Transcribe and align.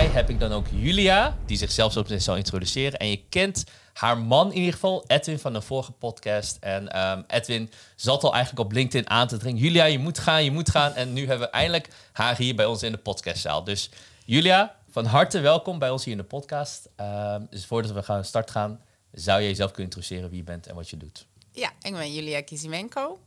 heb 0.00 0.30
ik 0.30 0.40
dan 0.40 0.52
ook 0.52 0.66
Julia, 0.74 1.36
die 1.46 1.56
zichzelf 1.56 1.92
zo 1.92 2.04
zal 2.06 2.36
introduceren. 2.36 2.98
En 2.98 3.08
je 3.08 3.22
kent 3.28 3.64
haar 3.92 4.18
man 4.18 4.50
in 4.52 4.58
ieder 4.58 4.72
geval, 4.72 5.04
Edwin 5.06 5.38
van 5.38 5.52
de 5.52 5.60
vorige 5.60 5.92
podcast. 5.92 6.56
En 6.60 6.88
ehm, 6.88 7.22
Edwin 7.26 7.70
zat 7.96 8.24
al 8.24 8.34
eigenlijk 8.34 8.64
op 8.64 8.72
LinkedIn 8.72 9.10
aan 9.10 9.28
te 9.28 9.36
dringen. 9.36 9.62
Julia, 9.62 9.84
je 9.84 9.98
moet 9.98 10.18
gaan, 10.18 10.44
je 10.44 10.50
moet 10.50 10.70
gaan. 10.70 10.94
En 10.94 11.12
nu 11.12 11.20
hebben 11.26 11.46
we 11.46 11.52
eindelijk 11.52 11.88
haar 12.12 12.36
hier 12.36 12.54
bij 12.54 12.66
ons 12.66 12.82
in 12.82 12.92
de 12.92 12.98
podcastzaal. 12.98 13.64
Dus 13.64 13.90
Julia, 14.24 14.76
van 14.90 15.04
harte 15.04 15.40
welkom 15.40 15.78
bij 15.78 15.90
ons 15.90 16.04
hier 16.04 16.12
in 16.12 16.20
de 16.20 16.26
podcast. 16.26 16.88
Ehm, 16.96 17.42
dus 17.50 17.66
voordat 17.66 17.90
we 17.90 18.02
gaan 18.02 18.24
start 18.24 18.50
gaan, 18.50 18.80
zou 19.12 19.40
je 19.40 19.46
jezelf 19.46 19.70
kunnen 19.70 19.92
introduceren 19.92 20.28
wie 20.28 20.38
je 20.38 20.44
bent 20.44 20.66
en 20.66 20.74
wat 20.74 20.90
je 20.90 20.96
doet? 20.96 21.26
Ja, 21.50 21.72
ik 21.82 21.92
ben 21.92 22.12
Julia 22.12 22.42
Kizimenko. 22.42 23.18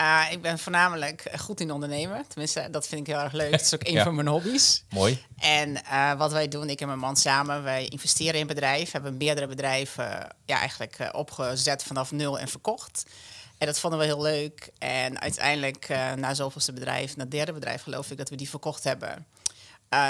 Uh, 0.00 0.22
ik 0.30 0.42
ben 0.42 0.58
voornamelijk 0.58 1.30
goed 1.38 1.60
in 1.60 1.70
ondernemen. 1.70 2.24
Tenminste, 2.28 2.68
dat 2.70 2.88
vind 2.88 3.00
ik 3.00 3.14
heel 3.14 3.22
erg 3.22 3.32
leuk. 3.32 3.50
Dat 3.58 3.60
is 3.60 3.74
ook 3.74 3.86
een 3.86 4.02
van 4.02 4.14
mijn 4.14 4.26
hobby's. 4.26 4.84
Mooi. 4.90 5.24
En 5.38 5.70
uh, 5.70 6.14
wat 6.14 6.32
wij 6.32 6.48
doen, 6.48 6.70
ik 6.70 6.80
en 6.80 6.86
mijn 6.86 6.98
man 6.98 7.16
samen, 7.16 7.62
wij 7.62 7.86
investeren 7.86 8.40
in 8.40 8.46
bedrijven. 8.46 8.92
Hebben 8.92 9.16
meerdere 9.16 9.46
bedrijven 9.46 10.28
ja, 10.44 10.58
eigenlijk 10.58 10.98
uh, 11.00 11.08
opgezet 11.12 11.82
vanaf 11.82 12.12
nul 12.12 12.38
en 12.38 12.48
verkocht. 12.48 13.02
En 13.58 13.66
dat 13.66 13.78
vonden 13.78 13.98
we 13.98 14.04
heel 14.04 14.22
leuk. 14.22 14.70
En 14.78 15.20
uiteindelijk, 15.20 15.88
na 16.16 16.34
zoveelste 16.34 16.72
bedrijf, 16.72 17.16
na 17.16 17.22
het 17.22 17.30
derde 17.30 17.52
bedrijf 17.52 17.82
geloof 17.82 18.10
ik 18.10 18.16
dat 18.16 18.28
we 18.28 18.36
die 18.36 18.50
verkocht 18.50 18.84
hebben, 18.84 19.26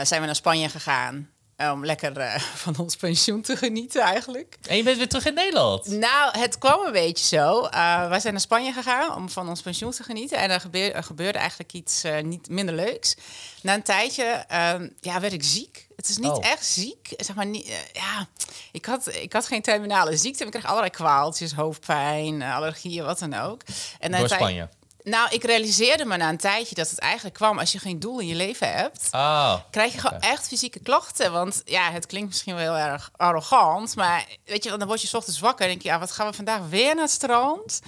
zijn 0.03 0.20
we 0.20 0.27
naar 0.27 0.34
Spanje 0.34 0.69
gegaan 0.69 1.31
om 1.59 1.85
lekker 1.85 2.19
uh, 2.19 2.35
van 2.65 2.77
ons 2.79 2.97
pensioen 2.97 3.43
te 3.43 3.57
genieten 3.57 4.03
eigenlijk. 4.03 4.57
En 4.69 4.77
je 4.77 4.83
bent 4.83 4.97
weer 4.97 5.09
terug 5.09 5.27
in 5.27 5.35
Nederland? 5.35 5.87
Nou, 5.87 6.39
het 6.39 6.59
kwam 6.59 6.87
een 6.87 6.93
beetje 6.93 7.37
zo. 7.37 7.65
Uh, 7.65 8.09
wij 8.09 8.21
zijn 8.21 8.33
naar 8.33 8.43
Spanje 8.43 8.73
gegaan 8.73 9.15
om 9.15 9.29
van 9.29 9.48
ons 9.48 9.62
pensioen 9.62 9.91
te 9.91 10.03
genieten. 10.03 10.39
En 10.39 10.51
er, 10.51 10.61
gebeurde, 10.61 10.93
er 10.93 11.03
gebeurde 11.03 11.39
eigenlijk 11.39 11.73
iets 11.73 12.05
uh, 12.05 12.21
niet 12.21 12.48
minder 12.48 12.75
leuks. 12.75 13.17
Na 13.62 13.75
een 13.75 13.83
tijdje 13.83 14.45
uh, 14.53 14.75
ja, 15.01 15.20
werd 15.20 15.33
ik 15.33 15.42
ziek. 15.42 15.86
Het 15.97 16.09
is 16.09 16.17
niet 16.17 16.31
Oh. 16.31 16.45
echt 16.47 16.67
ziek. 16.67 17.12
Zeg 17.17 17.36
maar, 17.36 17.47
niet, 17.47 17.67
ja, 17.92 18.27
ik, 18.73 18.84
had, 18.84 19.14
ik 19.14 19.33
had 19.33 19.47
geen 19.47 19.62
terminale 19.62 20.17
ziekte. 20.17 20.45
Ik 20.45 20.51
kreeg 20.51 20.64
allerlei 20.67 20.91
kwaaltjes, 20.91 21.53
hoofdpijn, 21.53 22.42
allergieën, 22.42 23.05
wat 23.05 23.19
dan 23.19 23.34
ook. 23.34 23.62
En 23.98 24.12
Door 24.12 24.29
Spanje? 24.29 24.69
Nou, 25.09 25.28
ik 25.31 25.45
realiseerde 25.45 26.05
me 26.05 26.17
na 26.17 26.28
een 26.28 26.37
tijdje 26.37 26.75
dat 26.75 26.91
het 26.91 26.98
eigenlijk 26.98 27.34
kwam 27.34 27.59
als 27.59 27.73
je 27.73 27.78
geen 27.78 28.01
doel 28.01 28.19
in 28.20 28.27
je 28.27 28.34
leven 28.34 28.73
hebt 28.73 29.09
Ah, 29.11 29.55
krijg 29.70 29.92
je 29.92 29.98
gewoon 29.98 30.20
echt 30.20 30.48
fysieke 30.48 30.81
klachten. 30.81 31.33
Want 31.33 31.62
ja, 31.64 31.91
het 31.92 32.06
klinkt 32.06 32.28
misschien 32.28 32.55
wel 32.55 32.75
heel 32.75 32.87
erg 32.91 33.11
arrogant, 33.17 33.97
maar 33.97 34.27
weet 34.45 34.64
je, 34.64 34.77
dan 34.77 34.86
word 34.86 35.01
je 35.01 35.06
's 35.06 35.14
ochtends 35.14 35.39
wakker 35.41 35.64
en 35.64 35.70
denk 35.70 35.83
je, 35.83 35.89
ja, 35.89 35.98
wat 35.98 36.11
gaan 36.12 36.27
we 36.27 36.33
vandaag 36.33 36.61
weer 36.69 36.95
naar 36.95 37.05
het 37.05 37.12
strand? 37.12 37.81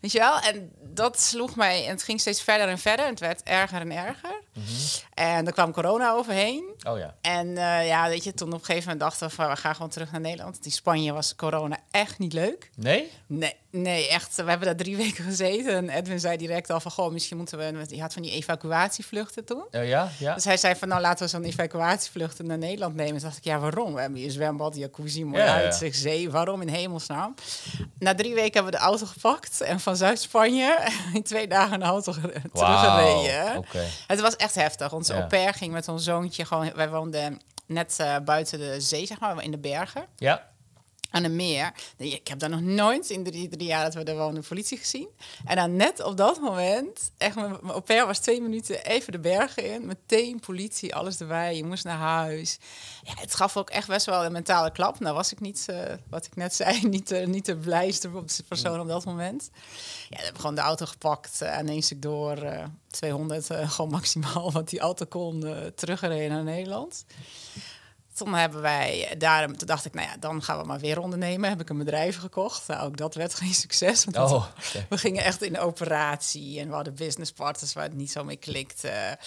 Weet 0.00 0.12
je 0.12 0.18
wel? 0.18 0.38
En 0.40 0.70
dat 0.82 1.20
sloeg 1.20 1.56
mij 1.56 1.84
en 1.84 1.90
het 1.90 2.02
ging 2.02 2.20
steeds 2.20 2.42
verder 2.42 2.68
en 2.68 2.78
verder 2.78 3.04
en 3.04 3.10
het 3.10 3.20
werd 3.20 3.42
erger 3.42 3.80
en 3.80 3.92
erger. 3.92 4.40
En 5.14 5.46
er 5.46 5.52
kwam 5.52 5.72
corona 5.72 6.12
overheen. 6.12 6.64
oh 6.88 6.98
ja. 6.98 7.14
En 7.20 7.56
eh, 7.56 7.86
ja, 7.86 8.08
weet 8.08 8.24
je, 8.24 8.34
toen 8.34 8.48
op 8.52 8.58
een 8.58 8.64
gegeven 8.64 8.82
moment 8.82 9.00
dachten 9.00 9.28
we 9.28 9.34
van, 9.34 9.48
we 9.48 9.56
gaan 9.56 9.74
gewoon 9.74 9.90
terug 9.90 10.10
naar 10.12 10.20
Nederland. 10.20 10.52
Want 10.54 10.64
in 10.66 10.72
Spanje 10.72 11.12
was 11.12 11.34
corona 11.36 11.78
echt 11.90 12.18
niet 12.18 12.32
leuk. 12.32 12.70
Nee? 12.74 13.12
Nee, 13.26 13.54
nee, 13.82 14.08
echt. 14.08 14.34
We 14.36 14.42
hebben 14.48 14.66
daar 14.66 14.76
drie 14.76 14.96
weken 15.06 15.24
gezeten. 15.24 15.74
En 15.76 15.88
Edwin 15.88 16.20
zei 16.20 16.36
direct 16.36 16.70
al 16.70 16.80
van, 16.80 16.90
goh, 16.90 17.12
misschien 17.12 17.36
moeten 17.36 17.58
we... 17.58 17.84
Je 17.88 18.00
had 18.00 18.12
van 18.12 18.22
die 18.22 18.30
evacuatievluchten 18.32 19.44
toen. 19.44 19.64
Oh 19.70 19.84
ja? 19.86 20.08
Ja? 20.18 20.34
Dus 20.34 20.44
hij 20.44 20.56
zei 20.56 20.74
van, 20.74 20.88
nou 20.88 21.00
laten 21.00 21.24
we 21.24 21.30
zo'n 21.30 21.44
evacuatievlucht 21.44 22.42
naar 22.42 22.58
Nederland 22.58 22.94
nemen. 22.94 23.12
Toen 23.12 23.22
dacht 23.22 23.36
ik, 23.36 23.44
ja, 23.44 23.58
waarom? 23.58 23.94
We 23.94 24.00
hebben 24.00 24.18
hier 24.18 24.30
zwembad, 24.30 24.76
jacuzzi, 24.76 25.24
mooi 25.24 25.42
Ja, 25.42 25.46
ja. 25.46 25.54
uitzicht, 25.54 25.98
zee. 25.98 26.30
Waarom 26.30 26.60
in 26.60 26.68
hemelsnaam? 26.68 27.34
Na 27.98 28.14
drie 28.14 28.34
weken 28.34 28.52
hebben 28.52 28.72
we 28.72 28.78
de 28.78 28.84
auto 28.84 29.06
gepakt 29.06 29.60
en 29.60 29.80
van 29.80 29.96
Zuid-Spanje 29.96 30.78
in 31.14 31.22
twee 31.22 31.46
dagen 31.48 31.74
een 31.74 31.82
auto 31.88 32.12
Wauw. 32.52 32.80
teruggereden. 32.80 33.64
Het 34.06 34.20
was 34.20 34.36
echt 34.36 34.54
heftig. 34.54 34.92
Onze 34.92 35.12
Ja. 35.12 35.18
au 35.18 35.28
pair 35.28 35.54
ging 35.54 35.72
met 35.72 35.88
ons 35.88 36.04
zoontje 36.04 36.44
gewoon... 36.44 36.72
Wij 36.74 36.88
woonden 36.88 37.40
net 37.66 37.96
eh, 38.00 38.16
buiten 38.24 38.58
de 38.58 38.80
zee, 38.80 39.06
zeg 39.06 39.20
maar, 39.20 39.42
in 39.42 39.50
de 39.50 39.58
bergen. 39.58 40.04
Ja? 40.16 40.46
Aan 41.16 41.24
een 41.24 41.36
meer. 41.36 41.72
Ik 41.96 42.28
heb 42.28 42.38
daar 42.38 42.50
nog 42.50 42.60
nooit 42.60 43.10
in 43.10 43.24
drie, 43.24 43.48
drie 43.48 43.66
jaar 43.66 43.84
dat 43.84 43.94
we 43.94 44.02
daar 44.02 44.16
wonen 44.16 44.44
politie 44.48 44.78
gezien. 44.78 45.08
En 45.44 45.56
dan 45.56 45.76
net 45.76 46.02
op 46.02 46.16
dat 46.16 46.40
moment, 46.40 47.10
echt, 47.16 47.34
mijn, 47.34 47.60
au 47.60 47.80
pair 47.80 48.06
was 48.06 48.18
twee 48.18 48.40
minuten 48.40 48.84
even 48.84 49.12
de 49.12 49.18
bergen 49.18 49.72
in. 49.72 49.86
Meteen 49.86 50.40
politie, 50.40 50.94
alles 50.94 51.20
erbij. 51.20 51.56
Je 51.56 51.64
moest 51.64 51.84
naar 51.84 51.98
huis. 51.98 52.58
Ja, 53.02 53.12
het 53.16 53.34
gaf 53.34 53.56
ook 53.56 53.70
echt 53.70 53.88
best 53.88 54.06
wel 54.06 54.24
een 54.24 54.32
mentale 54.32 54.72
klap. 54.72 55.00
Nou 55.00 55.14
was 55.14 55.32
ik 55.32 55.40
niet, 55.40 55.64
eh, 55.68 55.92
wat 56.08 56.26
ik 56.26 56.36
net 56.36 56.54
zei, 56.64 56.80
niet, 56.82 57.10
eh, 57.10 57.26
niet 57.26 57.46
de 57.46 57.56
blijste 57.56 58.10
persoon 58.48 58.80
op 58.80 58.88
dat 58.88 59.04
moment. 59.04 59.50
Ja, 60.08 60.16
hebben 60.16 60.40
gewoon 60.40 60.54
de 60.54 60.60
auto 60.60 60.86
gepakt 60.86 61.42
aan 61.42 61.68
één 61.68 61.82
stuk 61.82 62.02
door. 62.02 62.36
eh 62.36 62.64
200, 62.90 63.50
eh, 63.50 63.70
gewoon 63.70 63.90
maximaal 63.90 64.52
wat 64.52 64.68
die 64.68 64.80
auto 64.80 65.06
kon, 65.06 65.44
teruggereden 65.74 66.30
naar 66.30 66.44
Nederland. 66.44 67.04
Toen 68.16 68.34
hebben 68.34 68.60
wij 68.60 69.14
daar, 69.18 69.46
toen 69.46 69.66
dacht 69.66 69.84
ik, 69.84 69.94
nou 69.94 70.08
ja, 70.08 70.16
dan 70.16 70.42
gaan 70.42 70.58
we 70.58 70.66
maar 70.66 70.78
weer 70.78 71.00
ondernemen. 71.00 71.48
Heb 71.48 71.60
ik 71.60 71.68
een 71.68 71.78
bedrijf 71.78 72.18
gekocht. 72.18 72.66
Nou, 72.68 72.86
ook 72.86 72.96
dat 72.96 73.14
werd 73.14 73.34
geen 73.34 73.54
succes. 73.64 74.04
Want 74.04 74.16
Oh, 74.16 74.46
we 74.88 74.98
gingen 74.98 75.24
echt 75.24 75.42
in 75.42 75.58
operatie 75.58 76.60
en 76.60 76.68
we 76.68 76.74
hadden 76.74 76.94
business 76.94 77.32
partners 77.32 77.72
waar 77.72 77.84
het 77.84 77.94
niet 77.94 78.10
zo 78.10 78.24
mee 78.24 78.36
klikte. 78.36 79.18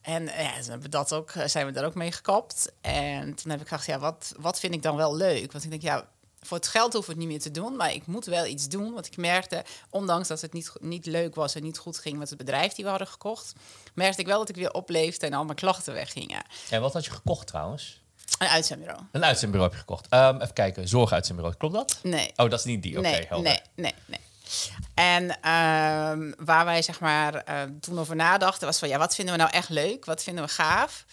En 0.00 0.28
eh, 0.28 0.66
ja, 0.66 0.76
dat 0.76 1.12
ook, 1.12 1.30
eh, 1.30 1.46
zijn 1.46 1.66
we 1.66 1.72
daar 1.72 1.84
ook 1.84 1.94
mee 1.94 2.12
gekapt. 2.12 2.72
En 2.80 3.34
toen 3.34 3.50
heb 3.50 3.60
ik 3.60 3.68
gedacht, 3.68 3.86
ja, 3.86 3.98
wat, 3.98 4.34
wat 4.38 4.60
vind 4.60 4.74
ik 4.74 4.82
dan 4.82 4.96
wel 4.96 5.16
leuk? 5.16 5.52
Want 5.52 5.64
ik 5.64 5.70
denk, 5.70 5.82
ja, 5.82 6.08
voor 6.40 6.56
het 6.56 6.66
geld 6.66 6.92
hoef 6.92 7.02
ik 7.02 7.08
het 7.08 7.18
niet 7.18 7.28
meer 7.28 7.40
te 7.40 7.50
doen, 7.50 7.76
maar 7.76 7.92
ik 7.92 8.06
moet 8.06 8.24
wel 8.24 8.46
iets 8.46 8.68
doen. 8.68 8.92
Want 8.92 9.06
ik 9.06 9.16
merkte, 9.16 9.64
ondanks 9.90 10.28
dat 10.28 10.40
het 10.40 10.52
niet, 10.52 10.72
niet 10.80 11.06
leuk 11.06 11.34
was 11.34 11.54
en 11.54 11.62
niet 11.62 11.78
goed 11.78 11.98
ging 11.98 12.18
met 12.18 12.28
het 12.28 12.38
bedrijf 12.38 12.72
die 12.72 12.84
we 12.84 12.90
hadden 12.90 13.08
gekocht, 13.08 13.52
merkte 13.94 14.20
ik 14.20 14.26
wel 14.26 14.38
dat 14.38 14.48
ik 14.48 14.54
weer 14.54 14.72
opleefde 14.72 15.26
en 15.26 15.32
al 15.32 15.44
mijn 15.44 15.56
klachten 15.56 15.94
weggingen. 15.94 16.42
En 16.70 16.80
wat 16.80 16.92
had 16.92 17.04
je 17.04 17.10
gekocht 17.10 17.46
trouwens? 17.46 18.02
Een 18.38 18.48
uitzendbureau. 18.48 19.02
Een 19.12 19.24
uitzendbureau 19.24 19.70
heb 19.72 19.80
je 19.80 19.86
gekocht. 19.86 20.06
Ehm, 20.08 20.34
even 20.34 20.52
kijken, 20.52 20.88
zorguitzendbureau. 20.88 21.58
Klopt 21.58 21.74
dat? 21.74 21.98
Nee. 22.02 22.32
Oh, 22.36 22.50
dat 22.50 22.58
is 22.58 22.64
niet 22.64 22.82
die. 22.82 22.98
Oké, 22.98 23.08
nee, 23.08 23.26
helder. 23.28 23.50
nee, 23.50 23.60
nee, 23.74 23.94
nee. 24.06 24.20
En 24.94 25.40
ehm, 25.40 26.32
waar 26.44 26.64
wij 26.64 26.82
zeg 26.82 27.00
maar 27.00 27.34
eh, 27.34 27.62
toen 27.80 27.98
over 27.98 28.16
nadachten 28.16 28.66
was 28.66 28.78
van 28.78 28.88
ja, 28.88 28.98
wat 28.98 29.14
vinden 29.14 29.34
we 29.34 29.40
nou 29.40 29.52
echt 29.52 29.68
leuk? 29.68 30.04
Wat 30.04 30.22
vinden 30.22 30.44
we 30.44 30.50
gaaf? 30.50 31.04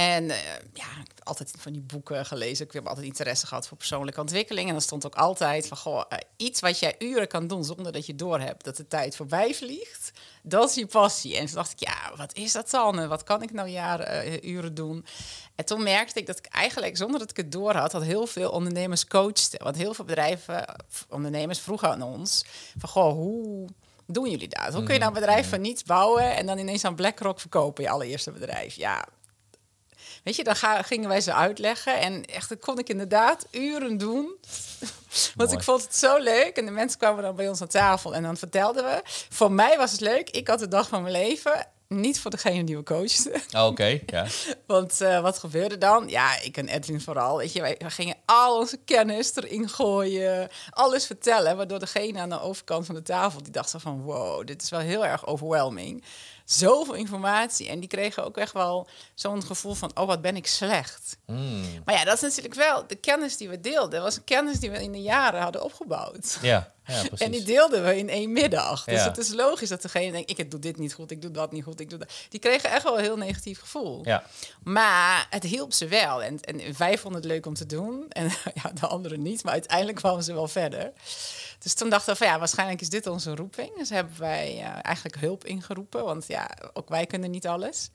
En 0.00 0.30
eh, 0.30 0.38
ja, 0.72 0.84
ik 0.84 1.08
heb 1.14 1.20
altijd 1.22 1.54
van 1.58 1.72
die 1.72 1.82
boeken 1.82 2.26
gelezen. 2.26 2.66
Ik 2.66 2.72
heb 2.72 2.86
altijd 2.86 3.06
interesse 3.06 3.46
gehad 3.46 3.68
voor 3.68 3.76
persoonlijke 3.76 4.20
ontwikkeling. 4.20 4.66
En 4.66 4.72
dan 4.72 4.82
stond 4.82 5.06
ook 5.06 5.14
altijd 5.14 5.68
van 5.68 5.76
goh, 5.76 6.02
eh, 6.08 6.18
iets 6.36 6.60
wat 6.60 6.78
jij 6.78 6.94
uren 6.98 7.28
kan 7.28 7.46
doen 7.46 7.64
zonder 7.64 7.92
dat 7.92 8.06
je 8.06 8.14
doorhebt 8.14 8.64
dat 8.64 8.76
de 8.76 8.86
tijd 8.86 9.16
voorbij 9.16 9.54
vliegt. 9.54 10.12
Dat 10.42 10.68
is 10.68 10.74
je 10.74 10.86
passie. 10.86 11.36
En 11.36 11.46
toen 11.46 11.54
dacht 11.54 11.72
ik, 11.72 11.78
ja, 11.78 12.16
wat 12.16 12.34
is 12.34 12.52
dat 12.52 12.70
dan? 12.70 12.98
En 12.98 13.08
wat 13.08 13.22
kan 13.22 13.42
ik 13.42 13.52
nou 13.52 13.68
jaren, 13.68 14.06
eh, 14.06 14.50
uren 14.50 14.74
doen? 14.74 15.04
En 15.54 15.64
toen 15.64 15.82
merkte 15.82 16.20
ik 16.20 16.26
dat 16.26 16.38
ik 16.38 16.46
eigenlijk, 16.46 16.96
zonder 16.96 17.18
dat 17.20 17.30
ik 17.30 17.36
het 17.36 17.52
door 17.52 17.74
had, 17.74 17.92
had 17.92 18.02
heel 18.02 18.26
veel 18.26 18.50
ondernemers 18.50 19.06
coachte. 19.06 19.60
Want 19.62 19.76
heel 19.76 19.94
veel 19.94 20.04
bedrijven, 20.04 20.64
of 20.88 21.06
ondernemers 21.08 21.58
vroegen 21.58 21.90
aan 21.90 22.02
ons 22.02 22.44
van, 22.78 22.88
goh, 22.88 23.12
hoe 23.12 23.68
doen 24.06 24.30
jullie 24.30 24.48
dat? 24.48 24.74
Hoe 24.74 24.82
kun 24.82 24.92
je 24.92 25.00
nou 25.00 25.14
een 25.14 25.20
bedrijf 25.20 25.48
van 25.48 25.60
niets 25.60 25.82
bouwen 25.82 26.36
en 26.36 26.46
dan 26.46 26.58
ineens 26.58 26.84
aan 26.84 26.94
BlackRock 26.94 27.40
verkopen, 27.40 27.84
je 27.84 27.90
allereerste 27.90 28.30
bedrijf? 28.30 28.74
Ja, 28.74 29.04
Weet 30.24 30.36
je, 30.36 30.44
dan 30.44 30.56
ga, 30.56 30.82
gingen 30.82 31.08
wij 31.08 31.20
ze 31.20 31.34
uitleggen. 31.34 32.00
En 32.00 32.24
echt, 32.24 32.48
dat 32.48 32.58
kon 32.58 32.78
ik 32.78 32.88
inderdaad 32.88 33.46
uren 33.50 33.98
doen. 33.98 34.36
Want 35.36 35.52
ik 35.52 35.62
vond 35.62 35.82
het 35.82 35.96
zo 35.96 36.18
leuk. 36.18 36.56
En 36.56 36.64
de 36.64 36.70
mensen 36.70 36.98
kwamen 36.98 37.22
dan 37.22 37.36
bij 37.36 37.48
ons 37.48 37.60
aan 37.60 37.68
tafel. 37.68 38.14
En 38.14 38.22
dan 38.22 38.36
vertelden 38.36 38.84
we. 38.84 39.00
Voor 39.28 39.52
mij 39.52 39.76
was 39.76 39.92
het 39.92 40.00
leuk. 40.00 40.30
Ik 40.30 40.48
had 40.48 40.58
de 40.58 40.68
dag 40.68 40.88
van 40.88 41.02
mijn 41.02 41.14
leven. 41.14 41.66
Niet 41.94 42.20
voor 42.20 42.30
degene 42.30 42.64
die 42.64 42.76
we 42.76 42.82
coachten. 42.82 43.42
Oh, 43.56 43.64
Oké, 43.66 44.00
ja. 44.06 44.26
Want 44.66 45.00
eh, 45.00 45.20
wat 45.20 45.38
gebeurde 45.38 45.78
dan? 45.78 46.08
Ja, 46.08 46.40
ik 46.40 46.56
en 46.56 46.68
Edwin 46.68 47.00
vooral. 47.00 47.36
Weet 47.36 47.52
je, 47.52 47.60
wij, 47.60 47.76
gingen 47.86 48.16
al 48.24 48.58
onze 48.58 48.76
kennis 48.76 49.36
erin 49.36 49.68
gooien. 49.68 50.48
Alles 50.70 51.06
vertellen. 51.06 51.56
Waardoor 51.56 51.78
degene 51.78 52.20
aan 52.20 52.28
de 52.28 52.40
overkant 52.40 52.86
van 52.86 52.94
de 52.94 53.02
tafel... 53.02 53.42
die 53.42 53.52
dacht 53.52 53.74
van... 53.78 54.02
wow, 54.02 54.46
dit 54.46 54.62
is 54.62 54.70
wel 54.70 54.80
heel 54.80 55.06
erg 55.06 55.26
overwhelming. 55.26 56.04
Zoveel 56.44 56.94
informatie. 56.94 57.68
En 57.68 57.80
die 57.80 57.88
kregen 57.88 58.24
ook 58.24 58.36
echt 58.36 58.52
wel 58.52 58.88
zo'n 59.14 59.42
gevoel 59.44 59.74
van... 59.74 59.90
oh, 59.94 60.06
wat 60.06 60.20
ben 60.22 60.36
ik 60.36 60.46
slecht. 60.46 61.16
Mm, 61.26 61.62
Maar 61.84 61.94
ja, 61.94 62.04
dat 62.04 62.14
is 62.14 62.20
natuurlijk 62.20 62.54
wel 62.54 62.86
de 62.86 62.94
kennis 62.96 63.36
die 63.36 63.48
we 63.48 63.60
deelden. 63.60 64.02
Was 64.02 64.16
een 64.16 64.24
kennis 64.24 64.60
die 64.60 64.70
we 64.70 64.82
in 64.82 64.92
de 64.92 65.02
jaren 65.02 65.40
hadden 65.40 65.62
opgebouwd. 65.64 66.38
ja, 66.42 66.72
ja. 66.90 67.04
En 67.24 67.30
die 67.30 67.42
deelden 67.42 67.84
we 67.84 67.96
in 67.96 68.08
één 68.08 68.32
middag. 68.32 68.84
Dus 68.84 68.94
Ja. 68.94 69.04
het 69.04 69.18
is 69.18 69.32
logisch 69.32 69.68
dat 69.68 69.82
degene 69.82 70.12
denkt... 70.12 70.38
ik 70.38 70.50
doe 70.50 70.60
dit 70.60 70.78
niet 70.78 70.94
goed, 70.94 71.10
ik 71.10 71.22
doe 71.22 71.30
dat 71.30 71.52
niet 71.52 71.64
goed, 71.64 71.80
ik 71.80 71.90
doe 71.90 71.98
dat. 71.98 72.12
Die 72.28 72.40
kregen 72.40 72.70
echt 72.70 72.82
wel 72.82 72.98
een 72.98 73.04
heel 73.04 73.16
negatief 73.16 73.58
gevoel. 73.60 74.00
Ja, 74.04 74.24
Maar 74.62 75.26
het 75.30 75.42
hielp 75.42 75.72
ze 75.72 75.88
wel. 75.88 76.22
En, 76.22 76.40
en 76.40 76.76
wij 76.78 76.98
vonden 76.98 77.20
het 77.20 77.30
leuk 77.30 77.46
om 77.46 77.54
te 77.54 77.66
doen. 77.66 78.06
En 78.08 78.24
ja, 78.62 78.70
de 78.80 78.86
anderen 78.86 79.22
niet. 79.22 79.42
Maar 79.42 79.52
uiteindelijk 79.52 79.98
kwamen 79.98 80.22
ze 80.24 80.32
wel 80.32 80.48
verder. 80.48 80.92
Dus 81.58 81.74
toen 81.74 81.90
dachten 81.90 82.12
we 82.12 82.18
van 82.18 82.26
ja, 82.26 82.38
waarschijnlijk 82.38 82.80
is 82.80 82.88
dit 82.88 83.06
onze 83.06 83.34
roeping. 83.34 83.76
Dus 83.76 83.88
hebben 83.90 84.18
wij 84.18 84.58
eh, 84.58 84.78
eigenlijk 84.82 85.16
hulp 85.16 85.44
ingeroepen. 85.44 86.04
Want 86.04 86.24
ja, 86.28 86.50
ook 86.72 86.88
wij 86.88 87.06
kunnen 87.06 87.30
niet 87.30 87.46
alles. 87.46 87.90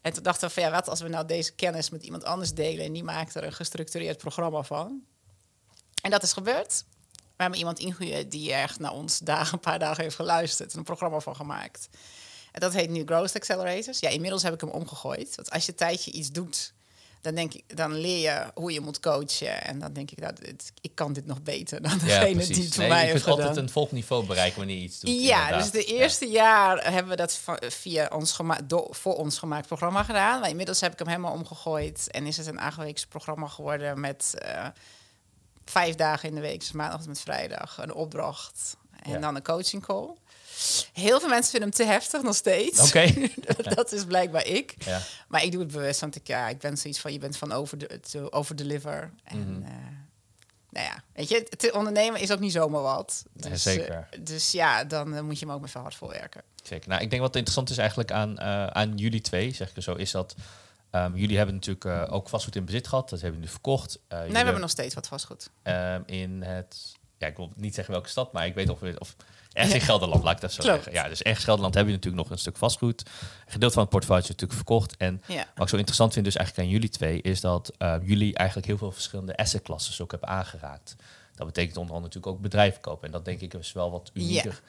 En 0.00 0.12
toen 0.12 0.22
dachten 0.22 0.48
we 0.48 0.54
van 0.54 0.62
ja, 0.62 0.70
wat 0.70 0.88
als 0.88 1.00
we 1.00 1.08
nou 1.08 1.26
deze 1.26 1.52
kennis 1.54 1.90
met 1.90 2.02
iemand 2.02 2.24
anders 2.24 2.54
delen... 2.54 2.84
en 2.84 2.92
die 2.92 3.04
maakt 3.04 3.34
er 3.34 3.44
een 3.44 3.52
gestructureerd 3.52 4.18
programma 4.18 4.62
van. 4.62 5.02
En 6.02 6.10
dat 6.10 6.22
is 6.22 6.32
gebeurd. 6.32 6.84
We 7.50 7.56
hebben 7.58 7.58
iemand 7.58 7.78
ingehuurd 7.78 8.30
die 8.30 8.52
echt 8.52 8.78
naar 8.78 8.92
ons 8.92 9.18
dagen, 9.18 9.52
een 9.54 9.60
paar 9.60 9.78
dagen 9.78 10.02
heeft 10.02 10.16
geluisterd... 10.16 10.72
en 10.72 10.78
een 10.78 10.84
programma 10.84 11.20
van 11.20 11.36
gemaakt. 11.36 11.88
En 12.52 12.60
dat 12.60 12.72
heet 12.72 12.90
nu 12.90 13.02
Growth 13.06 13.36
Accelerators. 13.36 13.98
Ja, 14.00 14.08
inmiddels 14.08 14.42
heb 14.42 14.54
ik 14.54 14.60
hem 14.60 14.70
omgegooid. 14.70 15.32
Want 15.36 15.50
als 15.50 15.64
je 15.64 15.70
een 15.70 15.76
tijdje 15.78 16.10
iets 16.10 16.30
doet 16.30 16.72
dan 17.22 17.34
denk 17.34 17.54
ik, 17.54 17.76
dan 17.76 17.94
leer 17.94 18.18
je 18.18 18.50
hoe 18.54 18.72
je 18.72 18.80
moet 18.80 19.00
coachen. 19.00 19.64
En 19.64 19.78
dan 19.78 19.92
denk 19.92 20.10
ik, 20.10 20.20
dat 20.20 20.36
dit, 20.36 20.72
ik 20.80 20.94
kan 20.94 21.12
dit 21.12 21.26
nog 21.26 21.42
beter 21.42 21.82
dan 21.82 21.98
degene 21.98 22.46
die 22.46 22.62
het 22.64 22.74
voor 22.74 22.78
Nee, 22.78 22.88
mij 22.88 23.04
je 23.04 23.10
heeft 23.10 23.24
kunt 23.24 23.38
altijd 23.38 23.56
een 23.56 23.70
volgniveau 23.70 24.26
bereiken 24.26 24.58
wanneer 24.58 24.76
je 24.76 24.82
iets 24.82 25.00
doet. 25.00 25.22
Ja, 25.22 25.44
inderdaad. 25.44 25.72
dus 25.72 25.84
de 25.84 25.92
eerste 25.92 26.26
jaar 26.26 26.92
hebben 26.92 27.08
we 27.10 27.16
dat 27.16 27.40
via 27.60 28.10
ons 28.12 28.32
gema- 28.32 28.60
do- 28.64 28.88
voor 28.90 29.14
ons 29.16 29.38
gemaakt 29.38 29.66
programma 29.66 30.02
gedaan. 30.02 30.40
Maar 30.40 30.48
inmiddels 30.48 30.80
heb 30.80 30.92
ik 30.92 30.98
hem 30.98 31.08
helemaal 31.08 31.32
omgegooid 31.32 32.10
en 32.10 32.26
is 32.26 32.36
het 32.36 32.46
een 32.46 32.60
aangeweeks 32.60 33.06
programma 33.06 33.48
geworden 33.48 34.00
met 34.00 34.34
eh, 34.38 34.66
vijf 35.64 35.94
dagen 35.94 36.28
in 36.28 36.34
de 36.34 36.40
week, 36.40 36.60
dus 36.60 36.72
maandag 36.72 36.98
tot 36.98 37.08
met 37.08 37.20
vrijdag, 37.20 37.78
een 37.78 37.94
opdracht 37.94 38.76
en 39.02 39.10
Ja. 39.12 39.18
dan 39.18 39.34
een 39.36 39.42
coaching 39.42 39.82
call. 39.86 40.14
Heel 40.92 41.20
veel 41.20 41.28
mensen 41.28 41.50
vinden 41.50 41.68
hem 41.68 41.78
te 41.86 41.92
heftig 41.92 42.22
nog 42.22 42.34
steeds. 42.36 42.80
Oké. 42.80 43.28
dat 43.74 43.92
is 43.92 44.04
blijkbaar 44.04 44.46
ik. 44.46 44.74
Ja. 44.84 45.00
Maar 45.28 45.44
ik 45.44 45.52
doe 45.52 45.60
het 45.60 45.72
bewust, 45.72 46.00
want 46.00 46.16
ik, 46.16 46.26
ja, 46.26 46.48
ik 46.48 46.58
ben 46.58 46.76
zoiets 46.76 47.00
van, 47.00 47.12
je 47.12 47.18
bent 47.18 47.36
van 47.36 47.52
over, 47.52 47.78
de, 47.78 48.32
over 48.32 48.56
deliver. 48.56 49.10
En 49.24 49.38
Mhm. 49.58 49.62
eh, 49.62 49.70
nou 50.70 50.86
ja, 50.86 51.02
weet 51.12 51.28
je, 51.28 51.42
te 51.56 51.72
ondernemen 51.74 52.20
is 52.20 52.30
ook 52.32 52.38
niet 52.40 52.52
zomaar 52.52 52.82
wat. 52.82 53.24
Dus, 53.32 53.62
zeker. 53.62 54.06
eh, 54.10 54.18
dus 54.20 54.50
ja, 54.50 54.84
dan 54.84 55.14
eh, 55.14 55.22
moet 55.22 55.38
je 55.38 55.44
hem 55.46 55.54
ook 55.54 55.60
met 55.60 55.70
veel 55.70 55.80
hard 55.80 55.94
voor 55.94 56.08
werken. 56.08 56.42
Zeker. 56.62 56.88
Nou, 56.88 57.02
ik 57.02 57.10
denk 57.10 57.22
wat 57.22 57.34
interessant 57.36 57.70
is 57.70 57.78
eigenlijk 57.78 58.10
aan, 58.12 58.40
aan 58.74 58.96
jullie 58.96 59.20
twee, 59.20 59.54
zeg 59.54 59.76
ik 59.76 59.82
zo, 59.82 59.94
is 59.94 60.10
dat 60.10 60.34
ehm, 60.92 61.14
jullie 61.16 61.36
hebben 61.36 61.54
natuurlijk 61.54 61.84
eh, 61.84 62.14
ook 62.14 62.28
vastgoed 62.28 62.56
in 62.56 62.64
bezit 62.64 62.88
gehad. 62.88 63.08
Dat 63.08 63.20
hebben 63.20 63.38
jullie 63.38 63.52
verkocht. 63.52 63.98
Eh, 64.08 64.18
Nee, 64.18 64.28
we 64.30 64.36
hebben 64.38 64.60
nog 64.60 64.70
steeds 64.70 64.94
wat 64.94 65.08
vastgoed. 65.08 65.50
ehm, 65.62 66.02
in 66.06 66.42
het, 66.42 66.92
ja, 67.18 67.26
ik 67.26 67.36
wil 67.36 67.52
niet 67.56 67.74
zeggen 67.74 67.92
welke 67.94 68.08
stad, 68.08 68.32
maar 68.32 68.46
ik 68.46 68.54
weet 68.54 68.68
of, 68.68 68.82
of 68.98 69.16
ergens 69.52 69.74
in 69.74 69.80
Gelderland, 69.80 70.22
laat 70.22 70.34
ik 70.34 70.40
dat 70.40 70.52
zo 70.52 70.62
Klopt. 70.62 70.82
zeggen. 70.84 71.02
Ja, 71.02 71.08
dus 71.08 71.22
ergens 71.22 71.38
in 71.38 71.44
Gelderland 71.44 71.74
hebben 71.74 71.92
jullie 71.92 72.06
natuurlijk 72.08 72.22
nog 72.28 72.30
een 72.30 72.42
stuk 72.42 72.56
vastgoed. 72.56 73.00
Een 73.46 73.52
gedeelte 73.52 73.74
van 73.74 73.82
het 73.82 73.92
portfolio 73.92 74.22
is 74.22 74.28
natuurlijk 74.28 74.56
verkocht. 74.58 74.96
En 74.96 75.22
Ja. 75.26 75.36
wat 75.54 75.62
ik 75.64 75.68
zo 75.68 75.76
interessant 75.76 76.12
vind 76.12 76.24
dus 76.24 76.36
eigenlijk 76.36 76.66
aan 76.68 76.72
jullie 76.74 76.88
twee, 76.90 77.22
is 77.22 77.40
dat 77.40 77.72
eh, 77.78 77.94
jullie 78.02 78.34
eigenlijk 78.34 78.66
heel 78.68 78.78
veel 78.78 78.92
verschillende 78.92 79.36
assetklassen 79.36 80.04
ook 80.04 80.10
hebben 80.10 80.28
aangeraakt. 80.28 80.96
Dat 81.34 81.46
betekent 81.46 81.76
onder 81.76 81.94
andere 81.94 82.12
natuurlijk 82.14 82.36
ook 82.36 82.42
bedrijven 82.42 82.80
kopen. 82.80 83.06
En 83.06 83.12
dat 83.12 83.24
denk 83.24 83.40
ik 83.40 83.54
is 83.54 83.72
wel 83.72 83.90
wat 83.90 84.10
unieker. 84.14 84.60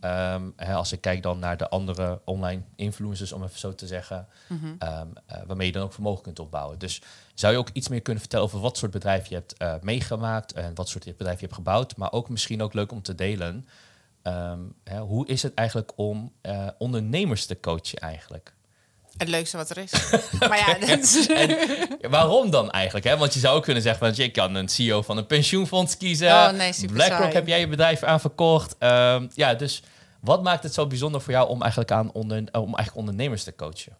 Ehm, 0.00 0.50
hè, 0.56 0.74
als 0.74 0.92
ik 0.92 1.00
kijk 1.00 1.22
dan 1.22 1.38
naar 1.38 1.56
de 1.56 1.68
andere 1.68 2.20
online 2.24 2.62
influencers, 2.76 3.32
om 3.32 3.42
even 3.42 3.58
zo 3.58 3.74
te 3.74 3.86
zeggen, 3.86 4.26
Mhm. 4.48 4.74
ehm, 4.78 5.06
eh, 5.26 5.38
waarmee 5.46 5.66
je 5.66 5.72
dan 5.72 5.82
ook 5.82 5.92
vermogen 5.92 6.22
kunt 6.22 6.38
opbouwen. 6.38 6.78
Dus 6.78 7.02
zou 7.34 7.52
je 7.52 7.58
ook 7.58 7.68
iets 7.72 7.88
meer 7.88 8.02
kunnen 8.02 8.20
vertellen 8.20 8.44
over 8.46 8.60
wat 8.60 8.76
soort 8.76 8.90
bedrijf 8.92 9.26
je 9.26 9.34
hebt 9.34 9.56
eh, 9.56 9.74
meegemaakt 9.80 10.52
en 10.52 10.74
wat 10.74 10.88
soort 10.88 11.04
bedrijf 11.04 11.36
je 11.36 11.44
hebt 11.44 11.54
gebouwd, 11.54 11.96
maar 11.96 12.12
ook 12.12 12.28
misschien 12.28 12.62
ook 12.62 12.74
leuk 12.74 12.92
om 12.92 13.02
te 13.02 13.14
delen. 13.14 13.66
ehm, 14.22 14.60
hè, 14.84 14.98
hoe 15.00 15.26
is 15.26 15.42
het 15.42 15.54
eigenlijk 15.54 15.92
om 15.96 16.32
eh, 16.40 16.66
ondernemers 16.78 17.46
te 17.46 17.60
coachen 17.60 17.98
eigenlijk? 17.98 18.54
Het 19.20 19.28
leukste 19.28 19.56
wat 19.56 19.70
er 19.70 19.78
is. 19.78 19.90
maar 20.48 20.58
ja, 20.58 20.86
dat 20.86 20.98
is- 20.98 21.26
Ja, 22.00 22.08
waarom 22.08 22.50
dan 22.50 22.70
eigenlijk? 22.70 23.06
Hè? 23.06 23.16
Want 23.16 23.34
je 23.34 23.40
zou 23.40 23.56
ook 23.56 23.62
kunnen 23.62 23.82
zeggen, 23.82 24.02
want 24.02 24.16
je 24.16 24.28
kan 24.30 24.54
een 24.54 24.68
CEO 24.68 25.02
van 25.02 25.16
een 25.16 25.26
pensioenfonds 25.26 25.96
kiezen. 25.96 26.28
Oh, 26.28 26.50
nee, 26.50 26.72
BlackRock 26.92 27.18
saai. 27.20 27.32
heb 27.32 27.46
jij 27.46 27.60
je 27.60 27.68
bedrijf 27.68 28.02
aan 28.02 28.20
verkocht. 28.20 28.74
Ehm, 28.78 29.26
ja, 29.34 29.54
dus 29.54 29.82
wat 30.20 30.42
maakt 30.42 30.62
het 30.62 30.74
zo 30.74 30.86
bijzonder 30.86 31.20
voor 31.20 31.32
jou 31.32 31.48
om 31.48 31.60
eigenlijk, 31.62 31.90
aan 31.90 32.12
onder, 32.12 32.38
om 32.38 32.74
eigenlijk 32.74 32.96
ondernemers 32.96 33.44
te 33.44 33.54
coachen? 33.56 33.96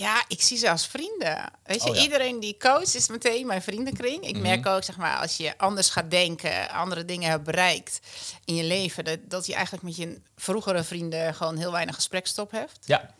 Ja, 0.00 0.24
ik 0.28 0.42
zie 0.42 0.56
ze 0.58 0.70
als 0.70 0.86
vrienden. 0.86 1.50
Weet 1.64 1.82
je, 1.82 1.88
Oh 1.90 1.96
ja. 1.96 2.02
iedereen 2.02 2.40
die 2.40 2.56
coacht 2.58 2.94
is 2.94 3.08
meteen 3.08 3.46
mijn 3.46 3.62
vriendenkring. 3.62 4.22
Ik 4.26 4.32
Mhm. 4.34 4.42
merk 4.42 4.66
ook, 4.66 4.84
zeg 4.84 4.96
maar, 4.96 5.16
als 5.20 5.36
je 5.36 5.58
anders 5.58 5.90
gaat 5.90 6.10
denken, 6.10 6.70
andere 6.70 7.04
dingen 7.04 7.30
hebt 7.30 7.44
bereikt 7.44 8.00
in 8.44 8.54
je 8.54 8.64
leven, 8.64 9.04
dat, 9.04 9.18
dat 9.22 9.46
je 9.46 9.54
eigenlijk 9.54 9.84
met 9.84 9.96
je 9.96 10.20
vroegere 10.36 10.84
vrienden 10.84 11.34
gewoon 11.34 11.56
heel 11.56 11.72
weinig 11.72 11.94
gesprekstop 11.94 12.50
hebt. 12.50 12.78
Ja, 12.84 13.14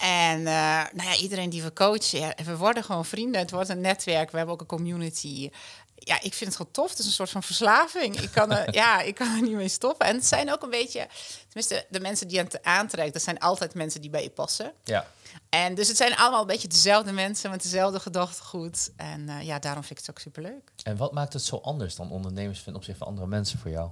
En 0.00 0.38
eh, 0.38 0.82
nou 0.92 1.08
ja, 1.08 1.14
iedereen 1.16 1.50
die 1.50 1.62
we 1.62 1.72
coachen, 1.72 2.18
ja, 2.20 2.34
we 2.44 2.56
worden 2.56 2.84
gewoon 2.84 3.04
vrienden. 3.04 3.40
Het 3.40 3.50
wordt 3.50 3.68
een 3.68 3.80
netwerk. 3.80 4.30
We 4.30 4.36
hebben 4.36 4.54
ook 4.54 4.60
een 4.60 4.66
community. 4.66 5.50
Ja, 5.98 6.14
ik 6.20 6.34
vind 6.34 6.40
het 6.50 6.56
gewoon 6.56 6.72
tof. 6.72 6.90
Het 6.90 6.98
is 6.98 7.06
een 7.06 7.12
soort 7.12 7.30
van 7.30 7.42
verslaving. 7.42 8.20
Ik 8.20 8.30
kan 8.30 8.52
er, 8.52 8.74
ja, 8.82 9.00
ik 9.00 9.14
kan 9.14 9.34
er 9.36 9.42
niet 9.42 9.52
mee 9.52 9.68
stoppen. 9.68 10.06
En 10.06 10.14
het 10.16 10.26
zijn 10.26 10.52
ook 10.52 10.62
een 10.62 10.70
beetje, 10.70 11.06
tenminste, 11.46 11.86
de 11.88 12.00
mensen 12.00 12.28
die 12.28 12.38
het 12.38 12.62
aantrekt, 12.62 13.12
dat 13.12 13.22
zijn 13.22 13.38
altijd 13.38 13.74
mensen 13.74 14.00
die 14.00 14.10
bij 14.10 14.22
je 14.22 14.30
passen. 14.30 14.72
ja. 14.84 15.06
En 15.48 15.74
dus 15.74 15.88
het 15.88 15.96
zijn 15.96 16.16
allemaal 16.16 16.40
een 16.40 16.46
beetje 16.46 16.68
dezelfde 16.68 17.12
mensen 17.12 17.50
met 17.50 17.62
dezelfde 17.62 18.00
gedachtegoed. 18.00 18.92
En 18.96 19.28
eh, 19.28 19.42
ja, 19.42 19.58
daarom 19.58 19.84
vind 19.84 19.98
ik 19.98 20.06
het 20.06 20.14
ook 20.14 20.22
superleuk. 20.22 20.72
En 20.82 20.96
wat 20.96 21.12
maakt 21.12 21.32
het 21.32 21.42
zo 21.42 21.56
anders 21.56 21.96
dan 21.96 22.10
ondernemers 22.10 22.62
ten 22.62 22.74
opzichte 22.74 22.98
van 22.98 23.08
andere 23.08 23.26
mensen 23.26 23.58
voor 23.58 23.70
jou? 23.70 23.90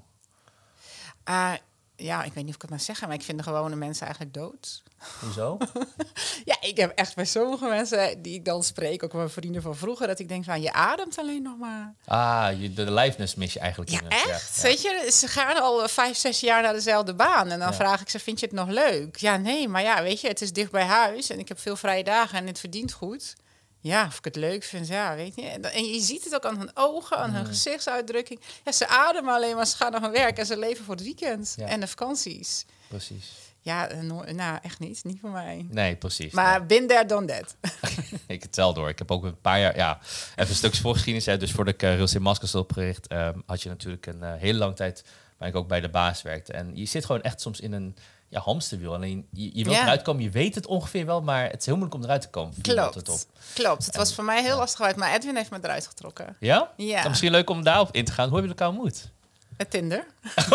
Ah, 1.25 1.54
ja, 2.02 2.22
ik 2.22 2.32
weet 2.32 2.44
niet 2.44 2.49
of 2.49 2.54
ik 2.54 2.60
het 2.60 2.70
maar 2.70 2.81
zeggen, 2.81 3.08
maar 3.08 3.16
ik 3.16 3.22
vind 3.22 3.38
de 3.38 3.44
gewone 3.44 3.76
mensen 3.76 4.06
eigenlijk 4.06 4.34
dood. 4.34 4.82
Hoezo? 5.20 5.58
Ja, 6.44 6.56
ik 6.60 6.76
heb 6.76 6.93
echt 6.99 7.14
bij 7.14 7.25
sommige 7.25 7.64
mensen 7.66 8.22
die 8.22 8.34
ik 8.34 8.44
dan 8.44 8.62
spreek, 8.62 9.02
ook 9.02 9.12
mijn 9.12 9.31
vrienden 9.31 9.62
van 9.62 9.76
vroeger, 9.76 10.06
dat 10.06 10.19
ik 10.19 10.28
denk 10.28 10.44
van 10.44 10.60
je 10.62 10.72
ademt 10.72 11.19
alleen 11.19 11.43
nog 11.43 11.58
maar. 11.58 11.94
ah, 12.06 12.49
je, 12.60 12.72
de 12.72 12.93
liveness 12.93 13.34
mis 13.34 13.52
je 13.52 13.58
eigenlijk. 13.60 13.90
Ja, 13.90 13.99
in 13.99 14.04
het- 14.04 14.12
echt? 14.31 14.56
ja. 14.56 14.62
Weet 14.62 14.82
je, 14.82 15.08
ze 15.12 15.28
gaan 15.28 15.56
al 15.62 15.82
eh, 15.82 15.88
vijf, 15.88 16.16
zes 16.16 16.40
jaar 16.40 16.62
naar 16.62 16.72
dezelfde 16.72 17.14
baan. 17.14 17.50
En 17.50 17.58
dan 17.58 17.69
Ja. 17.69 17.75
vraag 17.75 18.00
ik 18.00 18.08
ze, 18.08 18.19
vind 18.19 18.40
je 18.40 18.46
het 18.46 18.54
nog 18.54 18.69
leuk? 18.69 19.16
Ja, 19.16 19.37
nee, 19.37 19.69
maar 19.69 19.82
ja, 19.82 20.02
weet 20.02 20.20
je, 20.20 20.28
het 20.28 20.40
is 20.40 20.52
dicht 20.52 20.70
bij 20.70 20.84
huis 20.84 21.31
en 21.31 21.38
ik 21.38 21.49
heb 21.49 21.60
veel 21.60 21.76
vrije 21.76 22.04
dagen 22.04 22.38
en 22.38 22.46
het 22.46 22.58
verdient 22.60 22.93
goed. 22.93 23.34
Ja, 23.82 24.06
of 24.06 24.19
ik 24.19 24.25
het 24.25 24.37
leuk 24.37 24.64
vind, 24.64 24.87
ja, 24.88 25.14
weet 25.14 25.34
je. 25.34 25.43
En, 25.49 25.84
je 25.84 26.00
ziet 26.00 26.25
het 26.25 26.34
ook 26.34 26.44
aan 26.44 26.58
hun 26.58 26.70
ogen, 26.75 27.17
aan 27.19 27.29
Mm. 27.31 27.37
hun 27.37 27.46
gezichtsuitdrukking. 27.46 28.40
Ja, 28.64 28.73
ze 28.73 28.88
ademen 28.88 29.34
alleen 29.34 29.56
maar, 29.56 29.67
ze 29.67 29.76
gaan 29.76 29.93
naar 29.93 30.00
hun 30.00 30.11
werk 30.11 30.38
en 30.38 30.46
ze 30.46 30.58
leven 30.58 30.84
voor 30.84 30.94
het 30.94 31.05
weekend 31.05 31.55
Ja. 31.56 31.67
en 31.67 31.81
de 31.81 31.87
vakanties. 31.87 32.64
Precies. 32.88 33.31
Ja, 33.61 33.88
eh, 33.88 33.99
no- 34.00 34.25
nou, 34.32 34.58
echt 34.62 34.79
niet. 34.79 35.05
Niet 35.05 35.19
voor 35.20 35.31
mij. 35.31 35.67
Nee, 35.70 35.96
precies. 35.96 36.32
Maar 36.32 36.67
bin 36.67 36.87
there, 36.87 37.06
done 37.06 37.26
that. 37.26 37.56
Ik 38.26 38.43
het 38.43 38.52
tel 38.52 38.75
door. 38.75 38.88
Ik 38.88 38.99
heb 38.99 39.11
ook 39.11 39.25
een 39.25 39.40
paar 39.40 39.61
jaar, 39.61 39.76
ja, 39.76 39.99
even 40.37 40.49
een 40.50 40.55
stukje 40.55 40.81
voorgeschiedenis. 40.81 41.26
Hè. 41.26 41.37
Dus 41.37 41.52
voordat 41.52 41.75
ik 41.75 41.82
uh, 41.82 42.00
Estate 42.00 42.20
Masters 42.20 42.52
had 42.52 42.62
opgericht, 42.62 43.06
ehm, 43.06 43.38
had 43.46 43.62
je 43.62 43.69
natuurlijk 43.69 44.06
een 44.06 44.23
eh, 44.23 44.32
hele 44.38 44.58
lange 44.58 44.73
tijd 44.75 45.05
waar 45.38 45.49
ik 45.49 45.55
ook 45.56 45.69
bij 45.69 45.81
de 45.81 45.88
baas 45.88 46.23
werkte. 46.23 46.52
En 46.52 46.70
je 46.76 46.85
zit 46.85 47.05
gewoon 47.05 47.23
echt 47.23 47.40
soms 47.40 47.61
in 47.61 47.73
een 47.73 47.96
ja, 48.32 48.40
hamsterwiel. 48.40 48.94
Alleen 48.94 49.26
je, 49.31 49.50
je 49.58 49.64
wilt 49.64 49.76
Ja. 49.76 49.82
eruit 49.82 50.02
komen, 50.02 50.23
je 50.23 50.31
weet 50.31 50.55
het 50.55 50.67
ongeveer 50.67 51.06
wel, 51.06 51.23
maar 51.23 51.44
het 51.44 51.61
is 51.61 51.67
heel 51.67 51.76
moeilijk 51.76 52.00
om 52.00 52.05
eruit 52.05 52.23
te 52.23 52.29
komen. 52.29 52.55
Klopt. 52.62 52.81
altijd 52.81 53.08
op. 53.08 53.19
Klopt. 53.55 53.87
Het 53.87 53.96
was 53.96 54.14
voor 54.14 54.25
mij 54.25 54.40
heel 54.43 54.50
ja. 54.50 54.56
lastig 54.56 54.81
uit, 54.81 54.96
maar 54.96 55.14
Edwin 55.14 55.37
heeft 55.37 55.50
me 55.50 55.58
eruit 55.62 55.87
getrokken. 55.87 56.37
Ja? 56.40 56.70
Ja. 56.76 57.00
Dan 57.00 57.11
misschien 57.11 57.31
leuk 57.31 57.50
om 57.50 57.62
daarop 57.64 57.94
in 57.94 58.05
te 58.05 58.12
gaan. 58.12 58.29
Hoe 58.29 58.38
hebben 58.38 58.56
jullie 58.56 58.64
elkaar 58.64 58.82
ontmoet? 58.84 59.11
Met 59.56 59.70
Tinder. 59.70 60.06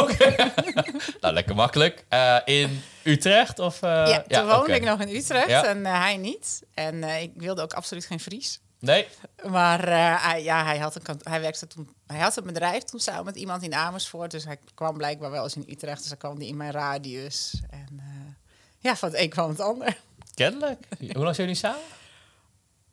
Nou, 1.22 1.34
lekker 1.34 1.56
makkelijk. 1.56 2.06
Eh, 2.10 2.38
in 2.46 2.82
Utrecht? 3.04 3.60
Of, 3.60 3.82
eh, 3.82 3.90
ja, 3.90 4.24
toen 4.28 4.46
woonde 4.48 4.62
oké. 4.62 4.74
ik 4.74 4.84
nog 4.84 5.00
in 5.00 5.16
Utrecht 5.16 5.66
en 5.66 5.86
eh, 5.86 6.00
hij 6.00 6.18
niet. 6.18 6.64
En 6.74 7.04
ik 7.04 7.32
wilde 7.36 7.62
ook 7.62 7.74
absoluut 7.74 8.06
geen 8.06 8.20
Fries. 8.20 8.60
Nee? 8.80 9.08
Maar 9.50 9.88
eh, 9.88 10.24
hij, 10.24 10.44
ja, 10.44 10.64
hij, 10.66 10.78
had 10.78 10.96
een 10.96 11.20
hij 11.24 11.42
werkte 11.42 11.68
toen, 11.68 11.96
hij 12.08 12.20
had 12.20 12.38
een 12.38 12.44
bedrijf 12.44 12.84
toen 12.84 13.00
samen 13.00 13.26
met 13.26 13.36
iemand 13.36 13.64
in 13.64 13.74
Amersfoort. 13.74 14.32
Dus 14.32 14.46
hij 14.46 14.60
kwam 14.74 14.98
blijkbaar 14.98 15.32
wel 15.32 15.44
eens 15.44 15.56
in 15.56 15.66
Utrecht. 15.68 16.00
Dus 16.00 16.10
dan 16.10 16.18
kwam 16.18 16.40
die 16.40 16.48
in 16.48 16.58
mijn 16.58 16.72
radius. 16.72 17.62
En 17.70 17.88
eh, 18.00 18.34
ja, 18.78 18.96
van 18.96 19.10
het 19.10 19.20
een 19.20 19.30
kwam 19.30 19.50
het 19.50 19.60
ander. 19.60 19.98
Kennelijk. 20.34 20.88
Hoe 21.00 21.24
lang 21.24 21.36
zijn 21.36 21.48
jullie 21.48 21.56
samen? 21.56 21.82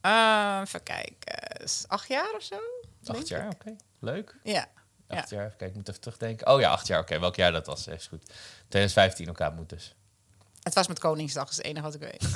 Eh, 0.01 0.61
even 0.63 0.83
kijken, 0.83 1.67
acht 1.87 2.09
jaar 2.09 2.33
of 2.37 2.43
zo? 2.43 2.57
Acht 3.05 3.29
jaar, 3.29 3.49
oké. 3.49 3.77
Leuk. 3.99 4.37
Ja. 4.43 4.69
Acht 5.07 5.31
jaar, 5.31 5.45
even 5.45 5.57
kijken, 5.57 5.69
ik 5.69 5.75
moet 5.75 5.89
even 5.89 6.01
terugdenken. 6.01 6.47
Oh 6.47 6.61
ja, 6.61 6.71
acht 6.71 6.87
jaar, 6.87 7.01
oké. 7.01 7.19
Welk 7.19 7.37
jaar 7.37 7.53
dat 7.53 7.67
was, 7.67 7.87
is 7.87 8.07
goed. 8.07 8.33
2015 8.69 9.27
elkaar 9.27 9.53
moet 9.53 9.69
dus. 9.69 9.95
Het 10.65 10.75
was 10.75 10.89
met 10.89 10.99
Koningsdag, 10.99 11.51
is 11.51 11.57
het 11.57 11.67
enige 11.67 11.85
wat 11.85 11.95
ik 11.95 12.01
weet. 12.01 12.33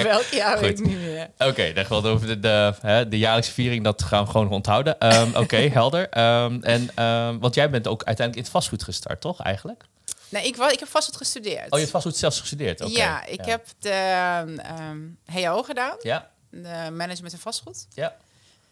Welk 0.04 0.24
jaar 0.26 0.60
weet 0.60 0.78
ik 0.80 0.86
niet 0.86 0.98
meer. 0.98 1.30
Oké, 1.38 1.72
dan 1.72 1.84
gewoon 1.84 2.06
over 2.06 2.26
de, 2.26 2.40
de, 2.40 2.74
hè, 2.80 3.08
de 3.08 3.18
jaarlijkse 3.18 3.52
viering, 3.52 3.84
dat 3.84 4.02
gaan 4.02 4.24
we 4.24 4.30
gewoon 4.30 4.48
onthouden. 4.48 4.98
Ehm, 4.98 5.36
oké, 5.42 5.56
helder. 5.56 6.08
Ehm, 6.08 6.58
en, 6.62 6.90
ehm, 6.94 7.38
want 7.38 7.54
jij 7.54 7.70
bent 7.70 7.86
ook 7.86 8.02
uiteindelijk 8.04 8.36
in 8.36 8.42
het 8.42 8.50
vastgoed 8.52 8.82
gestart, 8.82 9.20
toch, 9.20 9.40
eigenlijk? 9.42 9.84
Nee, 10.28 10.46
ik, 10.46 10.56
ik 10.56 10.78
heb 10.78 10.88
vastgoed 10.88 11.16
gestudeerd. 11.16 11.64
Oh, 11.64 11.68
je 11.70 11.78
hebt 11.78 11.90
vastgoed 11.90 12.16
zelfs 12.16 12.40
gestudeerd? 12.40 12.88
Ja, 12.90 13.26
ik 13.26 13.44
heb 13.44 13.66
de 13.78 15.12
HO 15.32 15.62
gedaan, 15.62 15.96
Ja, 16.00 16.30
de 16.50 16.88
management 16.92 17.32
en 17.32 17.38
vastgoed. 17.38 17.86
ja. 17.94 18.16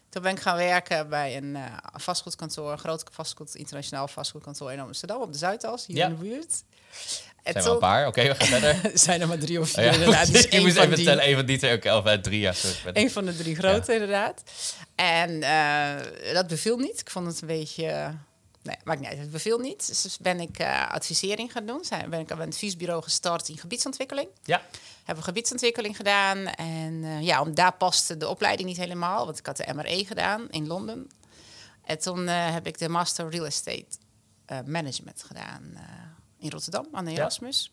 Toen 0.09 0.21
ben 0.21 0.31
ik 0.31 0.39
gaan 0.39 0.57
werken 0.57 1.09
bij 1.09 1.37
een 1.37 1.55
eh, 1.55 1.63
vastgoedkantoor, 1.93 2.71
een 2.71 2.77
groot 2.79 3.03
vastgoed, 3.11 3.55
internationaal 3.55 4.07
vastgoedkantoor 4.07 4.71
in 4.71 4.79
Amsterdam 4.79 5.21
op 5.21 5.31
de 5.31 5.37
Zuidas, 5.37 5.85
hier 5.85 5.95
Ja. 5.97 6.05
in 6.05 6.15
de 6.15 6.19
buurt. 6.23 6.63
En 7.43 7.51
Zijn 7.53 7.63
we 7.65 7.71
een 7.71 7.79
paar. 7.79 8.07
Oké, 8.07 8.23
we 8.23 8.35
gaan 8.35 8.47
verder. 8.47 8.91
zijn 8.97 9.21
er 9.21 9.27
maar 9.27 9.37
drie 9.37 9.59
of 9.59 9.69
vier 9.69 9.83
Oh, 9.83 9.85
ja. 9.91 9.93
inderdaad. 9.97 10.31
Dus 10.33 10.45
ik 10.47 10.61
moest 10.61 10.75
van 10.75 10.83
even 10.83 10.95
die- 10.95 11.05
tellen, 11.05 11.27
een 11.29 11.35
van 11.35 11.45
die 11.45 11.57
twee. 11.57 11.75
Oké, 11.75 11.93
of 11.95 12.05
eh, 12.05 12.13
drie, 12.13 12.39
ja. 12.39 12.53
Een 12.93 13.11
van 13.11 13.25
de 13.25 13.35
drie 13.35 13.55
grote, 13.55 13.93
inderdaad. 13.93 14.43
En 14.95 15.43
eh, 15.43 16.33
dat 16.33 16.47
beviel 16.47 16.77
niet. 16.77 16.99
Ik 16.99 17.09
vond 17.09 17.25
het 17.27 17.41
een 17.41 17.47
beetje... 17.47 17.85
eh, 17.85 18.09
nee, 18.63 18.75
maakt 18.83 18.99
niet 18.99 19.09
uit. 19.09 19.17
Het 19.17 19.31
beviel 19.31 19.59
niet. 19.59 19.87
Dus 20.03 20.17
ben 20.17 20.39
ik 20.39 20.59
eh, 20.59 20.91
advisering 20.91 21.51
gaan 21.51 21.65
doen. 21.65 21.83
Zijn, 21.83 22.09
ben 22.09 22.19
ik 22.19 22.31
aan 22.31 22.39
een 22.41 22.47
adviesbureau 22.47 23.03
gestart 23.03 23.49
in 23.49 23.57
gebiedsontwikkeling. 23.57 24.27
Ja, 24.43 24.61
Hebben 25.03 25.23
gebiedsontwikkeling 25.23 25.95
gedaan. 25.95 26.37
En 26.47 27.23
ja, 27.23 27.41
om, 27.41 27.53
daar 27.55 27.73
paste 27.73 28.17
de 28.17 28.27
opleiding 28.27 28.67
niet 28.67 28.77
helemaal. 28.77 29.25
Want 29.25 29.39
ik 29.39 29.45
had 29.45 29.57
de 29.57 29.73
MRE 29.75 30.05
gedaan 30.05 30.47
in 30.49 30.67
Londen. 30.67 31.09
En 31.85 31.99
toen 31.99 32.27
heb 32.27 32.67
ik 32.67 32.77
de 32.77 32.89
Master 32.89 33.29
Real 33.29 33.45
Estate 33.45 33.85
Management 34.65 35.23
gedaan 35.27 35.73
in 36.41 36.49
Rotterdam 36.49 36.87
aan 36.91 37.05
de. 37.05 37.11
Erasmus. 37.11 37.71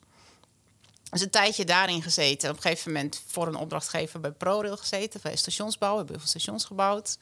Dus 1.10 1.20
een 1.20 1.30
tijdje 1.30 1.64
daarin 1.64 2.02
gezeten. 2.02 2.50
Op 2.50 2.56
een 2.56 2.62
gegeven 2.62 2.92
moment 2.92 3.22
voor 3.26 3.46
een 3.46 3.54
opdrachtgever 3.56 4.20
bij 4.20 4.30
ProRail 4.30 4.76
gezeten. 4.76 5.20
Bij 5.22 5.36
stationsbouw, 5.36 5.96
hebben 5.96 6.14
heel 6.14 6.18
veel 6.24 6.40
stations 6.40 6.64
gebouwd. 6.64 7.18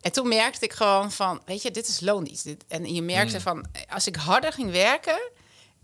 En 0.00 0.12
toen 0.12 0.28
merkte 0.28 0.64
ik 0.64 0.72
gewoon 0.72 1.12
van, 1.12 1.40
weet 1.44 1.62
je, 1.62 1.70
dit 1.70 1.88
is 1.88 2.00
loondienst. 2.00 2.44
Dit, 2.44 2.64
en 2.68 2.94
je 2.94 3.02
merkte 3.02 3.34
Mm. 3.36 3.40
van, 3.42 3.66
als 3.88 4.06
ik 4.06 4.16
harder 4.16 4.52
ging 4.52 4.70
werken, 4.70 5.30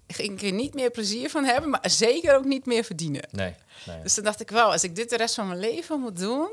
ging 0.07 0.33
ik 0.41 0.43
er 0.43 0.53
niet 0.53 0.75
meer 0.75 0.91
plezier 0.91 1.31
van 1.31 1.45
hebben, 1.45 1.71
maar 1.71 1.91
zeker 1.91 2.37
ook 2.37 2.45
niet 2.45 2.67
meer 2.67 2.85
verdienen. 2.85 3.29
Nee, 3.31 3.55
nee. 3.87 4.03
Dus 4.03 4.15
toen 4.15 4.25
dacht 4.25 4.41
ik 4.41 4.51
wel, 4.51 4.73
als 4.73 4.85
ik 4.85 4.97
dit 4.97 5.11
de 5.11 5.17
rest 5.17 5.35
van 5.35 5.47
mijn 5.47 5.61
leven 5.61 6.01
moet 6.01 6.19
doen, 6.19 6.51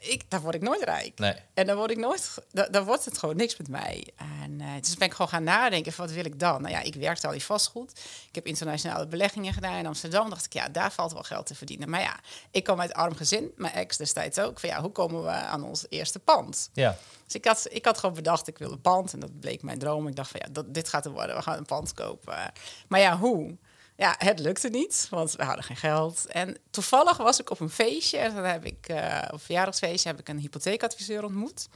ik, 0.00 0.22
dan 0.28 0.40
word 0.40 0.54
ik 0.54 0.62
nooit 0.62 0.82
rijk. 0.82 1.18
nee. 1.18 1.34
En 1.54 1.66
dan 1.66 1.76
word 1.76 1.90
ik 1.90 1.96
nooit, 1.96 2.38
dan, 2.52 2.66
dan 2.70 2.84
wordt 2.84 3.04
het 3.04 3.18
gewoon 3.18 3.36
niks 3.36 3.56
met 3.56 3.68
mij. 3.68 4.08
En 4.16 4.60
eh, 4.60 4.66
dus 4.80 4.96
ben 4.96 5.06
ik 5.06 5.12
gewoon 5.12 5.30
gaan 5.30 5.44
nadenken, 5.44 5.92
van, 5.92 6.06
wat 6.06 6.14
wil 6.14 6.24
ik 6.24 6.38
dan? 6.38 6.62
Nou 6.62 6.74
ja, 6.74 6.80
ik 6.80 6.94
werkte 6.94 7.26
al 7.26 7.32
in 7.32 7.40
vastgoed. 7.40 7.90
Ik 8.28 8.34
heb 8.34 8.46
internationale 8.46 9.06
beleggingen 9.06 9.52
gedaan 9.52 9.76
in 9.76 9.86
Amsterdam. 9.86 10.30
dacht 10.30 10.44
ik, 10.44 10.52
ja, 10.52 10.68
daar 10.68 10.92
valt 10.92 11.12
wel 11.12 11.22
geld 11.22 11.46
te 11.46 11.54
verdienen. 11.54 11.90
Maar 11.90 12.00
ja, 12.00 12.20
ik 12.50 12.64
kom 12.64 12.80
uit 12.80 12.92
arm 12.92 13.14
gezin, 13.14 13.52
mijn 13.56 13.74
ex 13.74 13.96
destijds 13.96 14.38
ook. 14.38 14.60
Van 14.60 14.68
ja, 14.68 14.80
hoe 14.80 14.92
komen 14.92 15.22
we 15.22 15.30
aan 15.30 15.64
ons 15.64 15.86
eerste 15.88 16.18
pand? 16.18 16.70
Ja, 16.72 16.96
Dus 17.24 17.34
ik 17.34 17.44
had, 17.44 17.66
ik 17.70 17.84
had 17.84 17.98
gewoon 17.98 18.14
bedacht, 18.14 18.48
ik 18.48 18.58
wil 18.58 18.72
een 18.72 18.80
pand. 18.80 19.12
En 19.12 19.20
dat 19.20 19.40
bleek 19.40 19.62
mijn 19.62 19.78
droom. 19.78 20.06
Ik 20.08 20.16
dacht 20.16 20.30
van 20.30 20.40
ja, 20.44 20.52
dat, 20.52 20.74
dit 20.74 20.88
gaat 20.88 21.04
er 21.04 21.12
worden. 21.12 21.36
We 21.36 21.42
gaan 21.42 21.58
een 21.58 21.64
pand 21.64 21.94
kopen. 21.94 22.52
Maar 22.88 23.00
ja, 23.00 23.18
hoe? 23.18 23.56
Ja, 24.00 24.14
het 24.18 24.38
lukte 24.38 24.68
niet, 24.68 25.06
want 25.10 25.32
we 25.32 25.44
hadden 25.44 25.64
geen 25.64 25.76
geld. 25.76 26.26
En 26.28 26.56
toevallig 26.70 27.16
was 27.16 27.40
ik 27.40 27.50
op 27.50 27.60
een 27.60 27.70
feestje. 27.70 28.18
En 28.18 28.34
dan 28.34 28.44
heb 28.44 28.64
ik, 28.64 28.76
eh, 28.88 29.18
op 29.26 29.32
een 29.32 29.38
verjaardagsfeestje, 29.38 30.08
heb 30.08 30.18
ik 30.18 30.28
een 30.28 30.38
hypotheekadviseur 30.38 31.24
ontmoet. 31.24 31.66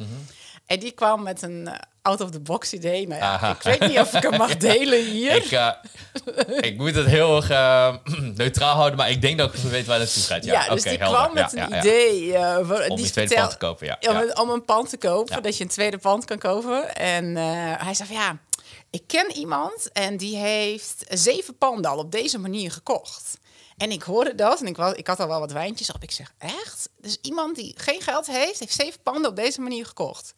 En 0.66 0.78
die 0.80 0.90
kwam 0.90 1.22
met 1.22 1.42
een 1.42 1.68
eh, 1.68 1.78
out-of-the-box 2.02 2.72
idee. 2.72 3.08
Nou 3.08 3.20
ja, 3.20 3.50
ik 3.50 3.62
weet 3.62 3.80
niet 3.80 3.98
of 3.98 4.14
ik 4.14 4.22
hem 4.22 4.36
mag 4.38 4.56
delen 4.70 5.04
hier. 5.04 5.34
ik, 5.36 5.50
eh, 5.50 5.70
ik 6.70 6.76
moet 6.76 6.94
het 6.94 7.06
heel 7.06 7.36
erg 7.42 7.48
neutraal 8.36 8.74
houden, 8.74 8.98
maar 8.98 9.10
ik 9.10 9.20
denk 9.22 9.38
dat 9.38 9.54
ik 9.54 9.60
weet 9.60 9.86
waar 9.86 9.98
het 10.00 10.04
naartoe 10.06 10.22
gaat. 10.34 10.44
Ja, 10.44 10.64
Ja, 10.64 10.74
dus 10.74 10.82
die 10.82 10.98
helder. 10.98 11.20
kwam 11.20 11.34
met 11.34 11.52
Ja, 11.52 11.70
een 11.70 11.78
idee. 11.78 12.32
voor- 12.64 12.86
Om 12.88 12.96
die 12.96 13.10
tweede 13.10 13.34
vertel- 13.34 13.36
pand 13.36 13.50
te 13.50 13.56
kopen, 13.66 13.86
ja. 13.86 13.98
Om- 14.10 14.30
om 14.42 14.50
een 14.50 14.64
pand 14.64 14.88
te 14.88 14.96
kopen, 14.96 15.42
dat 15.42 15.56
je 15.56 15.64
een 15.64 15.70
tweede 15.70 15.98
pand 15.98 16.24
kan 16.24 16.38
kopen. 16.38 16.94
En 16.96 17.36
hij 17.36 17.94
zei 17.94 18.08
van 18.08 18.16
ja, 18.16 18.36
ik 18.94 19.06
ken 19.06 19.32
iemand 19.32 19.92
en 19.92 20.16
die 20.16 20.36
heeft 20.36 21.04
zeven 21.08 21.58
panden 21.58 21.90
al 21.90 21.98
op 21.98 22.12
deze 22.12 22.38
manier 22.38 22.70
gekocht. 22.70 23.38
En 23.76 23.90
ik 23.90 24.02
hoorde 24.02 24.34
dat 24.34 24.60
en 24.60 24.66
ik, 24.66 24.76
was, 24.76 24.92
ik 24.92 25.06
had 25.06 25.20
al 25.20 25.28
wel 25.28 25.40
wat 25.40 25.52
wijntjes 25.52 25.92
op. 25.92 26.02
Ik 26.02 26.10
zeg, 26.10 26.34
echt? 26.38 26.88
Dus 27.00 27.18
iemand 27.20 27.56
die 27.56 27.74
geen 27.76 28.00
geld 28.00 28.26
heeft, 28.26 28.58
heeft 28.58 28.74
zeven 28.74 29.00
panden 29.02 29.30
op 29.30 29.36
deze 29.36 29.60
manier 29.60 29.86
gekocht. 29.86 30.34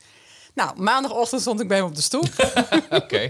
Nou, 0.54 0.80
maandagochtend 0.82 1.40
stond 1.40 1.60
ik 1.60 1.68
bij 1.68 1.76
hem 1.76 1.86
op 1.86 1.94
de 1.94 2.02
stoep. 2.02 2.52
Oké. 3.02 3.28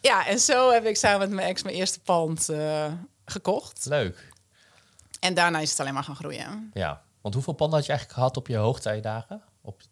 ja, 0.00 0.26
en 0.26 0.38
zo 0.38 0.70
heb 0.70 0.84
ik 0.84 0.96
samen 0.96 1.18
met 1.18 1.30
mijn 1.30 1.48
ex 1.48 1.62
mijn 1.62 1.76
eerste 1.76 2.00
pand 2.00 2.48
eh, 2.48 2.92
gekocht. 3.24 3.84
Leuk. 3.84 4.28
En 5.20 5.34
daarna 5.34 5.58
is 5.58 5.70
het 5.70 5.80
alleen 5.80 5.94
maar 5.94 6.04
gaan 6.04 6.16
groeien. 6.16 6.70
Ja. 6.74 7.02
Want 7.20 7.34
hoeveel 7.34 7.52
panden 7.52 7.76
had 7.76 7.86
je 7.86 7.92
eigenlijk 7.92 8.20
gehad 8.20 8.36
op 8.36 8.46
je 8.46 8.56
hoogtijdagen? 8.56 9.42
Op... 9.62 9.82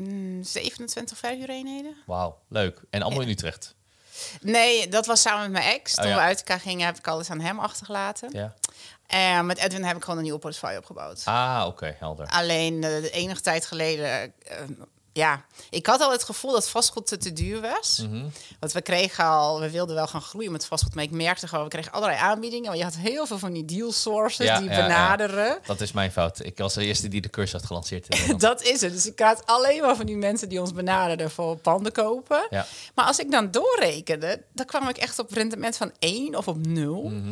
Mm, 0.00 0.42
27 0.44 1.18
verhuureenheden. 1.18 1.96
Wauw, 2.06 2.38
leuk. 2.48 2.80
En 2.90 3.02
allemaal 3.02 3.20
Ja. 3.20 3.26
in 3.26 3.32
Utrecht. 3.32 3.74
Nee, 4.40 4.88
dat 4.88 5.06
was 5.06 5.20
samen 5.20 5.42
met 5.42 5.62
mijn 5.62 5.74
ex. 5.74 5.94
Oh, 5.94 6.00
Toen 6.00 6.08
ja. 6.10 6.16
we 6.16 6.22
uit 6.22 6.38
elkaar 6.38 6.60
gingen, 6.60 6.86
heb 6.86 6.96
ik 6.98 7.06
alles 7.08 7.30
aan 7.30 7.40
hem 7.40 7.58
achtergelaten. 7.58 8.28
Ja. 8.32 8.54
En 9.06 9.46
met 9.46 9.58
Edwin 9.58 9.84
heb 9.84 9.96
ik 9.96 10.02
gewoon 10.02 10.16
een 10.18 10.24
nieuwe 10.24 10.38
portefeuille 10.38 10.78
opgebouwd. 10.78 11.22
Ah, 11.24 11.64
oké, 11.66 11.96
helder. 11.98 12.26
Alleen 12.26 12.74
eh, 12.84 12.90
de 13.02 13.10
enige 13.10 13.40
tijd 13.40 13.66
geleden... 13.66 14.32
eh, 14.46 14.56
ja, 15.12 15.44
ik 15.70 15.86
had 15.86 16.00
al 16.00 16.12
het 16.12 16.24
gevoel 16.24 16.52
dat 16.52 16.68
vastgoed 16.68 17.06
te, 17.06 17.16
te 17.16 17.32
duur 17.32 17.60
was. 17.60 17.98
Mhm. 18.08 18.24
Want 18.60 18.72
we 18.72 18.80
kregen 18.80 19.24
al, 19.24 19.60
we 19.60 19.70
wilden 19.70 19.94
wel 19.94 20.06
gaan 20.06 20.22
groeien 20.22 20.52
met 20.52 20.66
vastgoed, 20.66 20.94
maar 20.94 21.04
ik 21.04 21.10
merkte 21.10 21.48
gewoon, 21.48 21.64
we 21.64 21.70
kregen 21.70 21.92
allerlei 21.92 22.20
aanbiedingen. 22.20 22.66
Want 22.66 22.78
je 22.78 22.84
had 22.84 22.96
heel 22.96 23.26
veel 23.26 23.38
van 23.38 23.52
die 23.52 23.64
deal 23.64 23.92
sources 23.92 24.46
Ja, 24.46 24.58
die 24.58 24.68
ja, 24.68 24.76
ja. 24.76 24.82
benaderen. 24.82 25.58
Dat 25.66 25.80
is 25.80 25.92
mijn 25.92 26.12
fout. 26.12 26.44
Ik 26.44 26.58
was 26.58 26.74
de 26.74 26.84
eerste 26.84 27.08
die 27.08 27.20
de 27.20 27.30
cursus 27.30 27.52
had 27.52 27.66
gelanceerd. 27.66 28.08
Dat 28.40 28.62
is 28.62 28.80
het. 28.80 28.92
Dus 28.92 29.06
ik 29.06 29.18
had 29.18 29.42
alleen 29.46 29.80
maar 29.82 29.96
van 29.96 30.06
die 30.06 30.16
mensen 30.16 30.48
die 30.48 30.60
ons 30.60 30.72
benaderden 30.72 31.30
voor 31.30 31.56
panden 31.56 31.92
kopen. 31.92 32.46
Ja. 32.50 32.66
Maar 32.94 33.04
als 33.04 33.18
ik 33.18 33.30
dan 33.30 33.50
doorrekende, 33.50 34.42
dan 34.52 34.66
kwam 34.66 34.88
ik 34.88 34.96
echt 34.96 35.18
op 35.18 35.32
rendement 35.32 35.76
van 35.76 35.92
1 35.98 36.36
of 36.36 36.48
op 36.48 36.66
0. 36.66 37.02
Mhm. 37.02 37.30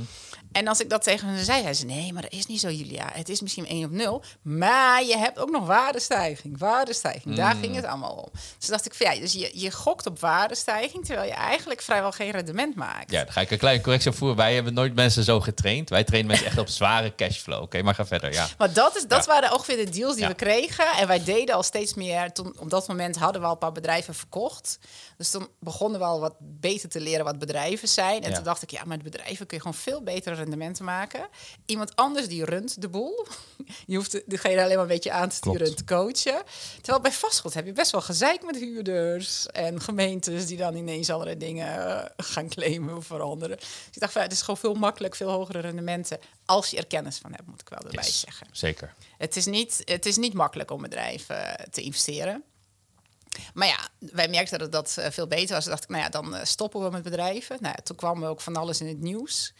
En 0.52 0.69
als 0.69 0.81
ik 0.81 0.90
dat 0.90 1.02
tegen 1.02 1.28
hen 1.28 1.45
zei, 1.45 1.62
zei 1.62 1.75
ze: 1.75 1.85
Nee, 1.87 2.12
maar 2.12 2.23
dat 2.23 2.33
is 2.33 2.47
niet 2.47 2.61
zo, 2.61 2.71
Julia. 2.71 3.09
Het 3.12 3.28
is 3.28 3.40
misschien 3.40 3.67
1 3.67 3.85
op 3.85 3.90
0. 3.90 4.23
Maar 4.43 5.05
je 5.05 5.17
hebt 5.19 5.38
ook 5.38 5.50
nog 5.50 5.67
waardestijging. 5.67 6.59
Waardestijging, 6.59 7.35
daar 7.37 7.55
Mm. 7.55 7.61
ging 7.62 7.75
het 7.76 7.85
allemaal 7.85 8.12
om. 8.14 8.28
Dus 8.59 8.69
dacht 8.69 8.87
ik: 8.87 8.95
van, 8.95 9.14
ja, 9.14 9.21
dus 9.21 9.33
je, 9.33 9.50
je 9.55 9.71
gokt 9.71 10.07
op 10.07 10.21
waardestijging, 10.21 11.05
terwijl 11.07 11.28
je 11.28 11.35
eigenlijk 11.35 11.83
vrijwel 11.83 12.12
geen 12.12 12.31
rendement 12.31 12.75
maakt. 12.75 13.11
Ja, 13.11 13.25
dan 13.25 13.33
ga 13.33 13.40
ik 13.40 13.50
een 13.50 13.59
kleine 13.59 13.83
correctie 13.83 14.11
opvoeren. 14.11 14.37
Wij 14.37 14.55
hebben 14.55 14.75
nooit 14.75 14.95
mensen 14.95 15.25
zo 15.25 15.40
getraind. 15.40 15.88
Wij 15.88 16.05
trainen 16.05 16.31
mensen 16.31 16.47
echt 16.47 16.59
op 16.59 16.69
zware 16.69 17.14
cashflow. 17.14 17.62
Oké, 17.62 17.83
maar 17.83 17.95
ga 17.95 18.07
verder. 18.07 18.33
Ja. 18.33 18.47
Maar 18.59 18.73
dat, 18.73 18.97
is, 18.97 19.07
dat 19.07 19.25
Ja. 19.25 19.33
waren 19.33 19.52
ongeveer 19.52 19.76
de 19.85 19.90
deals 19.90 20.14
die 20.14 20.23
Ja. 20.23 20.28
we 20.28 20.35
kregen. 20.35 20.87
En 20.99 21.07
wij 21.07 21.25
deden 21.25 21.55
al 21.55 21.62
steeds 21.62 21.95
meer. 21.95 22.33
Toen, 22.33 22.55
op 22.59 22.71
dat 22.71 22.88
moment 22.88 23.17
hadden 23.17 23.40
we 23.40 23.47
al 23.47 23.52
een 23.52 23.59
paar 23.59 23.73
bedrijven 23.73 24.14
verkocht. 24.14 24.78
Dus 25.18 25.30
toen 25.30 25.48
begonnen 25.60 26.00
we 26.00 26.06
al 26.06 26.20
wat 26.20 26.34
beter 26.40 26.88
te 26.88 27.00
leren 27.00 27.25
wat 27.25 27.38
bedrijven 27.38 27.88
zijn. 27.88 28.22
En 28.22 28.28
Ja. 28.28 28.34
toen 28.34 28.44
dacht 28.44 28.62
ik, 28.62 28.70
ja, 28.70 28.84
met 28.84 29.02
bedrijven 29.02 29.46
kun 29.46 29.56
je 29.56 29.62
gewoon 29.62 29.78
veel 29.78 30.02
betere 30.02 30.34
rendementen 30.34 30.84
maken. 30.84 31.28
Iemand 31.66 31.96
anders 31.96 32.28
die 32.28 32.44
runt 32.44 32.80
de 32.80 32.88
boel. 32.88 33.26
Je 33.87 33.96
hoeft 33.96 34.12
de- 34.12 34.22
degene 34.26 34.62
alleen 34.62 34.75
maar 34.75 34.82
een 34.82 34.87
beetje 34.90 35.12
aan 35.12 35.28
te 35.28 35.34
sturen 35.34 35.58
Klopt. 35.58 35.80
en 35.80 35.87
te 35.87 35.94
coachen. 35.94 36.42
Terwijl 36.76 37.00
bij 37.02 37.12
vastgoed 37.12 37.54
heb 37.54 37.66
je 37.66 37.72
best 37.72 37.90
wel 37.90 38.00
gezeik 38.00 38.44
met 38.44 38.56
huurders 38.56 39.46
en 39.46 39.80
gemeentes 39.80 40.46
die 40.46 40.56
dan 40.56 40.76
ineens 40.76 41.10
allerlei 41.10 41.37
dingen 41.37 41.87
eh, 41.87 42.04
gaan 42.16 42.48
claimen 42.48 42.96
of 42.96 43.06
veranderen. 43.06 43.56
Dus 43.56 43.66
ik 43.92 44.00
dacht, 44.00 44.12
van, 44.12 44.22
het 44.22 44.32
is 44.32 44.40
gewoon 44.40 44.56
veel 44.60 44.75
makkelijk, 44.75 45.14
veel 45.16 45.30
hogere 45.30 45.58
rendementen. 45.60 46.18
Als 46.44 46.70
je 46.70 46.76
er 46.76 46.87
kennis 46.87 47.18
van 47.18 47.30
hebt, 47.32 47.46
moet 47.46 47.60
ik 47.60 47.68
wel 47.68 47.78
erbij 47.78 48.04
Yes, 48.04 48.20
zeggen. 48.20 48.46
Zeker. 48.52 48.94
Het 49.18 49.37
is 49.37 49.46
niet, 49.46 49.82
het 49.84 50.06
is 50.06 50.16
niet 50.16 50.34
makkelijk 50.34 50.70
om 50.70 50.82
bedrijven 50.82 51.56
te 51.70 51.80
investeren. 51.82 52.42
Maar 53.54 53.66
ja, 53.66 53.78
wij 53.99 54.28
merkten 54.28 54.59
dat 54.59 54.73
dat 54.73 54.97
eh, 54.99 55.11
veel 55.11 55.26
beter 55.26 55.54
was. 55.54 55.62
Toen 55.62 55.73
dacht 55.73 55.85
ik, 55.85 55.90
nou 55.90 56.02
ja, 56.02 56.09
dan 56.09 56.35
eh, 56.35 56.45
stoppen 56.45 56.83
we 56.83 56.90
met 56.90 57.02
bedrijven. 57.02 57.57
Nou, 57.61 57.75
toen 57.83 57.97
kwam 57.97 58.25
ook 58.25 58.40
van 58.40 58.57
alles 58.57 58.80
in 58.80 58.88
het 58.88 59.00
nieuws. 59.00 59.52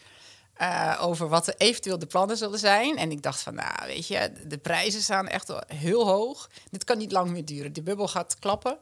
eh, 0.53 0.97
over 1.01 1.29
wat 1.29 1.47
er 1.47 1.55
eventueel 1.57 1.99
de 1.99 2.05
plannen 2.05 2.37
zullen 2.37 2.59
zijn. 2.59 2.97
En 2.97 3.11
ik 3.11 3.21
dacht 3.21 3.41
van, 3.41 3.53
nou, 3.55 3.85
weet 3.85 4.07
je, 4.07 4.31
de 4.47 4.57
prijzen 4.57 5.01
staan 5.01 5.27
echt 5.27 5.51
heel 5.67 6.07
hoog. 6.07 6.49
Dit 6.71 6.83
kan 6.83 6.97
niet 6.97 7.11
lang 7.11 7.31
meer 7.31 7.45
duren. 7.45 7.73
Die 7.73 7.83
bubbel 7.83 8.07
gaat 8.07 8.39
klappen. 8.39 8.77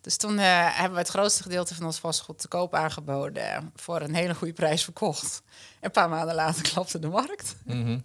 Dus 0.00 0.16
toen 0.16 0.38
hebben 0.38 0.92
we 0.92 0.98
het 0.98 1.08
grootste 1.08 1.42
gedeelte 1.42 1.74
van 1.74 1.84
ons 1.86 1.98
vastgoed 1.98 2.38
te 2.38 2.48
koop 2.48 2.74
aangeboden. 2.74 3.72
Voor 3.76 4.00
een 4.00 4.14
hele 4.14 4.34
goede 4.34 4.52
prijs 4.52 4.84
verkocht. 4.84 5.42
En 5.46 5.56
een 5.80 5.90
paar 5.90 6.08
maanden 6.08 6.34
later 6.34 6.62
klapte 6.72 6.98
de 6.98 7.08
markt. 7.08 7.56
Mhm. 7.64 7.98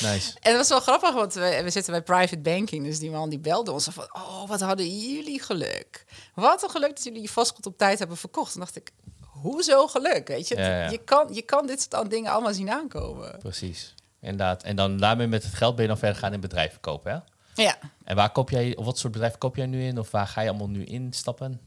Nice. 0.00 0.32
En 0.40 0.50
dat 0.50 0.56
was 0.56 0.68
wel 0.68 0.80
grappig, 0.80 1.12
want 1.12 1.34
we, 1.34 1.60
we 1.62 1.70
zitten 1.70 1.92
bij 1.92 2.02
private 2.02 2.38
banking. 2.38 2.84
Dus 2.84 2.98
die 2.98 3.10
man 3.10 3.28
die 3.28 3.38
belde 3.38 3.72
ons 3.72 3.88
van... 3.90 4.08
Oh, 4.12 4.48
wat 4.48 4.60
hadden 4.60 4.98
jullie 4.98 5.42
geluk. 5.42 6.04
Wat 6.34 6.62
een 6.62 6.70
geluk 6.70 6.88
dat 6.88 7.04
jullie 7.04 7.22
je 7.22 7.28
vastgoed 7.28 7.66
op 7.66 7.78
tijd 7.78 7.98
hebben 7.98 8.16
verkocht. 8.16 8.52
Toen 8.52 8.60
dacht 8.60 8.76
ik, 8.76 8.90
hoezo 9.20 9.86
geluk? 9.86 10.28
Weet 10.28 10.48
je, 10.48 10.56
Ja, 10.56 10.82
ja. 10.82 10.90
Je, 10.90 10.98
kan, 10.98 11.28
je 11.34 11.42
kan 11.42 11.66
dit 11.66 11.86
soort 11.90 12.10
dingen 12.10 12.32
allemaal 12.32 12.54
zien 12.54 12.70
aankomen. 12.70 13.38
Precies. 13.38 13.94
Inderdaad. 14.20 14.62
En 14.62 14.76
dan 14.76 14.96
daarmee 14.96 15.26
met 15.26 15.42
het 15.42 15.54
geld 15.54 15.74
ben 15.74 15.82
je 15.82 15.88
dan 15.90 15.98
verder 15.98 16.18
gaan 16.18 16.32
in 16.32 16.40
bedrijven 16.40 16.80
kopen, 16.80 17.12
hè? 17.12 17.18
Ja, 17.62 17.78
En 18.04 18.16
waar 18.16 18.32
koop 18.32 18.50
jij, 18.50 18.76
of 18.76 18.84
wat 18.84 18.98
soort 18.98 19.12
bedrijf 19.12 19.38
koop 19.38 19.56
jij 19.56 19.66
nu 19.66 19.82
in? 19.84 19.98
Of 19.98 20.10
waar 20.10 20.26
ga 20.26 20.40
je 20.40 20.48
allemaal 20.48 20.68
nu 20.68 20.84
instappen? 20.84 21.60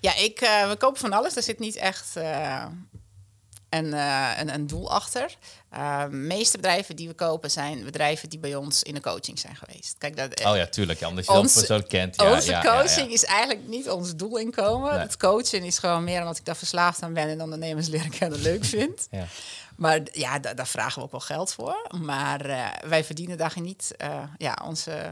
ja 0.00 0.16
ik, 0.16 0.40
eh, 0.40 0.68
we 0.68 0.76
kopen 0.76 1.00
van 1.00 1.12
alles. 1.12 1.36
Er 1.36 1.42
zit 1.42 1.58
niet 1.58 1.76
echt 1.76 2.16
eh, 2.16 2.66
een, 3.76 3.94
eh, 3.94 4.30
een, 4.38 4.54
een 4.54 4.66
doel 4.66 4.90
achter. 4.90 5.36
Eh, 5.70 6.02
de 6.02 6.08
meeste 6.10 6.56
bedrijven 6.56 6.96
die 6.96 7.08
we 7.08 7.14
kopen 7.14 7.50
zijn 7.50 7.84
bedrijven 7.84 8.28
die 8.28 8.38
bij 8.38 8.54
ons 8.54 8.82
in 8.82 8.94
de 8.94 9.00
coaching 9.00 9.38
zijn 9.38 9.56
geweest. 9.56 9.94
Kijk, 9.98 10.16
dat, 10.16 10.44
Oh 10.44 10.56
ja, 10.56 10.66
tuurlijk. 10.66 10.98
Ja, 10.98 11.08
omdat 11.08 11.26
je 11.26 11.32
dat 11.32 11.40
Onze- 11.40 11.58
persoonlijk 11.58 11.88
kent. 11.88 12.20
Ja, 12.20 12.32
Onze 12.34 12.50
ja, 12.50 12.62
ja, 12.62 12.72
ja. 12.72 12.78
coaching 12.80 13.12
is 13.12 13.24
eigenlijk 13.24 13.66
niet 13.68 13.90
ons 13.90 14.16
doelinkomen. 14.16 14.90
Nee. 14.92 15.00
Het 15.00 15.16
coachen 15.16 15.62
is 15.62 15.78
gewoon 15.78 16.04
meer 16.04 16.20
omdat 16.20 16.36
ik 16.38 16.44
daar 16.44 16.56
verslaafd 16.56 17.02
aan 17.02 17.12
ben 17.12 17.28
en 17.28 17.42
ondernemers 17.42 17.88
leren 17.88 18.10
kennen 18.10 18.38
leuk 18.40 18.64
vind. 18.76 19.06
Ja. 19.10 19.26
Maar 19.76 20.00
ja, 20.12 20.38
da- 20.38 20.54
daar 20.54 20.66
vragen 20.66 20.98
we 20.98 21.04
ook 21.04 21.10
wel 21.10 21.20
geld 21.20 21.52
voor. 21.52 21.86
Maar 22.00 22.40
eh, 22.40 22.66
wij 22.88 23.04
verdienen 23.04 23.36
daar 23.38 23.54
niet. 23.60 23.94
eh, 23.96 24.22
ja, 24.38 24.58
onze 24.64 25.10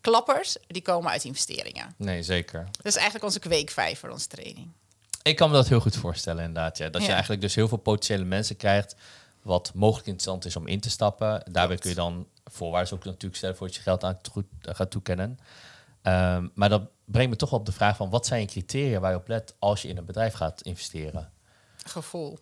klappers 0.00 0.56
die 0.66 0.82
komen 0.82 1.10
uit 1.10 1.24
investeringen. 1.24 1.94
Nee, 1.96 2.22
zeker. 2.22 2.64
Dat 2.72 2.86
is 2.86 2.94
eigenlijk 2.94 3.24
onze 3.24 3.38
kweekvijver, 3.38 4.10
onze 4.10 4.26
training. 4.26 4.68
Ik 5.22 5.36
kan 5.36 5.50
me 5.50 5.56
dat 5.56 5.68
heel 5.68 5.80
goed 5.80 5.96
voorstellen, 5.96 6.44
inderdaad. 6.44 6.78
Ja. 6.78 6.88
Dat 6.88 7.04
je 7.04 7.12
eigenlijk 7.12 7.40
dus 7.40 7.54
heel 7.54 7.68
veel 7.68 7.78
potentiële 7.78 8.24
mensen 8.24 8.56
krijgt... 8.56 8.96
wat 9.42 9.72
mogelijk 9.74 10.06
interessant 10.06 10.44
is 10.44 10.56
om 10.56 10.66
in 10.66 10.80
te 10.80 10.90
stappen. 10.90 11.42
Daarbij 11.50 11.76
kun 11.76 11.90
je 11.90 11.96
dan 11.96 12.26
voorwaarts 12.44 12.92
ook 12.92 13.04
natuurlijk 13.04 13.36
stellen... 13.36 13.56
voordat 13.56 13.76
je 13.76 13.82
geld 13.82 14.04
aan 14.04 14.20
toe- 14.20 14.44
gaat 14.60 14.90
toekennen. 14.90 15.38
Ehm, 16.02 16.48
maar 16.54 16.68
dat 16.68 16.82
brengt 17.04 17.30
me 17.30 17.36
toch 17.36 17.52
op 17.52 17.66
de 17.66 17.72
vraag 17.72 17.96
van... 17.96 18.10
wat 18.10 18.26
zijn 18.26 18.40
je 18.40 18.46
criteria 18.46 19.00
waar 19.00 19.10
je 19.10 19.16
op 19.16 19.28
let 19.28 19.54
als 19.58 19.82
je 19.82 19.88
in 19.88 19.96
een 19.96 20.04
bedrijf 20.04 20.34
gaat 20.34 20.60
investeren? 20.60 21.32
Gevoel. 21.76 22.38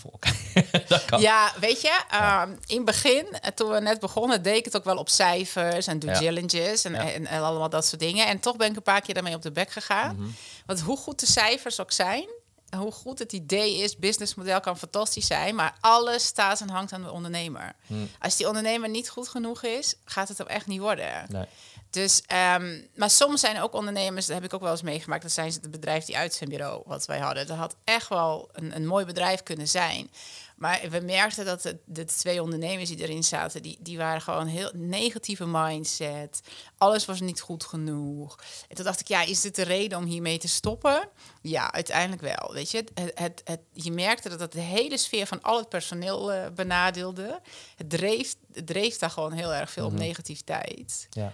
Dat 0.88 1.04
kan. 1.04 1.20
Ja, 1.20 1.52
weet 1.60 1.80
je, 1.80 2.00
ehm, 2.10 2.50
in 2.66 2.76
het 2.76 2.84
begin, 2.84 3.26
eh, 3.30 3.50
toen 3.54 3.70
we 3.70 3.80
net 3.80 4.00
begonnen, 4.00 4.42
deed 4.42 4.56
ik 4.56 4.64
het 4.64 4.76
ook 4.76 4.84
wel 4.84 4.96
op 4.96 5.08
cijfers 5.08 5.86
en 5.86 5.98
Ja. 6.00 6.18
diligence 6.18 6.88
en, 6.88 6.94
en, 6.94 7.26
en 7.26 7.42
allemaal 7.42 7.68
dat 7.68 7.86
soort 7.86 8.00
dingen. 8.00 8.26
En 8.26 8.40
toch 8.40 8.56
ben 8.56 8.70
ik 8.70 8.76
een 8.76 8.82
paar 8.82 9.00
keer 9.00 9.14
daarmee 9.14 9.34
op 9.34 9.42
de 9.42 9.52
bek 9.52 9.70
gegaan. 9.70 10.16
Mhm. 10.16 10.28
Want 10.66 10.80
hoe 10.80 10.96
goed 10.96 11.20
de 11.20 11.26
cijfers 11.26 11.80
ook 11.80 11.92
zijn, 11.92 12.26
hoe 12.76 12.92
goed 12.92 13.18
het 13.18 13.32
idee 13.32 13.78
is, 13.78 13.96
businessmodel 13.96 14.60
kan 14.60 14.78
fantastisch 14.78 15.26
zijn, 15.26 15.54
maar 15.54 15.74
alles 15.80 16.24
staat 16.24 16.60
en 16.60 16.68
hangt 16.70 16.92
aan 16.92 17.02
de 17.02 17.10
ondernemer. 17.12 17.72
Hmm. 17.86 18.10
Als 18.20 18.36
die 18.36 18.46
ondernemer 18.46 18.88
niet 18.88 19.08
goed 19.08 19.28
genoeg 19.28 19.62
is, 19.62 19.94
gaat 20.04 20.28
het 20.28 20.38
hem 20.38 20.46
echt 20.46 20.66
niet 20.66 20.80
worden. 20.80 21.24
Nee. 21.28 21.44
Dus, 21.92 22.22
ehm, 22.26 22.80
maar 22.94 23.10
soms 23.10 23.40
zijn 23.40 23.60
ook 23.60 23.72
ondernemers, 23.74 24.26
dat 24.26 24.34
heb 24.34 24.44
ik 24.44 24.54
ook 24.54 24.60
wel 24.60 24.70
eens 24.70 24.82
meegemaakt. 24.82 25.22
Dat 25.22 25.32
zijn 25.32 25.52
ze 25.52 25.58
het 25.62 25.70
bedrijf 25.70 26.04
die 26.04 26.16
uit 26.16 26.34
zijn 26.34 26.50
bureau 26.50 26.82
wat 26.86 27.06
wij 27.06 27.18
hadden. 27.18 27.46
Dat 27.46 27.56
had 27.56 27.76
echt 27.84 28.08
wel 28.08 28.48
een, 28.52 28.76
een 28.76 28.86
mooi 28.86 29.04
bedrijf 29.04 29.42
kunnen 29.42 29.68
zijn. 29.68 30.10
Maar 30.56 30.80
we 30.90 31.00
merkten 31.00 31.44
dat 31.44 31.62
de, 31.62 31.78
de 31.84 32.04
twee 32.04 32.42
ondernemers 32.42 32.88
die 32.88 32.98
erin 33.02 33.24
zaten, 33.24 33.62
die, 33.62 33.78
die 33.80 33.98
waren 33.98 34.20
gewoon 34.20 34.46
heel 34.46 34.70
negatieve 34.74 35.46
mindset. 35.46 36.40
Alles 36.78 37.04
was 37.04 37.20
niet 37.20 37.40
goed 37.40 37.64
genoeg. 37.64 38.38
En 38.68 38.76
toen 38.76 38.84
dacht 38.84 39.00
ik, 39.00 39.08
ja, 39.08 39.22
is 39.22 39.40
dit 39.40 39.54
de 39.54 39.62
reden 39.62 39.98
om 39.98 40.04
hiermee 40.04 40.38
te 40.38 40.48
stoppen? 40.48 41.08
Ja, 41.40 41.72
uiteindelijk 41.72 42.22
wel. 42.22 42.52
Weet 42.52 42.70
je, 42.70 42.76
het, 42.94 43.12
het, 43.14 43.40
het, 43.44 43.60
je 43.72 43.92
merkte 43.92 44.28
dat 44.28 44.40
het 44.40 44.52
de 44.52 44.60
hele 44.60 44.98
sfeer 44.98 45.26
van 45.26 45.42
al 45.42 45.58
het 45.58 45.68
personeel 45.68 46.32
uh, 46.34 46.46
benadeelde. 46.54 47.40
Het 47.76 47.90
dreef, 47.90 48.34
het 48.52 48.66
dreef 48.66 48.98
daar 48.98 49.10
gewoon 49.10 49.32
heel 49.32 49.54
erg 49.54 49.70
veel 49.70 49.84
Mhm. 49.86 49.94
op 49.94 50.00
negativiteit. 50.00 51.06
Ja. 51.10 51.32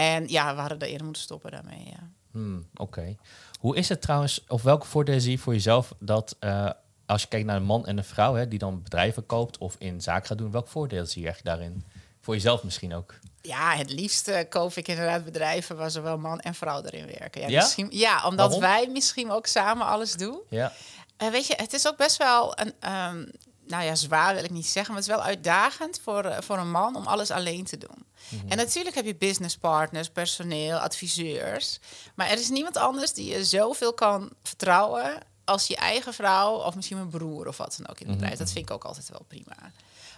En 0.00 0.28
ja, 0.28 0.54
we 0.54 0.60
hadden 0.60 0.78
er 0.78 0.86
eerder 0.86 1.04
moeten 1.04 1.22
stoppen 1.22 1.50
daarmee. 1.50 1.84
Ja. 1.90 2.10
Hmm, 2.32 2.66
Oké. 2.74 3.16
Hoe 3.58 3.76
is 3.76 3.88
het 3.88 4.02
trouwens, 4.02 4.44
of 4.48 4.62
welke 4.62 4.86
voordelen 4.86 5.20
zie 5.20 5.30
je 5.30 5.38
voor 5.38 5.52
jezelf 5.52 5.94
dat 5.98 6.36
eh, 6.40 6.70
als 7.06 7.22
je 7.22 7.28
kijkt 7.28 7.46
naar 7.46 7.56
een 7.56 7.62
man 7.62 7.86
en 7.86 7.98
een 7.98 8.04
vrouw 8.04 8.34
hè, 8.34 8.48
die 8.48 8.58
dan 8.58 8.82
bedrijven 8.82 9.26
koopt 9.26 9.58
of 9.58 9.74
in 9.78 10.00
zaak 10.00 10.26
gaat 10.26 10.38
doen, 10.38 10.50
welke 10.50 10.70
voordelen 10.70 11.06
zie 11.08 11.22
je 11.22 11.26
eigenlijk 11.28 11.56
daarin? 11.56 11.84
Voor 12.20 12.34
jezelf 12.34 12.62
misschien 12.62 12.94
ook. 12.94 13.14
Ja, 13.42 13.74
het 13.76 13.90
liefst 13.90 14.48
koop 14.48 14.72
ik 14.74 14.88
inderdaad 14.88 15.24
bedrijven 15.24 15.76
waar 15.76 15.90
zowel 15.90 16.18
man 16.18 16.40
en 16.40 16.54
vrouw 16.54 16.82
erin 16.82 17.06
werken. 17.18 17.40
Ja, 17.40 17.48
Ja? 17.48 17.60
Misschien, 17.60 17.88
ja 17.90 18.24
omdat 18.26 18.36
Waarom? 18.54 18.60
wij 18.60 18.88
misschien 18.92 19.30
ook 19.30 19.46
samen 19.46 19.86
alles 19.86 20.14
doen. 20.14 20.40
Ja. 20.48 20.72
Eh, 21.16 21.28
weet 21.30 21.46
je, 21.46 21.54
het 21.56 21.72
is 21.72 21.86
ook 21.88 21.96
best 21.96 22.16
wel 22.16 22.58
een, 22.58 22.72
ehm, 22.80 23.26
nou 23.70 23.84
ja, 23.84 23.94
zwaar 23.94 24.34
wil 24.34 24.44
ik 24.44 24.50
niet 24.50 24.66
zeggen, 24.66 24.94
maar 24.94 25.02
het 25.02 25.10
is 25.10 25.16
wel 25.16 25.26
uitdagend 25.26 26.00
voor, 26.02 26.24
eh, 26.24 26.40
voor 26.40 26.58
een 26.58 26.70
man 26.70 26.96
om 26.96 27.06
alles 27.06 27.30
alleen 27.30 27.64
te 27.64 27.78
doen. 27.78 28.08
En 28.48 28.56
natuurlijk 28.56 28.94
heb 28.94 29.04
je 29.04 29.14
businesspartners, 29.14 30.08
personeel, 30.08 30.78
adviseurs, 30.78 31.78
maar 32.14 32.30
er 32.30 32.38
is 32.38 32.48
niemand 32.48 32.76
anders 32.76 33.12
die 33.12 33.30
je 33.30 33.44
zoveel 33.44 33.92
kan 33.92 34.30
vertrouwen 34.42 35.18
als 35.44 35.66
je 35.66 35.76
eigen 35.76 36.14
vrouw 36.14 36.54
of 36.54 36.74
misschien 36.74 36.98
een 36.98 37.08
broer 37.08 37.46
of 37.46 37.56
wat 37.56 37.74
dan 37.78 37.88
ook 37.88 38.00
in 38.00 38.06
het 38.06 38.16
bedrijf. 38.16 38.38
Dat 38.38 38.50
vind 38.50 38.64
ik 38.68 38.74
ook 38.74 38.84
altijd 38.84 39.08
wel 39.08 39.24
prima. 39.28 39.72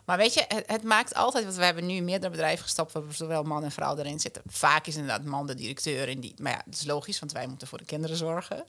Maar 0.04 0.16
weet 0.16 0.34
je, 0.34 0.44
het, 0.48 0.64
het 0.66 0.82
maakt 0.82 1.14
altijd, 1.14 1.44
want 1.44 1.56
we 1.56 1.64
hebben 1.64 1.86
nu 1.86 2.00
meerdere 2.00 2.30
bedrijven 2.30 2.64
gestapt 2.64 2.92
waar 2.92 3.02
zowel 3.10 3.42
man 3.42 3.64
en 3.64 3.70
vrouw 3.70 3.96
erin 3.96 4.20
zitten. 4.20 4.42
Vaak 4.46 4.86
is 4.86 4.96
inderdaad 4.96 5.24
man 5.24 5.46
de 5.46 5.54
directeur 5.54 6.08
en 6.08 6.20
die, 6.20 6.34
maar 6.38 6.52
ja, 6.52 6.62
dat 6.64 6.74
is 6.74 6.84
logisch, 6.84 7.18
want 7.18 7.32
wij 7.32 7.46
moeten 7.46 7.68
voor 7.68 7.78
de 7.78 7.84
kinderen 7.84 8.16
zorgen. 8.16 8.64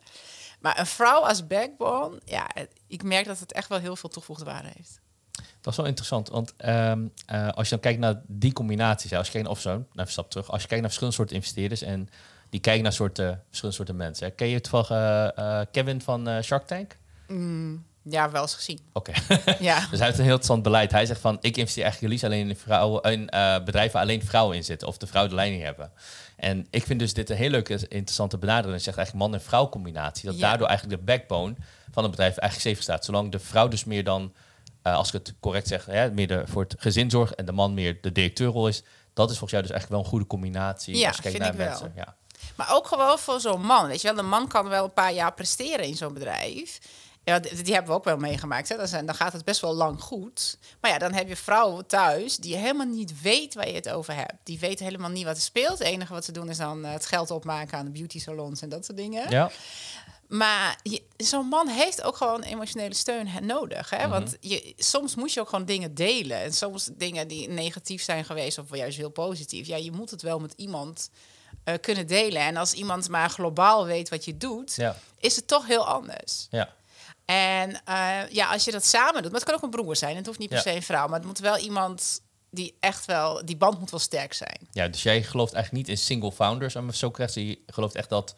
Maar 0.63 0.79
een 0.79 0.85
vrouw 0.85 1.21
als 1.21 1.47
backbone, 1.47 2.19
ja, 2.25 2.45
het- 2.53 2.73
ik 2.87 3.03
merk 3.03 3.25
dat 3.25 3.39
het 3.39 3.51
echt 3.53 3.67
wel 3.69 3.79
heel 3.79 3.95
veel 3.95 4.09
toegevoegde 4.09 4.45
waarde 4.45 4.69
heeft. 4.75 4.99
Dat 5.61 5.71
is 5.71 5.77
wel 5.77 5.85
interessant, 5.85 6.29
want 6.29 6.53
ehm, 6.57 7.07
eh, 7.25 7.47
als 7.49 7.63
je 7.65 7.69
dan 7.73 7.79
kijkt 7.79 7.99
naar 7.99 8.21
die 8.27 8.53
combinaties, 8.53 9.13
als 9.13 9.25
je 9.25 9.31
kijkt 9.31 9.47
naar, 9.47 9.55
of 9.57 9.61
zo, 9.63 9.69
even 9.73 9.87
een 9.93 10.07
stap 10.07 10.29
terug, 10.29 10.51
als 10.51 10.61
je 10.61 10.67
kijkt 10.67 10.81
naar 10.83 10.91
verschillende 10.91 11.15
soorten 11.15 11.35
investeerders 11.35 11.81
en 11.81 12.09
die 12.49 12.59
kijken 12.59 12.83
naar 12.83 12.93
soorten, 12.93 13.43
verschillende 13.45 13.75
soorten 13.77 13.95
mensen. 13.95 14.27
Hè. 14.27 14.33
Ken 14.33 14.47
je 14.47 14.61
toevallig 14.61 14.89
eh, 14.89 15.37
eh, 15.61 15.67
Kevin 15.71 16.01
van 16.01 16.43
Shark 16.43 16.67
Tank? 16.67 16.97
Mm, 17.27 17.85
ja, 18.03 18.31
wel 18.31 18.41
eens 18.41 18.53
gezien. 18.55 18.79
Oké. 18.93 19.11
Ja. 19.59 19.79
Dus 19.89 19.97
hij 19.99 20.07
heeft 20.07 20.17
een 20.17 20.23
heel 20.23 20.33
interessant 20.33 20.63
beleid. 20.63 20.91
Hij 20.91 21.05
zegt 21.05 21.19
van, 21.21 21.37
ik 21.41 21.57
investeer 21.57 21.83
eigenlijk 21.83 22.13
liefst 22.13 22.25
alleen 22.25 22.49
in, 22.49 22.55
vrouwen, 22.55 23.01
in 23.11 23.29
eh, 23.29 23.63
bedrijven 23.63 23.93
waar 23.93 24.01
alleen 24.01 24.25
vrouwen 24.25 24.55
in 24.55 24.63
zitten. 24.63 24.87
Of 24.87 24.97
de 24.97 25.07
vrouw 25.07 25.27
de 25.27 25.35
leiding 25.35 25.63
hebben. 25.63 25.91
En 26.37 26.67
ik 26.69 26.83
vind 26.85 26.99
dus 26.99 27.13
dit 27.13 27.29
een 27.29 27.35
heel 27.35 27.49
leuke, 27.49 27.73
interessante 27.73 28.37
benadering. 28.37 28.71
Hij 28.73 28.83
zegt 28.83 28.97
eigenlijk 28.97 29.25
man- 29.27 29.39
en 29.39 29.45
vrouw 29.45 29.69
combinatie. 29.69 30.25
Dat 30.25 30.37
Ja. 30.39 30.47
daardoor 30.47 30.67
eigenlijk 30.67 30.99
de 30.99 31.05
backbone 31.05 31.55
van 31.91 32.03
het 32.03 32.11
bedrijf 32.11 32.37
eigenlijk 32.37 32.61
zeven 32.69 32.83
staat. 32.83 33.05
Zolang 33.05 33.31
de 33.31 33.39
vrouw 33.39 33.67
dus 33.67 33.83
meer 33.83 34.03
dan, 34.03 34.33
eh, 34.81 34.95
als 34.95 35.07
ik 35.07 35.13
het 35.13 35.33
correct 35.39 35.67
zeg, 35.67 35.85
hè, 35.85 36.11
meer 36.11 36.27
de, 36.27 36.43
voor 36.45 36.61
het 36.63 36.75
gezin 36.77 37.09
zorgt. 37.09 37.35
En 37.35 37.45
de 37.45 37.51
man 37.51 37.73
meer 37.73 37.97
de 38.01 38.11
directeurrol 38.11 38.67
is. 38.67 38.83
Dat 39.13 39.29
is 39.31 39.37
volgens 39.37 39.51
jou 39.51 39.63
dus 39.63 39.71
eigenlijk 39.71 39.89
wel 39.89 39.99
een 39.99 40.05
goede 40.17 40.27
combinatie. 40.27 40.97
Ja, 40.97 41.07
als 41.07 41.15
je 41.15 41.21
kijkt 41.21 41.37
naar 41.37 41.51
ik 41.51 41.57
wel. 41.57 41.67
mensen. 41.67 41.91
Ja. 41.95 42.15
Maar 42.55 42.67
ook 42.75 42.87
gewoon 42.87 43.19
voor 43.19 43.39
zo'n 43.39 43.61
man. 43.65 43.87
Weet 43.87 44.01
je 44.01 44.07
wel, 44.09 44.17
een 44.17 44.29
man 44.29 44.47
kan 44.47 44.67
wel 44.69 44.83
een 44.83 44.93
paar 44.93 45.13
jaar 45.13 45.33
presteren 45.33 45.85
in 45.85 45.95
zo'n 45.95 46.13
bedrijf. 46.13 46.79
Ja, 47.25 47.39
die 47.39 47.61
die 47.63 47.73
hebben 47.73 47.91
we 47.91 47.97
ook 47.97 48.03
wel 48.03 48.17
meegemaakt. 48.17 48.69
Hè. 48.69 48.77
Dan, 48.77 48.87
zijn, 48.87 49.05
dan 49.05 49.15
gaat 49.15 49.33
het 49.33 49.45
best 49.45 49.61
wel 49.61 49.73
lang 49.73 50.01
goed. 50.01 50.57
Maar 50.81 50.91
ja, 50.91 50.97
dan 50.97 51.13
heb 51.13 51.27
je 51.27 51.35
vrouwen 51.35 51.85
thuis 51.85 52.37
die 52.37 52.55
helemaal 52.55 52.85
niet 52.87 53.21
weet 53.21 53.53
waar 53.53 53.67
je 53.67 53.73
het 53.75 53.89
over 53.89 54.15
hebt. 54.15 54.33
Die 54.43 54.59
weten 54.59 54.85
helemaal 54.85 55.09
niet 55.09 55.25
wat 55.25 55.35
er 55.35 55.41
speelt. 55.41 55.77
Het 55.79 55.87
enige 55.87 56.13
wat 56.13 56.25
ze 56.25 56.31
doen 56.31 56.49
is 56.49 56.57
dan 56.57 56.85
eh, 56.85 56.91
het 56.91 57.05
geld 57.05 57.31
opmaken 57.31 57.77
aan 57.77 57.85
de 57.85 57.91
beauty 57.91 58.19
salons 58.19 58.61
en 58.61 58.69
dat 58.69 58.85
soort 58.85 58.97
dingen. 58.97 59.29
ja. 59.29 59.51
Maar 60.27 60.79
zo'n 61.17 61.47
man 61.47 61.67
heeft 61.67 62.03
ook 62.03 62.17
gewoon 62.17 62.41
emotionele 62.41 62.93
steun 62.93 63.27
nodig. 63.41 63.89
Hè? 63.89 64.07
Want 64.07 64.37
je, 64.39 64.73
soms 64.77 65.15
moet 65.15 65.33
je 65.33 65.39
ook 65.39 65.49
gewoon 65.49 65.65
dingen 65.65 65.93
delen. 65.95 66.37
En 66.37 66.53
soms 66.53 66.89
dingen 66.93 67.27
die 67.27 67.49
negatief 67.49 68.03
zijn 68.03 68.25
geweest 68.25 68.57
of 68.57 68.75
juist 68.75 68.97
heel 68.97 69.09
positief. 69.09 69.67
Ja, 69.67 69.75
je 69.77 69.91
moet 69.91 70.09
het 70.11 70.21
wel 70.21 70.39
met 70.39 70.53
iemand 70.55 71.09
eh, 71.63 71.73
kunnen 71.81 72.07
delen. 72.07 72.41
En 72.41 72.57
als 72.57 72.73
iemand 72.73 73.09
maar 73.09 73.29
globaal 73.29 73.85
weet 73.85 74.09
wat 74.09 74.25
je 74.25 74.37
doet, 74.37 74.75
Ja. 74.75 74.95
is 75.19 75.35
het 75.35 75.47
toch 75.47 75.67
heel 75.67 75.87
anders. 75.87 76.47
Ja. 76.49 76.73
En 77.25 77.81
eh, 77.85 78.19
ja, 78.29 78.51
als 78.51 78.63
je 78.65 78.71
dat 78.71 78.85
samen 78.85 79.21
doet, 79.21 79.31
maar 79.31 79.39
het 79.39 79.49
kan 79.49 79.57
ook 79.57 79.63
een 79.63 79.69
broer 79.81 79.95
zijn. 79.95 80.15
Het 80.15 80.25
hoeft 80.25 80.39
niet 80.39 80.49
per 80.49 80.57
Ja. 80.57 80.63
se 80.63 80.71
een 80.75 80.83
vrouw, 80.83 81.07
maar 81.07 81.17
het 81.19 81.27
moet 81.27 81.39
wel 81.39 81.57
iemand 81.57 82.21
die 82.51 82.75
echt 82.79 83.05
wel, 83.05 83.45
die 83.45 83.57
band 83.57 83.79
moet 83.79 83.89
wel 83.91 83.99
sterk 83.99 84.33
zijn. 84.33 84.67
ja, 84.71 84.87
dus 84.87 85.03
jij 85.03 85.23
gelooft 85.23 85.53
eigenlijk 85.53 85.87
niet 85.87 85.97
in 85.97 86.03
single 86.03 86.31
founders. 86.31 86.73
Maar 86.73 86.93
zo 86.95 87.11
krijgt 87.11 87.33
je 87.33 87.59
gelooft 87.67 87.95
echt 87.95 88.09
dat 88.09 88.35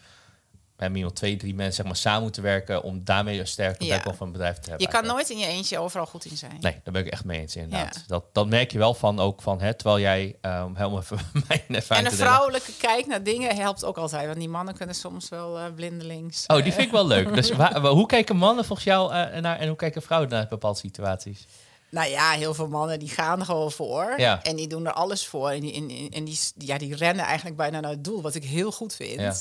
bij 0.75 0.89
minimaal 0.89 1.13
twee, 1.13 1.37
drie 1.37 1.55
mensen 1.55 1.73
zeg 1.75 1.85
maar, 1.85 1.95
samen 1.95 2.21
moeten 2.21 2.43
werken 2.43 2.83
om 2.83 3.01
daarmee 3.03 3.39
een 3.39 3.47
sterke 3.47 3.85
Ja. 3.85 4.01
van 4.01 4.15
een 4.19 4.31
bedrijf 4.31 4.55
te 4.59 4.69
hebben. 4.69 4.85
Je 4.87 4.91
kan 4.93 5.01
eigenlijk. 5.03 5.29
nooit 5.29 5.29
in 5.29 5.49
je 5.51 5.57
eentje 5.57 5.79
overal 5.79 6.05
goed 6.05 6.25
in 6.25 6.37
zijn. 6.37 6.57
Nee, 6.59 6.79
daar 6.83 6.93
ben 6.93 7.05
ik 7.05 7.11
echt 7.11 7.25
mee 7.25 7.39
eens 7.39 7.55
inderdaad. 7.55 7.95
Ja. 7.95 8.01
Dat, 8.07 8.23
dat 8.31 8.47
merk 8.47 8.71
je 8.71 8.77
wel 8.77 8.93
van 8.93 9.19
ook 9.19 9.41
van, 9.41 9.61
hè, 9.61 9.73
terwijl 9.73 9.99
jij, 9.99 10.35
um, 10.41 10.75
helemaal 10.75 10.99
even 10.99 11.17
mijn 11.47 11.59
En 11.67 11.75
een 11.75 11.85
delen. 11.87 12.11
vrouwelijke 12.11 12.71
kijk 12.79 13.05
naar 13.05 13.23
dingen 13.23 13.55
helpt 13.55 13.83
ook 13.85 13.97
altijd. 13.97 14.25
Want 14.25 14.37
die 14.39 14.49
mannen 14.49 14.73
kunnen 14.77 14.95
soms 14.95 15.29
wel 15.29 15.59
eh, 15.59 15.65
blindelings. 15.75 16.43
Oh, 16.47 16.63
die 16.63 16.71
vind 16.73 16.85
ik 16.85 16.91
wel 16.91 17.07
leuk. 17.07 17.33
Dus 17.33 17.51
wa- 17.61 17.81
wa- 17.81 17.89
hoe 17.91 18.05
kijken 18.05 18.35
mannen 18.35 18.65
volgens 18.65 18.87
jou 18.87 19.13
eh, 19.13 19.41
naar 19.41 19.59
en 19.59 19.67
hoe 19.67 19.77
kijken 19.77 20.01
vrouwen 20.01 20.29
naar 20.29 20.47
bepaalde 20.49 20.79
situaties? 20.79 21.45
Nou 21.95 22.09
ja, 22.09 22.31
heel 22.31 22.53
veel 22.53 22.67
mannen 22.67 22.99
die 22.99 23.09
gaan 23.09 23.39
er 23.39 23.45
gewoon 23.45 23.71
voor. 23.71 24.13
Ja. 24.17 24.43
En 24.43 24.55
die 24.55 24.67
doen 24.67 24.85
er 24.85 24.93
alles 24.93 25.27
voor. 25.27 25.49
En, 25.49 25.59
die, 25.59 26.09
en, 26.11 26.25
die, 26.25 26.39
ja, 26.57 26.77
die 26.77 26.95
rennen 26.95 27.25
eigenlijk 27.25 27.57
bijna 27.57 27.79
naar 27.79 27.91
het 27.91 28.03
doel, 28.03 28.21
wat 28.21 28.35
ik 28.35 28.43
heel 28.43 28.71
goed 28.71 28.95
vind. 28.95 29.19
Ja. 29.19 29.35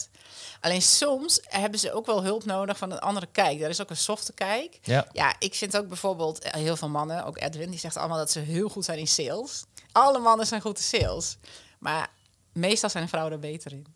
Alleen 0.60 0.82
soms 0.82 1.40
hebben 1.42 1.80
ze 1.80 1.92
ook 1.92 2.06
wel 2.06 2.22
hulp 2.22 2.44
nodig 2.44 2.78
van 2.78 2.90
een 2.90 2.98
andere 2.98 3.26
kijk. 3.32 3.60
Er 3.60 3.68
is 3.68 3.80
ook 3.80 3.90
een 3.90 3.96
softe 3.96 4.32
kijk. 4.32 4.78
Ja. 4.82 5.06
Ja, 5.12 5.34
ik 5.38 5.54
vind 5.54 5.76
ook 5.76 5.88
bijvoorbeeld 5.88 6.38
eh, 6.38 6.52
heel 6.52 6.76
veel 6.76 6.88
mannen, 6.88 7.24
ook 7.24 7.38
Edwin, 7.38 7.70
die 7.70 7.78
zegt 7.78 7.96
allemaal 7.96 8.18
dat 8.18 8.30
ze 8.30 8.38
heel 8.38 8.68
goed 8.68 8.84
zijn 8.84 8.98
in 8.98 9.08
sales. 9.08 9.64
Alle 9.92 10.18
mannen 10.18 10.46
zijn 10.46 10.60
goed 10.60 10.78
in 10.78 11.00
sales. 11.00 11.36
Maar 11.78 12.10
meestal 12.52 12.90
zijn 12.90 13.08
vrouwen 13.08 13.32
er 13.32 13.40
beter 13.40 13.72
in. 13.72 13.86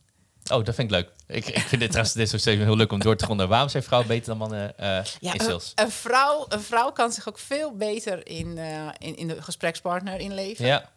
Oh, 0.51 0.65
dat 0.65 0.75
vind 0.75 0.79
ik 0.79 0.97
leuk. 0.97 1.09
Ik, 1.27 1.47
ik 1.47 1.59
vind 1.59 1.81
dit 1.81 1.89
trouwens 1.91 2.15
dit 2.17 2.29
soort 2.29 2.41
steeds 2.41 2.63
heel 2.63 2.77
leuk 2.77 2.93
om 2.93 3.01
door 3.01 3.17
te 3.17 3.25
gronden. 3.25 3.49
Waarom 3.49 3.69
zijn 3.69 3.83
vrouwen 3.83 4.09
beter 4.09 4.27
dan 4.27 4.37
mannen 4.39 4.79
eh 4.79 4.87
Ja, 5.21 5.33
in 5.33 5.41
een, 5.41 5.47
sales? 5.47 5.73
een 5.75 5.91
vrouw, 5.91 6.45
een 6.49 6.61
vrouw 6.61 6.93
kan 6.93 7.13
zich 7.13 7.29
ook 7.29 7.39
veel 7.39 7.77
beter 7.77 8.27
in, 8.27 8.59
eh, 8.59 8.89
in, 8.99 9.17
in 9.17 9.29
de 9.29 9.43
gesprekspartner 9.43 10.21
inleven. 10.21 10.67
Ja, 10.67 10.91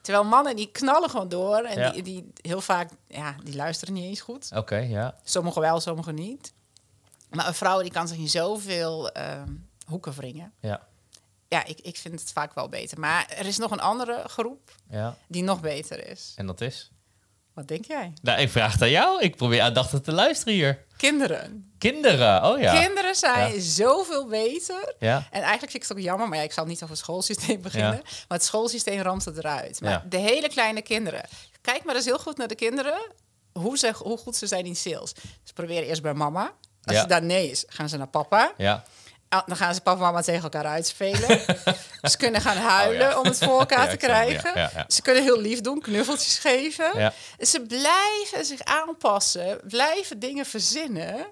Terwijl 0.00 0.24
mannen 0.24 0.56
die 0.56 0.70
knallen 0.72 1.10
gewoon 1.10 1.28
door 1.28 1.56
en 1.58 1.78
Ja. 1.80 1.90
die, 1.90 2.02
die 2.02 2.32
heel 2.40 2.60
vaak, 2.60 2.90
ja, 3.08 3.36
die 3.44 3.56
luisteren 3.56 3.94
niet 3.94 4.04
eens 4.04 4.20
goed. 4.20 4.50
oké, 4.54 4.76
ja. 4.76 5.14
Sommigen 5.24 5.60
wel, 5.60 5.80
sommigen 5.80 6.14
niet. 6.14 6.52
Maar 7.30 7.46
een 7.46 7.54
vrouw 7.54 7.82
die 7.82 7.90
kan 7.90 8.08
zich 8.08 8.16
in 8.18 8.28
zoveel 8.28 9.10
ehm, 9.10 9.52
hoeken 9.86 10.12
wringen. 10.12 10.52
Ja, 10.60 10.86
Ja, 11.48 11.64
ik, 11.64 11.80
ik 11.80 11.96
vind 11.96 12.20
het 12.20 12.32
vaak 12.32 12.54
wel 12.54 12.68
beter. 12.68 13.00
Maar 13.00 13.26
er 13.36 13.46
is 13.46 13.58
nog 13.58 13.70
een 13.70 13.80
andere 13.80 14.22
groep 14.26 14.70
ja. 14.90 15.16
die 15.28 15.42
nog 15.42 15.60
beter 15.60 16.08
is. 16.08 16.32
En 16.36 16.46
dat 16.46 16.60
is? 16.60 16.90
Wat 17.58 17.68
denk 17.68 17.84
jij? 17.84 18.12
Nou, 18.22 18.40
ik 18.40 18.50
vraag 18.50 18.72
het 18.72 18.82
aan 18.82 18.90
jou. 18.90 19.22
Ik 19.22 19.36
probeer 19.36 19.60
aandachtig 19.62 20.00
te 20.00 20.12
luisteren 20.12 20.54
hier. 20.54 20.84
Kinderen. 20.96 21.72
Kinderen, 21.78 22.44
oh 22.44 22.60
ja. 22.60 22.80
Kinderen 22.82 23.14
zijn 23.14 23.54
Ja. 23.54 23.60
zoveel 23.60 24.26
beter. 24.26 24.94
Ja, 24.98 25.16
En 25.16 25.40
eigenlijk 25.42 25.60
vind 25.70 25.74
ik 25.74 25.82
het 25.88 25.92
ook 25.92 25.98
jammer, 26.04 26.28
maar 26.28 26.38
ja, 26.38 26.44
ik 26.44 26.52
zal 26.52 26.64
niet 26.64 26.76
over 26.82 26.88
het 26.88 26.98
schoolsysteem 26.98 27.62
beginnen. 27.68 27.92
Ja. 27.92 28.00
Maar 28.28 28.38
het 28.38 28.44
schoolsysteem 28.44 29.00
ramt 29.00 29.24
het 29.24 29.36
eruit. 29.38 29.80
Maar 29.80 30.04
de 30.08 30.16
hele 30.16 30.48
kleine 30.48 30.82
kinderen. 30.82 31.22
Kijk 31.60 31.84
maar 31.84 31.94
eens 31.94 32.04
heel 32.04 32.18
goed 32.18 32.36
naar 32.36 32.48
de 32.48 32.54
kinderen. 32.54 32.98
Hoe, 33.52 33.78
ze, 33.78 33.92
hoe 33.96 34.16
goed 34.18 34.36
ze 34.36 34.46
zijn 34.46 34.64
in 34.66 34.76
sales. 34.76 35.12
Ze 35.44 35.52
proberen 35.52 35.88
eerst 35.88 36.02
bij 36.02 36.14
mama. 36.14 36.52
Als 36.84 36.98
ze 36.98 37.06
daar 37.06 37.22
nee 37.22 37.50
is, 37.50 37.64
gaan 37.68 37.88
ze 37.88 37.96
naar 37.96 38.08
papa. 38.08 38.52
ja. 38.56 38.84
Ah, 39.28 39.46
Dan 39.46 39.56
gaan 39.56 39.74
ze 39.74 39.80
papa 39.80 39.96
en 39.98 40.04
mama 40.04 40.22
tegen 40.22 40.42
elkaar 40.42 40.64
uitspelen. 40.66 41.40
ze 42.10 42.16
kunnen 42.16 42.40
gaan 42.40 42.56
huilen 42.56 43.06
Oh 43.06 43.12
ja. 43.12 43.18
om 43.18 43.24
het 43.24 43.38
voor 43.38 43.58
elkaar 43.58 43.84
Ja, 43.84 43.90
te 43.90 43.96
krijgen. 43.96 44.52
Ja. 44.54 44.84
Ze 44.88 45.02
kunnen 45.02 45.22
heel 45.22 45.40
lief 45.40 45.60
doen, 45.60 45.80
knuffeltjes 45.80 46.38
geven. 46.38 47.12
Ze 47.38 47.60
blijven 47.60 48.44
zich 48.44 48.60
aanpassen, 48.64 49.60
blijven 49.64 50.18
dingen 50.18 50.46
verzinnen. 50.46 51.26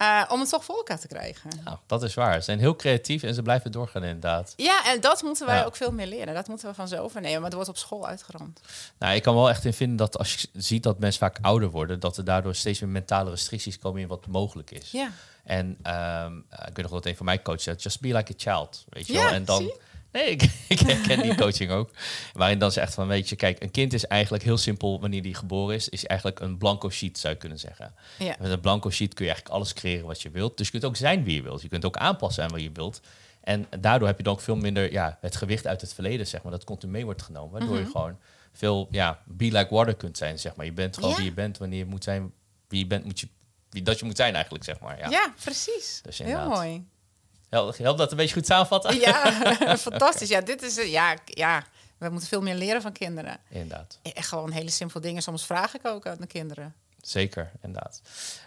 Eh, 0.00 0.22
om 0.28 0.40
het 0.40 0.48
toch 0.48 0.64
voor 0.64 0.76
elkaar 0.76 0.98
te 0.98 1.06
krijgen. 1.08 1.50
Nou, 1.64 1.76
dat 1.86 2.02
is 2.02 2.14
waar. 2.14 2.34
Ze 2.34 2.40
zijn 2.42 2.58
heel 2.58 2.76
creatief 2.76 3.22
en 3.22 3.34
ze 3.34 3.42
blijven 3.42 3.72
doorgaan 3.72 4.02
inderdaad. 4.02 4.52
Ja, 4.56 4.84
en 4.86 5.00
dat 5.00 5.22
moeten 5.22 5.46
wij 5.46 5.56
Ja. 5.56 5.64
ook 5.64 5.76
veel 5.76 5.92
meer 5.92 6.06
leren. 6.06 6.34
Dat 6.34 6.48
moeten 6.48 6.68
we 6.68 6.74
van 6.74 6.88
ze 6.88 7.00
overnemen. 7.00 7.34
Maar 7.36 7.44
het 7.44 7.54
wordt 7.54 7.68
op 7.68 7.76
school 7.76 8.06
uitgerand. 8.06 8.60
Nou, 8.98 9.14
ik 9.14 9.22
kan 9.22 9.34
wel 9.34 9.48
echt 9.48 9.64
in 9.64 9.72
vinden 9.72 9.96
dat 9.96 10.18
als 10.18 10.34
je 10.34 10.48
ziet 10.52 10.82
dat 10.82 10.98
mensen 10.98 11.20
vaak 11.20 11.38
ouder 11.40 11.70
worden, 11.70 12.00
dat 12.00 12.16
er 12.16 12.24
daardoor 12.24 12.54
steeds 12.54 12.80
meer 12.80 12.90
mentale 12.90 13.30
restricties 13.30 13.78
komen 13.78 14.00
in 14.00 14.08
wat 14.08 14.26
mogelijk 14.26 14.70
is. 14.70 14.90
Ja. 14.90 15.10
En 15.44 15.76
eh, 15.82 16.26
ik 16.50 16.74
weet 16.76 16.82
nog 16.82 16.90
wat 16.90 17.06
een 17.06 17.16
van 17.16 17.26
mijn 17.26 17.42
coaches 17.42 17.62
zei, 17.62 17.76
just 17.76 18.00
be 18.00 18.12
like 18.14 18.32
a 18.32 18.54
child, 18.54 18.84
weet 18.88 19.06
je 19.06 19.12
Ja, 19.12 19.22
wel. 19.24 19.32
En 19.32 19.44
dan, 19.44 19.58
zie. 19.62 19.74
Nee, 20.12 20.24
ik, 20.30 20.42
ik 20.68 20.78
herken 20.80 21.22
die 21.22 21.34
coaching 21.44 21.70
ook. 21.70 21.90
Waarin 22.32 22.58
dan 22.58 22.72
zegt 22.72 22.94
van, 22.94 23.06
weet 23.06 23.28
je, 23.28 23.36
kijk, 23.36 23.62
een 23.62 23.70
kind 23.70 23.92
is 23.92 24.06
eigenlijk 24.06 24.42
heel 24.42 24.56
simpel 24.58 25.00
wanneer 25.00 25.22
die 25.22 25.34
geboren 25.34 25.74
is, 25.74 25.88
is 25.88 26.06
eigenlijk 26.06 26.40
een 26.40 26.58
blanco 26.58 26.90
sheet, 26.90 27.18
zou 27.18 27.32
je 27.34 27.38
kunnen 27.38 27.58
zeggen. 27.58 27.94
Ja. 28.18 28.36
Met 28.40 28.50
een 28.50 28.60
blanco 28.60 28.90
sheet 28.90 29.14
kun 29.14 29.24
je 29.24 29.30
eigenlijk 29.30 29.60
alles 29.60 29.72
creëren 29.72 30.06
wat 30.06 30.22
je 30.22 30.30
wilt. 30.30 30.56
Dus 30.56 30.66
je 30.66 30.72
kunt 30.72 30.84
ook 30.84 30.96
zijn 30.96 31.24
wie 31.24 31.34
je 31.34 31.42
wilt. 31.42 31.62
Je 31.62 31.68
kunt 31.68 31.84
ook 31.84 31.96
aanpassen 31.96 32.44
aan 32.44 32.50
wat 32.50 32.62
je 32.62 32.70
wilt. 32.72 33.00
En 33.40 33.66
daardoor 33.80 34.08
heb 34.08 34.16
je 34.16 34.22
dan 34.22 34.32
ook 34.32 34.40
veel 34.40 34.56
minder 34.56 34.92
ja, 34.92 35.18
het 35.20 35.36
gewicht 35.36 35.66
uit 35.66 35.80
het 35.80 35.94
verleden, 35.94 36.26
zeg 36.26 36.42
maar, 36.42 36.52
dat 36.52 36.64
continu 36.64 36.92
mee 36.92 37.04
wordt 37.04 37.22
genomen. 37.22 37.50
Waardoor 37.50 37.70
Mhm. 37.76 37.84
je 37.84 37.90
gewoon 37.90 38.18
veel, 38.52 38.88
ja, 38.90 39.22
be 39.26 39.44
like 39.44 39.74
water 39.74 39.94
kunt 39.94 40.16
zijn, 40.16 40.38
zeg 40.38 40.54
maar. 40.56 40.66
Je 40.66 40.72
bent 40.72 40.94
gewoon 40.94 41.10
Ja. 41.10 41.16
wie 41.16 41.24
je 41.24 41.32
bent, 41.32 41.58
wanneer 41.58 41.78
je 41.78 41.84
moet 41.84 42.04
zijn, 42.04 42.32
wie 42.68 42.78
je 42.78 42.86
bent, 42.86 43.04
moet 43.04 43.20
je, 43.20 43.28
wie 43.70 43.82
dat 43.82 43.98
je 43.98 44.04
moet 44.04 44.16
zijn 44.16 44.34
eigenlijk, 44.34 44.64
zeg 44.64 44.80
maar. 44.80 44.98
Ja. 44.98 45.08
Ja, 45.10 45.34
precies. 45.44 46.00
Dus 46.02 46.18
Heel 46.18 46.48
mooi. 46.48 46.84
Helpt 47.50 47.98
dat 47.98 48.10
een 48.10 48.16
beetje 48.16 48.34
goed 48.34 48.46
samenvatten? 48.46 49.00
Ja, 49.00 49.32
fantastisch. 49.76 50.28
Ja, 50.28 50.40
dit 50.40 50.62
is... 50.62 50.78
eh, 50.78 50.90
Ja, 50.90 51.14
ja, 51.24 51.64
we 51.98 52.08
moeten 52.08 52.28
veel 52.28 52.40
meer 52.42 52.54
leren 52.54 52.82
van 52.82 52.92
kinderen. 52.92 53.38
Inderdaad, 53.48 53.98
Echt 54.02 54.28
gewoon 54.28 54.50
hele 54.50 54.70
simpele 54.70 55.00
dingen. 55.00 55.22
Soms 55.22 55.46
vraag 55.46 55.74
ik 55.74 55.86
ook 55.86 56.06
aan 56.06 56.16
de 56.20 56.26
kinderen. 56.26 56.74
zeker, 57.02 57.50
inderdaad. 57.62 58.00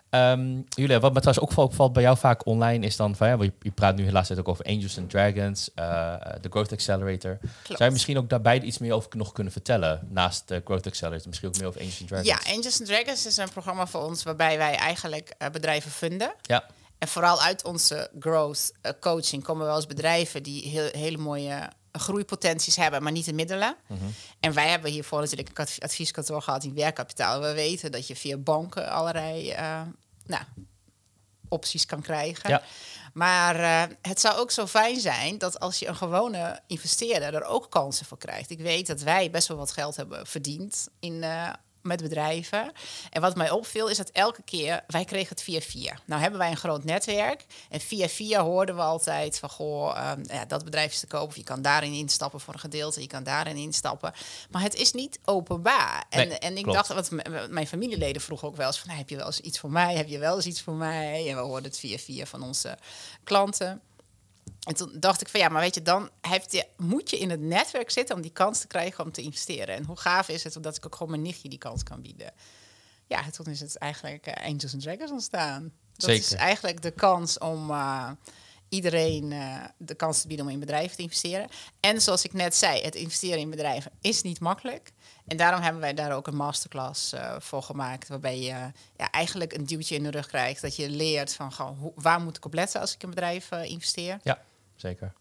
Ehm 0.09 0.61
Julia, 0.69 0.99
wat 0.99 1.13
me 1.13 1.19
trouwens 1.19 1.49
ook 1.49 1.57
opvalt 1.57 1.93
bij 1.93 2.03
jou 2.03 2.17
vaak 2.17 2.45
online 2.45 2.85
is 2.85 2.95
dan 2.95 3.15
van, 3.15 3.27
ja, 3.27 3.37
je, 3.39 3.51
je 3.59 3.71
praat 3.71 3.95
nu 3.95 4.03
helaas 4.03 4.31
ook 4.31 4.47
over 4.47 4.65
Angels 4.65 4.97
and 4.97 5.09
Dragons, 5.09 5.73
eh, 5.73 6.15
de 6.41 6.49
Growth 6.49 6.71
Accelerator. 6.71 7.37
Zou 7.67 7.83
je 7.83 7.91
misschien 7.91 8.17
ook 8.17 8.29
daarbij 8.29 8.61
iets 8.61 8.77
meer 8.77 8.93
over 8.93 9.09
nog 9.17 9.31
kunnen 9.31 9.53
vertellen, 9.53 10.07
naast 10.09 10.47
de 10.47 10.61
Growth 10.65 10.87
Accelerator, 10.87 11.27
misschien 11.27 11.47
ook 11.49 11.57
meer 11.57 11.67
over 11.67 11.79
Angels 11.79 11.99
and 11.99 12.07
Dragons? 12.09 12.29
Ja, 12.29 12.53
Angels 12.53 12.79
and 12.79 12.89
Dragons 12.89 13.25
is 13.25 13.37
een 13.37 13.49
programma 13.49 13.87
voor 13.87 14.01
ons 14.01 14.23
waarbij 14.23 14.57
wij 14.57 14.75
eigenlijk 14.75 15.33
eh, 15.37 15.49
bedrijven 15.49 15.91
funden. 15.91 16.33
Ja, 16.41 16.63
En 17.03 17.09
vooral 17.09 17.41
uit 17.41 17.63
onze 17.63 18.09
growth 18.19 18.71
eh, 18.81 18.91
coaching 18.99 19.43
komen 19.43 19.65
wel 19.65 19.75
eens 19.75 19.85
bedrijven 19.85 20.43
die 20.43 20.69
heel, 20.69 20.89
hele 20.91 21.17
mooie 21.17 21.69
groeipotenties 21.91 22.75
hebben, 22.75 23.03
maar 23.03 23.11
niet 23.11 23.25
de 23.25 23.33
middelen. 23.33 23.75
Mhm. 23.87 23.99
En 24.39 24.53
wij 24.53 24.69
hebben 24.69 24.91
hiervoor 24.91 25.19
natuurlijk 25.19 25.49
een 25.49 25.55
adv- 25.55 25.79
advieskantoor 25.79 26.41
gehad 26.41 26.63
in 26.63 26.73
werkkapitaal. 26.73 27.41
We 27.41 27.53
weten 27.53 27.91
dat 27.91 28.07
je 28.07 28.15
via 28.15 28.37
banken 28.37 28.89
allerlei 28.89 29.49
eh, 29.51 29.81
nou, 30.25 30.43
opties 31.47 31.85
kan 31.85 32.01
krijgen. 32.01 32.49
Ja. 32.49 32.61
Maar 33.13 33.55
eh, 33.55 33.95
het 34.01 34.19
zou 34.19 34.37
ook 34.37 34.51
zo 34.51 34.67
fijn 34.67 34.99
zijn 34.99 35.37
dat 35.37 35.59
als 35.59 35.79
je 35.79 35.87
een 35.87 35.95
gewone 35.95 36.59
investeerder 36.67 37.33
er 37.33 37.43
ook 37.43 37.69
kansen 37.69 38.05
voor 38.05 38.17
krijgt. 38.17 38.49
Ik 38.49 38.59
weet 38.59 38.87
dat 38.87 39.01
wij 39.01 39.29
best 39.29 39.47
wel 39.47 39.57
wat 39.57 39.71
geld 39.71 39.95
hebben 39.95 40.27
verdiend 40.27 40.87
in, 40.99 41.23
met 41.83 42.01
bedrijven. 42.01 42.71
En 43.09 43.21
wat 43.21 43.35
mij 43.35 43.49
opviel 43.51 43.87
is 43.89 43.97
dat 43.97 44.09
elke 44.09 44.41
keer, 44.41 44.83
wij 44.87 45.05
kregen 45.05 45.29
het 45.29 45.41
via 45.43 45.59
via. 45.59 45.97
Nou 46.05 46.21
hebben 46.21 46.39
wij 46.39 46.49
een 46.49 46.57
groot 46.57 46.83
netwerk. 46.83 47.45
En 47.69 47.79
via 47.79 48.07
via 48.07 48.41
hoorden 48.41 48.75
we 48.75 48.81
altijd 48.81 49.39
van, 49.39 49.49
goh, 49.49 49.97
ehm, 49.97 50.23
ja, 50.27 50.45
dat 50.45 50.63
bedrijf 50.63 50.91
is 50.91 50.99
te 50.99 51.07
koop. 51.07 51.27
Of 51.27 51.35
je 51.35 51.43
kan 51.43 51.61
daarin 51.61 51.93
instappen 51.93 52.39
voor 52.39 52.53
een 52.53 52.59
gedeelte. 52.59 53.01
Je 53.01 53.07
kan 53.07 53.23
daarin 53.23 53.55
instappen. 53.55 54.13
Maar 54.51 54.61
het 54.61 54.75
is 54.75 54.91
niet 54.91 55.19
openbaar. 55.25 56.05
En, 56.09 56.27
Nee, 56.27 56.37
en 56.39 56.57
ik 56.57 56.63
klopt. 56.63 56.87
dacht, 56.87 57.09
wat 57.09 57.49
mijn 57.49 57.67
familieleden 57.67 58.21
vroegen 58.21 58.47
ook 58.47 58.55
wel 58.55 58.67
eens 58.67 58.77
van, 58.79 58.87
"Nou, 58.87 58.99
heb 58.99 59.09
je 59.09 59.15
wel 59.15 59.25
eens 59.25 59.39
iets 59.39 59.59
voor 59.59 59.71
mij? 59.71 59.95
Heb 59.95 60.07
je 60.07 60.17
wel 60.19 60.35
eens 60.35 60.45
iets 60.45 60.61
voor 60.61 60.73
mij? 60.73 61.29
En 61.29 61.35
we 61.35 61.41
hoorden 61.41 61.69
het 61.71 61.79
via 61.79 61.97
via 61.97 62.25
van 62.25 62.43
onze 62.43 62.77
klanten. 63.23 63.81
En 64.67 64.75
toen 64.75 64.91
dacht 64.95 65.21
ik 65.21 65.29
van 65.29 65.39
ja, 65.39 65.49
maar 65.49 65.61
weet 65.61 65.75
je, 65.75 65.81
dan 65.81 66.09
heb 66.21 66.43
je, 66.49 66.65
moet 66.77 67.09
je 67.09 67.19
in 67.19 67.29
het 67.29 67.39
netwerk 67.39 67.91
zitten 67.91 68.15
om 68.15 68.21
die 68.21 68.31
kans 68.31 68.59
te 68.59 68.67
krijgen 68.67 69.03
om 69.03 69.11
te 69.11 69.21
investeren. 69.21 69.75
En 69.75 69.85
hoe 69.85 69.97
gaaf 69.97 70.29
is 70.29 70.43
het 70.43 70.55
omdat 70.55 70.77
ik 70.77 70.85
ook 70.85 70.95
gewoon 70.95 71.11
mijn 71.11 71.23
nichtje 71.23 71.49
die 71.49 71.57
kans 71.57 71.83
kan 71.83 72.01
bieden. 72.01 72.33
Ja, 73.07 73.29
toen 73.29 73.45
is 73.45 73.59
het 73.59 73.77
eigenlijk 73.77 74.27
eh, 74.27 74.45
Angels 74.45 74.73
and 74.73 74.81
Dragons 74.81 75.11
ontstaan. 75.11 75.71
Dat 75.95 76.09
is 76.09 76.33
eigenlijk 76.33 76.81
de 76.81 76.91
kans 76.91 77.37
om 77.37 77.69
eh, 77.69 78.11
iedereen 78.69 79.31
eh, 79.31 79.63
de 79.77 79.95
kans 79.95 80.21
te 80.21 80.27
bieden 80.27 80.45
om 80.45 80.51
in 80.51 80.59
bedrijven 80.59 80.95
te 80.95 81.01
investeren. 81.01 81.47
En 81.79 82.01
zoals 82.01 82.23
ik 82.23 82.33
net 82.33 82.55
zei, 82.55 82.81
het 82.81 82.95
investeren 82.95 83.39
in 83.39 83.49
bedrijven 83.49 83.91
is 84.01 84.21
niet 84.21 84.39
makkelijk. 84.39 84.91
En 85.27 85.37
daarom 85.37 85.61
hebben 85.61 85.81
wij 85.81 85.93
daar 85.93 86.11
ook 86.15 86.27
een 86.27 86.35
masterclass 86.35 87.13
eh, 87.13 87.35
voor 87.39 87.63
gemaakt. 87.63 88.07
Waarbij 88.07 88.39
je 88.39 88.71
ja, 88.97 89.11
eigenlijk 89.11 89.53
een 89.53 89.65
duwtje 89.65 89.95
in 89.95 90.03
de 90.03 90.11
rug 90.11 90.27
krijgt. 90.27 90.61
Dat 90.61 90.75
je 90.75 90.89
leert 90.89 91.33
van 91.33 91.51
gewoon, 91.51 91.77
hoe, 91.77 91.91
waar 91.95 92.21
moet 92.21 92.37
ik 92.37 92.45
op 92.45 92.53
letten 92.53 92.81
als 92.81 92.93
ik 92.93 93.01
in 93.03 93.07
een 93.07 93.13
bedrijf 93.15 93.51
eh, 93.51 93.63
investeer. 93.69 94.19
ja, 94.23 94.39
zeker. 94.75 95.13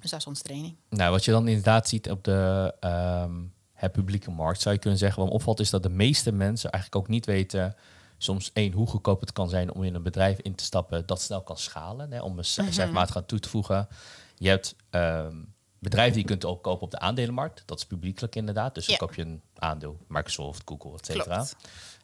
Dus 0.00 0.10
dat 0.10 0.20
is 0.20 0.26
onze 0.26 0.42
training. 0.42 0.76
Nou, 0.88 1.10
wat 1.10 1.24
je 1.24 1.30
dan 1.30 1.48
inderdaad 1.48 1.88
ziet 1.88 2.10
op 2.10 2.24
de 2.24 2.74
ehm, 2.80 3.34
het 3.72 3.92
publieke 3.92 4.30
markt, 4.30 4.60
zou 4.60 4.74
je 4.74 4.80
kunnen 4.80 4.98
zeggen, 4.98 5.18
wat 5.18 5.28
me 5.28 5.34
opvalt, 5.34 5.60
is 5.60 5.70
dat 5.70 5.82
de 5.82 5.88
meeste 5.88 6.32
mensen 6.32 6.70
eigenlijk 6.70 7.02
ook 7.04 7.10
niet 7.10 7.26
weten, 7.26 7.76
soms 8.18 8.50
één, 8.52 8.72
hoe 8.72 8.86
goedkoop 8.86 9.20
het 9.20 9.32
kan 9.32 9.48
zijn 9.48 9.72
om 9.74 9.82
in 9.82 9.94
een 9.94 10.02
bedrijf 10.02 10.38
in 10.38 10.54
te 10.54 10.64
stappen 10.64 11.06
dat 11.06 11.20
snel 11.22 11.42
kan 11.42 11.58
schalen, 11.58 12.12
hè, 12.12 12.20
om 12.20 12.30
een 12.30 12.34
Mhm. 12.34 12.70
cijfermaat 12.72 13.16
aan 13.16 13.26
toe 13.26 13.38
te 13.40 13.48
voegen. 13.48 13.88
Je 14.36 14.48
hebt 14.48 14.74
ehm, 14.90 15.36
bedrijven 15.90 16.12
die 16.12 16.22
je 16.22 16.28
kunt 16.28 16.44
ook 16.44 16.62
kopen 16.62 16.82
op 16.82 16.90
de 16.90 16.98
aandelenmarkt, 16.98 17.62
dat 17.66 17.78
is 17.78 17.86
publiekelijk 17.86 18.36
inderdaad, 18.36 18.74
dus 18.74 18.86
dan 18.86 18.96
koop 18.96 19.14
je 19.14 19.22
een 19.22 19.42
aandeel, 19.58 19.98
Microsoft, 20.08 20.62
Google, 20.64 20.92
et 20.98 21.06
cetera. 21.06 21.46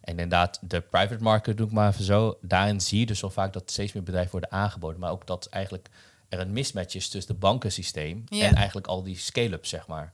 En 0.00 0.10
inderdaad, 0.10 0.58
de 0.60 0.80
private 0.80 1.22
market 1.22 1.56
doe 1.56 1.66
ik 1.66 1.72
maar 1.72 1.92
even 1.92 2.04
zo. 2.04 2.38
Daarin 2.40 2.80
zie 2.80 2.98
je 2.98 3.06
dus 3.06 3.20
wel 3.20 3.30
vaak 3.30 3.52
dat 3.52 3.70
steeds 3.70 3.92
meer 3.92 4.02
bedrijven 4.02 4.30
worden 4.30 4.52
aangeboden. 4.52 5.00
Maar 5.00 5.10
ook 5.10 5.26
dat 5.26 5.46
eigenlijk 5.46 5.88
er 6.28 6.40
een 6.40 6.52
mismatch 6.52 6.94
is 6.94 7.08
tussen 7.08 7.32
het 7.32 7.40
bankensysteem 7.40 8.24
en 8.28 8.54
eigenlijk 8.54 8.86
al 8.86 9.02
die 9.02 9.18
scale-ups, 9.18 9.68
zeg 9.68 9.86
maar. 9.86 10.12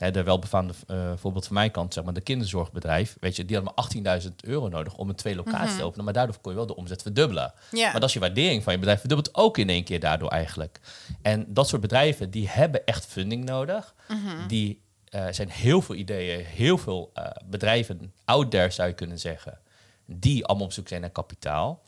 Hè, 0.00 0.10
de 0.10 0.22
welbefaamde 0.22 0.74
eh, 0.86 1.12
voorbeeld 1.16 1.46
van 1.46 1.54
mijn 1.54 1.70
kant, 1.70 1.94
zeg 1.94 2.04
maar, 2.04 2.12
de 2.12 2.20
kinderzorgbedrijf. 2.20 3.16
Weet 3.20 3.36
je, 3.36 3.44
die 3.44 3.56
hadden 3.56 3.74
maar 4.02 4.20
18.000 4.22 4.28
euro 4.40 4.68
nodig 4.68 4.96
om 4.96 5.08
een 5.08 5.14
twee 5.14 5.34
locaties 5.34 5.76
te 5.76 5.82
openen. 5.82 6.04
Maar 6.04 6.14
daardoor 6.14 6.38
kon 6.40 6.52
je 6.52 6.58
wel 6.58 6.66
de 6.66 6.76
omzet 6.76 7.02
verdubbelen. 7.02 7.52
Mhm. 7.54 7.76
Ja. 7.76 7.90
Maar 7.90 8.00
dat 8.00 8.08
is 8.08 8.14
je 8.14 8.20
waardering 8.20 8.62
van 8.62 8.72
je 8.72 8.78
bedrijf 8.78 9.00
verdubbelt 9.00 9.34
ook 9.34 9.58
in 9.58 9.68
één 9.68 9.84
keer 9.84 10.00
daardoor 10.00 10.28
eigenlijk. 10.28 10.80
En 11.22 11.44
dat 11.48 11.68
soort 11.68 11.80
bedrijven, 11.80 12.30
die 12.30 12.48
hebben 12.48 12.86
echt 12.86 13.06
funding 13.06 13.44
nodig. 13.44 13.94
Mhm. 14.08 14.46
Die 14.46 14.80
eh, 15.04 15.26
zijn 15.30 15.50
heel 15.50 15.82
veel 15.82 15.94
ideeën, 15.94 16.44
heel 16.44 16.78
veel 16.78 17.10
eh, 17.14 17.24
bedrijven 17.44 18.12
out 18.24 18.50
there 18.50 18.70
zou 18.70 18.88
je 18.88 18.94
kunnen 18.94 19.18
zeggen, 19.18 19.58
die 20.06 20.46
allemaal 20.46 20.66
op 20.66 20.72
zoek 20.72 20.88
zijn 20.88 21.00
naar 21.00 21.10
kapitaal. 21.10 21.82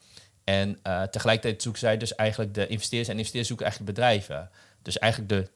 En 0.44 0.78
tegelijkertijd 1.10 1.62
zoeken 1.62 1.80
zij 1.80 1.96
dus 1.96 2.14
eigenlijk 2.14 2.54
de 2.54 2.66
investeerders 2.66 3.08
en 3.08 3.16
investeerders 3.16 3.48
zoeken 3.48 3.66
eigenlijk 3.66 3.96
bedrijven. 3.96 4.50
Dus 4.82 4.98
eigenlijk 4.98 5.32
de 5.32 5.50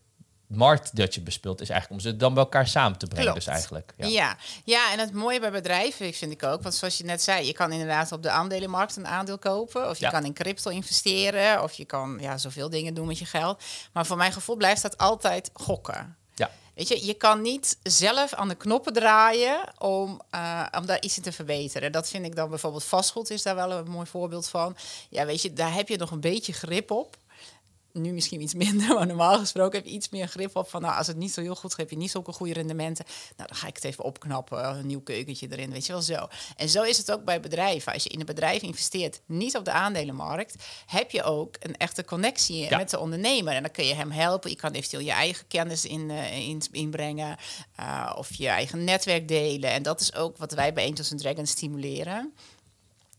markt 0.48 0.96
dat 0.96 1.14
je 1.14 1.20
bespeelt 1.20 1.60
is 1.60 1.68
eigenlijk 1.70 2.00
om 2.02 2.08
ze 2.10 2.16
dan 2.16 2.34
bij 2.34 2.42
elkaar 2.42 2.66
samen 2.68 2.98
te 2.98 3.06
brengen. 3.06 3.24
Klopt. 3.32 3.44
Dus 3.44 3.54
eigenlijk. 3.54 3.92
Ja. 3.96 4.06
Ja. 4.06 4.36
Ja. 4.64 4.92
en 4.92 4.98
het 4.98 5.12
mooie 5.12 5.40
bij 5.40 5.50
bedrijven 5.50 6.12
vind 6.14 6.32
ik 6.32 6.42
ook, 6.42 6.62
want 6.62 6.74
zoals 6.74 6.98
je 6.98 7.04
net 7.04 7.22
zei, 7.22 7.46
je 7.46 7.52
kan 7.52 7.72
inderdaad 7.72 8.12
op 8.12 8.22
de 8.22 8.30
aandelenmarkt 8.30 8.96
een 8.96 9.06
aandeel 9.06 9.38
kopen, 9.38 9.88
of 9.88 9.98
je 9.98 10.04
Ja. 10.04 10.10
kan 10.10 10.24
in 10.24 10.32
crypto 10.34 10.70
investeren, 10.70 11.62
of 11.62 11.72
je 11.72 11.84
kan 11.84 12.18
ja, 12.20 12.38
zoveel 12.38 12.70
dingen 12.70 12.94
doen 12.94 13.06
met 13.06 13.18
je 13.18 13.24
geld. 13.26 13.62
Maar 13.92 14.06
voor 14.06 14.16
mijn 14.16 14.32
gevoel 14.32 14.56
blijft 14.56 14.82
dat 14.82 14.98
altijd 14.98 15.50
gokken. 15.52 16.16
ja. 16.34 16.50
Weet 16.74 16.88
je, 16.88 17.06
je 17.06 17.14
kan 17.14 17.40
niet 17.42 17.78
zelf 17.82 18.34
aan 18.34 18.48
de 18.48 18.54
knoppen 18.54 18.92
draaien 18.92 19.58
om, 19.78 20.20
eh, 20.30 20.66
om 20.78 20.86
daar 20.86 21.00
iets 21.02 21.16
in 21.16 21.22
te 21.22 21.32
verbeteren. 21.32 21.92
Dat 21.92 22.08
vind 22.08 22.26
ik 22.26 22.36
dan 22.36 22.48
bijvoorbeeld 22.48 22.84
vastgoed 22.84 23.30
is 23.30 23.42
daar 23.42 23.54
wel 23.54 23.70
een 23.72 23.90
mooi 23.90 24.06
voorbeeld 24.06 24.48
van. 24.48 24.76
Ja, 25.10 25.26
weet 25.26 25.42
je, 25.42 25.52
daar 25.52 25.74
heb 25.74 25.88
je 25.88 25.96
nog 25.96 26.10
een 26.10 26.20
beetje 26.20 26.52
grip 26.52 26.90
op. 26.90 27.16
Nu 27.96 28.12
misschien 28.12 28.40
iets 28.40 28.54
minder, 28.54 28.88
maar 28.94 29.06
normaal 29.06 29.38
gesproken 29.38 29.78
heb 29.78 29.86
je 29.88 29.94
iets 29.94 30.08
meer 30.08 30.28
grip 30.28 30.56
op 30.56 30.68
van, 30.68 30.82
nou, 30.82 30.96
als 30.96 31.06
het 31.06 31.16
niet 31.16 31.32
zo 31.32 31.40
heel 31.40 31.54
goed 31.54 31.70
gaat, 31.70 31.80
heb 31.80 31.90
je 31.90 31.96
niet 31.96 32.10
zulke 32.10 32.32
goede 32.32 32.52
rendementen. 32.52 33.04
Nou, 33.36 33.48
dan 33.48 33.58
ga 33.58 33.66
ik 33.66 33.74
het 33.74 33.84
even 33.84 34.04
opknappen, 34.04 34.64
een 34.64 34.86
nieuw 34.86 35.00
keukentje 35.02 35.46
erin, 35.50 35.70
weet 35.70 35.86
je 35.86 35.92
wel 35.92 36.02
zo. 36.02 36.28
En 36.56 36.68
zo 36.68 36.82
is 36.82 36.98
het 36.98 37.12
ook 37.12 37.24
bij 37.24 37.40
bedrijven. 37.40 37.92
Als 37.92 38.02
je 38.02 38.08
in 38.08 38.20
een 38.20 38.26
bedrijf 38.26 38.62
investeert, 38.62 39.20
niet 39.26 39.56
op 39.56 39.64
de 39.64 39.70
aandelenmarkt, 39.72 40.64
heb 40.86 41.10
je 41.10 41.22
ook 41.22 41.56
een 41.60 41.76
echte 41.76 42.04
connectie 42.04 42.56
Ja. 42.56 42.76
met 42.76 42.90
de 42.90 42.98
ondernemer. 42.98 43.54
En 43.54 43.62
dan 43.62 43.70
kun 43.70 43.86
je 43.86 43.94
hem 43.94 44.10
helpen. 44.10 44.50
Je 44.50 44.56
kan 44.56 44.72
eventueel 44.72 45.02
je 45.02 45.10
eigen 45.12 45.46
kennis 45.46 45.84
in, 45.84 46.10
eh, 46.10 46.48
in, 46.48 46.62
inbrengen 46.70 47.36
eh, 47.76 48.12
of 48.16 48.34
je 48.34 48.48
eigen 48.48 48.84
netwerk 48.84 49.28
delen. 49.28 49.70
En 49.70 49.82
dat 49.82 50.00
is 50.00 50.14
ook 50.14 50.36
wat 50.36 50.52
wij 50.52 50.72
bij 50.72 50.86
Angels 50.86 51.10
and 51.12 51.20
Dragons 51.20 51.50
stimuleren. 51.50 52.32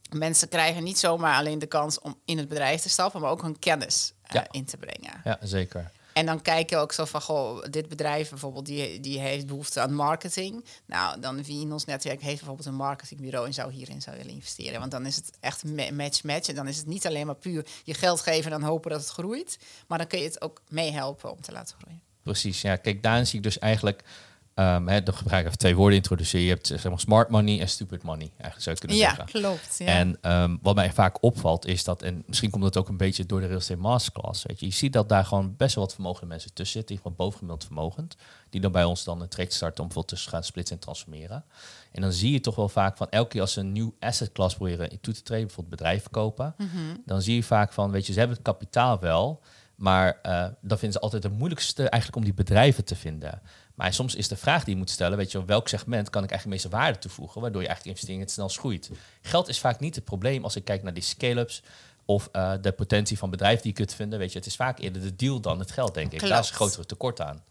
Mensen 0.10 0.48
krijgen 0.50 0.84
niet 0.84 1.00
zomaar 1.00 1.38
alleen 1.38 1.60
de 1.60 1.66
kans 1.68 2.00
om 2.00 2.20
in 2.26 2.38
het 2.38 2.48
bedrijf 2.48 2.82
te 2.82 2.90
stappen, 2.90 3.22
maar 3.22 3.32
ook 3.32 3.42
hun 3.42 3.60
kennis 3.60 4.14
Ja. 4.34 4.48
in 4.52 4.66
te 4.66 4.78
brengen. 4.78 5.22
ja, 5.24 5.38
zeker. 5.42 5.92
En 6.14 6.26
dan 6.26 6.42
kijk 6.42 6.70
je 6.70 6.78
ook 6.78 6.92
zo 6.92 7.06
van, 7.06 7.22
goh, 7.22 7.64
dit 7.70 7.88
bedrijf 7.90 8.30
bijvoorbeeld, 8.30 8.66
die, 8.66 9.00
die 9.00 9.20
heeft 9.20 9.48
behoefte 9.48 9.80
aan 9.82 9.94
marketing. 9.94 10.66
Nou, 10.86 11.20
dan 11.20 11.44
wie 11.44 11.62
in 11.62 11.72
ons 11.72 11.86
netwerk 11.86 12.22
heeft 12.22 12.38
bijvoorbeeld 12.38 12.68
een 12.68 12.76
marketingbureau 12.76 13.46
en 13.46 13.54
zou 13.54 13.72
hierin 13.72 14.02
zou 14.02 14.18
willen 14.18 14.32
investeren. 14.34 14.80
Want 14.80 14.92
dan 14.92 15.06
is 15.06 15.16
het 15.16 15.32
echt 15.40 15.64
ma- 15.64 15.92
match-match. 15.92 16.48
En 16.50 16.56
dan 16.56 16.68
is 16.68 16.78
het 16.78 16.86
niet 16.86 17.08
alleen 17.08 17.26
maar 17.26 17.36
puur 17.36 17.66
je 17.84 17.94
geld 17.94 18.22
geven 18.22 18.52
en 18.52 18.60
dan 18.60 18.70
hopen 18.70 18.92
dat 18.92 19.00
het 19.00 19.10
groeit. 19.10 19.60
Maar 19.88 19.98
dan 19.98 20.08
kun 20.08 20.20
je 20.20 20.26
het 20.26 20.42
ook 20.42 20.62
meehelpen 20.70 21.32
om 21.32 21.42
te 21.42 21.52
laten 21.52 21.76
groeien. 21.82 22.02
Precies, 22.24 22.62
ja. 22.62 22.76
Kijk, 22.76 23.04
daarin 23.04 23.28
zie 23.28 23.38
ik 23.38 23.44
dus 23.44 23.60
eigenlijk 23.60 24.04
ehm, 24.58 24.88
hè, 24.88 25.04
dan 25.04 25.14
gebruik 25.14 25.40
ik 25.42 25.46
even 25.48 25.58
twee 25.58 25.76
woorden 25.76 25.98
introduceer. 25.98 26.42
Je 26.42 26.50
hebt 26.50 26.68
zeg 26.68 26.84
maar 26.84 27.00
smart 27.00 27.30
money 27.30 27.60
en 27.60 27.70
stupid 27.70 28.04
money, 28.04 28.32
eigenlijk 28.32 28.62
zou 28.62 28.76
je 28.76 28.82
kunnen 28.82 28.98
Ja, 28.98 29.08
zeggen. 29.16 29.26
klopt. 29.42 29.76
Ja. 29.78 29.86
En 29.86 30.18
ehm, 30.22 30.58
wat 30.62 30.76
mij 30.76 30.92
vaak 30.92 31.24
opvalt 31.24 31.66
is 31.66 31.84
dat, 31.84 32.02
en 32.02 32.24
misschien 32.26 32.50
komt 32.50 32.64
dat 32.64 32.78
ook 32.78 32.90
een 32.90 32.98
beetje 32.98 33.26
door 33.26 33.40
de 33.40 33.46
real 33.48 33.58
estate 33.60 33.80
masterclass, 33.80 34.44
weet 34.44 34.60
je, 34.60 34.66
je 34.66 34.72
ziet 34.72 34.94
dat 34.94 35.10
daar 35.10 35.26
gewoon 35.26 35.54
best 35.58 35.76
wel 35.76 35.84
wat 35.84 35.94
vermogende 35.94 36.28
mensen 36.28 36.54
tussen 36.54 36.78
zitten, 36.78 36.96
die 36.96 37.04
van 37.04 37.16
bovengemiddeld 37.16 37.66
vermogend, 37.66 38.16
die 38.50 38.62
dan 38.62 38.72
bij 38.72 38.84
ons 38.84 39.04
dan 39.04 39.22
een 39.22 39.28
traject 39.28 39.54
starten 39.54 39.82
om 39.84 39.86
bijvoorbeeld 39.88 40.24
te 40.24 40.30
gaan 40.30 40.44
splitsen 40.44 40.76
en 40.76 40.82
transformeren. 40.82 41.44
En 41.92 42.02
dan 42.02 42.12
zie 42.12 42.32
je 42.32 42.40
toch 42.40 42.56
wel 42.56 42.70
vaak 42.70 42.98
van 42.98 43.10
elke 43.10 43.30
keer 43.30 43.42
als 43.42 43.54
ze 43.54 43.60
een 43.60 43.72
nieuw 43.72 43.94
asset 44.00 44.32
class 44.32 44.56
proberen 44.56 45.00
toe 45.02 45.14
te 45.14 45.24
treden, 45.24 45.46
bijvoorbeeld 45.46 45.76
bedrijven 45.80 46.12
kopen, 46.12 46.54
Mhm. 46.58 46.68
dan 47.06 47.22
zie 47.22 47.36
je 47.36 47.44
vaak 47.44 47.74
van, 47.74 47.92
weet 47.92 48.06
je, 48.06 48.12
ze 48.14 48.20
hebben 48.20 48.38
het 48.38 48.46
kapitaal 48.46 49.00
wel, 49.00 49.42
maar 49.76 50.20
eh, 50.22 50.40
dan 50.62 50.78
vinden 50.78 50.92
ze 50.92 51.00
altijd 51.00 51.24
het 51.24 51.38
moeilijkste 51.38 51.82
eigenlijk 51.90 52.16
om 52.16 52.24
die 52.24 52.34
bedrijven 52.34 52.86
te 52.86 52.96
vinden. 52.96 53.42
Maar 53.78 53.94
soms 53.94 54.16
is 54.16 54.28
de 54.28 54.38
vraag 54.38 54.64
die 54.64 54.74
je 54.74 54.80
moet 54.80 54.90
stellen, 54.90 55.18
weet 55.18 55.32
je, 55.32 55.38
wel, 55.38 55.48
welk 55.48 55.68
segment 55.68 56.10
kan 56.10 56.24
ik 56.24 56.30
eigenlijk 56.30 56.62
de 56.62 56.68
meeste 56.68 56.84
waarde 56.84 57.00
toevoegen, 57.00 57.42
waardoor 57.42 57.62
je 57.62 57.68
eigenlijk 57.68 57.98
investering 57.98 58.26
het 58.26 58.36
snelst 58.36 58.58
groeit. 58.58 58.90
Geld 59.22 59.48
is 59.48 59.60
vaak 59.60 59.80
niet 59.80 59.96
het 59.96 60.04
probleem 60.04 60.44
als 60.44 60.56
ik 60.56 60.66
kijk 60.66 60.84
naar 60.84 60.94
die 60.94 61.04
scale-ups 61.04 61.64
of 62.06 62.30
eh, 62.32 62.54
de 62.62 62.72
potentie 62.72 63.18
van 63.18 63.30
bedrijven 63.30 63.62
die 63.62 63.72
je 63.72 63.78
kunt 63.78 63.94
vinden. 63.94 64.20
Weet 64.20 64.32
je, 64.32 64.38
het 64.38 64.48
is 64.48 64.56
vaak 64.56 64.80
eerder 64.80 65.02
de 65.02 65.16
deal 65.16 65.40
dan 65.40 65.60
het 65.60 65.72
geld, 65.72 65.94
denk 65.94 66.12
ik. 66.12 66.20
Daar 66.20 66.40
is 66.40 66.50
een 66.50 66.56
grotere 66.56 66.86
tekort 66.86 67.22
aan. 67.22 67.44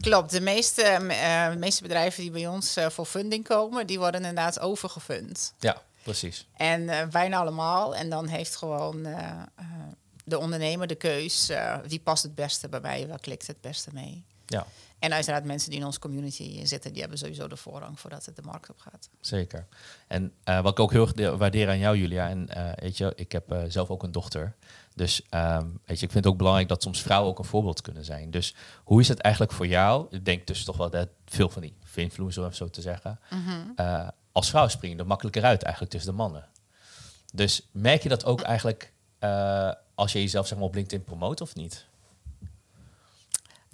Klopt, 0.00 0.30
de 0.30 0.40
meeste, 0.40 0.82
eh, 0.82 1.50
de 1.50 1.56
meeste 1.58 1.82
bedrijven 1.82 2.22
die 2.22 2.30
bij 2.30 2.46
ons 2.46 2.76
eh, 2.76 2.88
voor 2.88 3.06
funding 3.06 3.44
komen, 3.44 3.86
die 3.86 3.98
worden 3.98 4.20
inderdaad 4.20 4.60
overgefund. 4.60 5.54
Ja, 5.58 5.82
precies. 6.02 6.46
En 6.56 7.10
bijna 7.10 7.38
allemaal. 7.38 7.96
En 7.96 8.10
dan 8.10 8.26
heeft 8.26 8.56
gewoon 8.56 9.06
de 10.24 10.38
ondernemer 10.38 10.86
de 10.86 10.94
keus, 10.94 11.50
wie 11.86 12.00
past 12.00 12.22
het 12.22 12.34
beste 12.34 12.68
bij 12.68 12.80
mij, 12.80 13.08
waar 13.08 13.20
klikt 13.20 13.46
het 13.46 13.60
beste 13.60 13.90
mee. 13.92 14.24
Ja, 14.46 14.66
En 14.98 15.12
uiteraard 15.12 15.44
mensen 15.44 15.70
die 15.70 15.78
in 15.78 15.84
onze 15.86 15.98
community 15.98 16.66
zitten, 16.66 16.92
die 16.92 17.00
hebben 17.00 17.18
sowieso 17.18 17.48
de 17.48 17.56
voorrang 17.56 18.00
voordat 18.00 18.24
het 18.24 18.36
de 18.36 18.42
markt 18.42 18.70
op 18.70 18.78
gaat. 18.78 19.08
zeker. 19.20 19.66
En 20.06 20.32
eh, 20.44 20.60
wat 20.60 20.72
ik 20.72 20.80
ook 20.80 20.92
heel 20.92 21.08
erg 21.16 21.36
waardeer 21.36 21.68
aan 21.68 21.78
jou, 21.78 21.96
Julia, 21.96 22.28
en 22.28 22.48
eh, 22.48 22.72
weet 22.74 22.96
je, 22.96 23.12
ik 23.16 23.32
heb 23.32 23.52
eh, 23.52 23.62
zelf 23.68 23.90
ook 23.90 24.02
een 24.02 24.12
dochter. 24.12 24.54
Dus 24.94 25.22
ehm, 25.28 25.66
weet 25.84 25.98
je, 25.98 26.06
ik 26.06 26.12
vind 26.12 26.24
het 26.24 26.26
ook 26.26 26.36
belangrijk 26.36 26.68
dat 26.68 26.82
soms 26.82 27.02
vrouwen 27.02 27.30
ook 27.30 27.38
een 27.38 27.44
voorbeeld 27.44 27.80
kunnen 27.80 28.04
zijn. 28.04 28.30
Dus 28.30 28.54
hoe 28.84 29.00
is 29.00 29.08
het 29.08 29.18
eigenlijk 29.18 29.54
voor 29.54 29.66
jou? 29.66 30.06
Ik 30.10 30.24
denk 30.24 30.46
dus 30.46 30.64
toch 30.64 30.76
wel 30.76 30.90
dat 30.90 31.08
veel 31.24 31.48
van 31.48 31.62
die 31.62 31.74
influencers, 31.94 32.46
om 32.46 32.52
zo 32.52 32.68
te 32.68 32.80
zeggen, 32.80 33.18
eh, 33.76 34.08
als 34.32 34.50
vrouw 34.50 34.68
springen 34.68 34.98
er 34.98 35.06
makkelijker 35.06 35.44
uit 35.44 35.62
eigenlijk 35.62 35.92
tussen 35.92 36.10
de 36.10 36.16
mannen. 36.16 36.48
Dus 37.32 37.68
merk 37.72 38.02
je 38.02 38.08
dat 38.08 38.24
ook 38.24 38.40
eigenlijk 38.40 38.92
als 39.94 40.12
je 40.12 40.20
jezelf 40.20 40.46
zeg 40.46 40.58
maar, 40.58 40.66
op 40.66 40.74
LinkedIn 40.74 41.04
promoot 41.04 41.40
of 41.40 41.54
niet? 41.54 41.86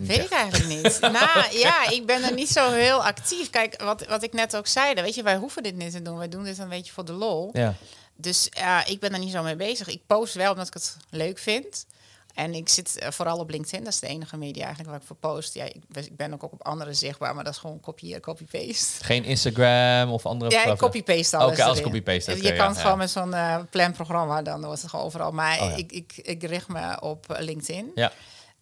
Weet 0.06 0.18
ik 0.24 0.30
eigenlijk 0.30 0.66
niet. 0.82 0.98
nou 1.20 1.56
ja, 1.58 1.88
ik 1.90 2.06
ben 2.06 2.22
er 2.24 2.32
niet 2.34 2.48
zo 2.48 2.70
heel 2.70 3.04
actief. 3.04 3.50
Kijk, 3.50 3.82
wat, 3.82 4.06
wat 4.06 4.22
ik 4.22 4.32
net 4.32 4.56
ook 4.56 4.66
zei, 4.66 4.94
weet 4.94 5.14
je, 5.14 5.22
wij 5.22 5.36
hoeven 5.36 5.62
dit 5.62 5.76
niet 5.76 5.92
te 5.92 6.02
doen. 6.02 6.18
Wij 6.18 6.28
doen 6.28 6.44
dit 6.44 6.58
een 6.58 6.68
beetje 6.68 6.92
voor 6.92 7.04
de 7.04 7.12
lol. 7.12 7.50
Ja, 7.52 7.74
Dus 8.16 8.48
ja, 8.50 8.84
ik 8.86 9.00
ben 9.00 9.12
er 9.12 9.18
niet 9.18 9.32
zo 9.32 9.42
mee 9.42 9.56
bezig. 9.56 9.88
Ik 9.88 10.00
post 10.06 10.34
wel 10.34 10.50
omdat 10.50 10.66
ik 10.66 10.74
het 10.74 10.96
leuk 11.10 11.38
vind. 11.38 11.86
En 12.34 12.54
ik 12.54 12.68
zit 12.68 12.98
eh, 12.98 13.10
vooral 13.10 13.38
op 13.38 13.50
LinkedIn. 13.50 13.84
Dat 13.84 13.92
is 13.92 14.00
de 14.00 14.06
enige 14.06 14.36
media 14.36 14.60
eigenlijk 14.64 14.90
waar 14.90 15.00
ik 15.00 15.06
voor 15.06 15.16
post. 15.16 15.54
Ja, 15.54 15.64
ik, 15.64 15.76
ben- 15.88 16.04
ik 16.04 16.16
ben 16.16 16.32
ook 16.34 16.42
op 16.42 16.62
andere 16.66 16.94
zichtbaar, 16.94 17.34
maar 17.34 17.44
dat 17.44 17.52
is 17.52 17.58
gewoon 17.58 17.80
kopieer, 17.80 18.20
copy-paste. 18.20 19.04
geen 19.04 19.24
Instagram 19.24 20.10
of 20.12 20.26
andere... 20.26 20.50
Ja, 20.50 20.64
ik 20.64 20.78
copy-paste 20.78 21.36
alles 21.36 21.52
Oké, 21.52 21.62
alles 21.64 21.78
erin. 21.78 21.90
copy-paste, 21.92 22.30
je 22.36 22.42
kan 22.42 22.54
ja, 22.56 22.66
het 22.66 22.76
ja. 22.76 22.82
gewoon 22.82 22.98
met 22.98 23.10
zo'n 23.10 23.34
eh 23.34 23.56
planprogramma, 23.70 24.42
dan 24.42 24.64
wordt 24.64 24.80
het 24.80 24.90
gewoon 24.90 25.04
overal. 25.04 25.30
Maar 25.32 25.60
Oh, 25.60 25.70
ja. 25.70 25.76
ik, 25.76 25.92
ik, 25.92 26.12
ik 26.16 26.42
richt 26.42 26.68
me 26.68 27.00
op 27.00 27.30
eh, 27.32 27.42
LinkedIn. 27.44 27.90
Ja, 27.94 28.12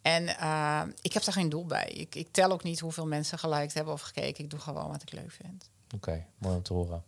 En 0.03 0.29
eh, 0.39 0.83
ik 1.03 1.13
heb 1.13 1.25
daar 1.25 1.35
geen 1.35 1.49
doel 1.49 1.67
bij. 1.67 1.91
Ik, 1.95 2.15
ik 2.15 2.29
tel 2.31 2.51
ook 2.51 2.63
niet 2.63 2.81
hoeveel 2.81 3.07
mensen 3.07 3.39
geliked 3.39 3.75
hebben 3.75 3.93
of 3.93 4.01
gekeken. 4.01 4.45
Ik 4.45 4.51
doe 4.51 4.61
gewoon 4.61 4.89
wat 4.89 5.03
ik 5.03 5.13
leuk 5.13 5.31
vind. 5.31 5.71
Oké, 5.95 6.25
mooi 6.39 6.57
om 6.57 6.63
te 6.63 6.73
horen. 6.73 7.03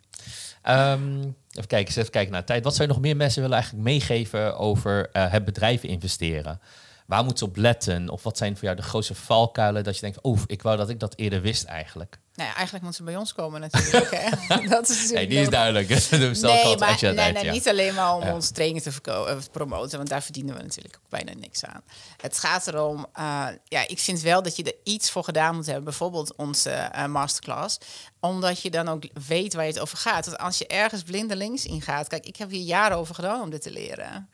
Ehm, 0.63 1.19
even 1.51 1.67
kijken, 1.67 1.97
even 1.97 2.11
kijken 2.11 2.33
naar 2.33 2.45
tijd. 2.45 2.65
Wat 2.65 2.75
zou 2.75 2.89
je 2.89 2.95
nog 2.95 3.03
meer 3.03 3.17
mensen 3.17 3.41
willen 3.41 3.57
eigenlijk 3.57 3.85
meegeven 3.85 4.59
over 4.59 5.11
eh, 5.11 5.31
het 5.31 5.45
bedrijven 5.45 5.89
investeren? 5.89 6.61
Waar 7.11 7.25
moeten 7.25 7.39
ze 7.39 7.45
op 7.45 7.57
letten? 7.57 8.09
Of 8.09 8.23
wat 8.23 8.37
zijn 8.37 8.55
voor 8.57 8.65
jou 8.65 8.77
de 8.77 8.83
grootste 8.83 9.15
valkuilen 9.15 9.85
dat 9.85 9.95
je 9.95 10.01
denkt, 10.01 10.19
oeh, 10.23 10.41
ik 10.47 10.63
wou 10.63 10.77
dat 10.77 10.89
ik 10.89 11.01
dat 11.01 11.17
eerder 11.17 11.41
wist 11.41 11.65
eigenlijk. 11.65 12.19
Nou 12.35 12.49
ja, 12.49 12.55
eigenlijk 12.55 12.85
moeten 12.85 13.05
ze 13.05 13.11
bij 13.11 13.21
ons 13.21 13.33
komen 13.33 13.61
natuurlijk. 13.61 14.11
hè. 14.11 14.29
Dat 14.69 14.89
is 14.89 14.99
natuurlijk 15.01 15.31
die 15.31 15.41
is 15.41 15.49
duidelijk. 15.49 15.89
dus 16.09 16.09
Nee, 16.11 16.77
maar 16.77 16.99
nee, 17.01 17.33
nee, 17.33 17.45
ja. 17.45 17.53
niet 17.53 17.69
alleen 17.69 17.95
maar 17.95 18.15
om 18.15 18.23
Ja. 18.23 18.35
ons 18.35 18.51
trainingen 18.51 18.83
te, 18.83 18.93
verko- 18.93 19.25
eh, 19.25 19.37
te 19.37 19.51
promoten, 19.51 19.97
want 19.97 20.09
daar 20.11 20.23
verdienen 20.23 20.57
we 20.57 20.63
natuurlijk 20.63 20.97
ook 21.03 21.09
bijna 21.11 21.33
niks 21.35 21.65
aan. 21.65 21.83
Het 22.21 22.39
gaat 22.39 22.67
erom, 22.67 23.07
eh, 23.13 23.47
ja, 23.65 23.89
ik 23.89 23.99
vind 23.99 24.21
wel 24.21 24.43
dat 24.43 24.57
je 24.57 24.63
er 24.65 24.75
iets 24.93 25.11
voor 25.11 25.25
gedaan 25.25 25.55
moet 25.55 25.67
hebben, 25.67 25.85
bijvoorbeeld 25.85 26.35
onze 26.37 26.71
eh, 26.71 27.07
masterclass, 27.07 27.79
omdat 28.21 28.61
je 28.63 28.71
dan 28.71 28.89
ook 28.89 29.05
weet 29.27 29.55
waar 29.55 29.65
je 29.65 29.71
het 29.73 29.81
over 29.81 29.99
gaat. 29.99 30.27
Want 30.27 30.39
als 30.39 30.59
je 30.59 30.67
ergens 30.67 31.03
blindelings 31.03 31.65
in 31.65 31.83
gaat, 31.83 32.09
kijk, 32.09 32.27
ik 32.27 32.37
heb 32.37 32.51
hier 32.51 32.63
jaren 32.65 32.97
over 32.97 33.15
gedaan 33.15 33.41
om 33.43 33.51
dit 33.51 33.63
te 33.63 33.71
leren. 33.71 34.31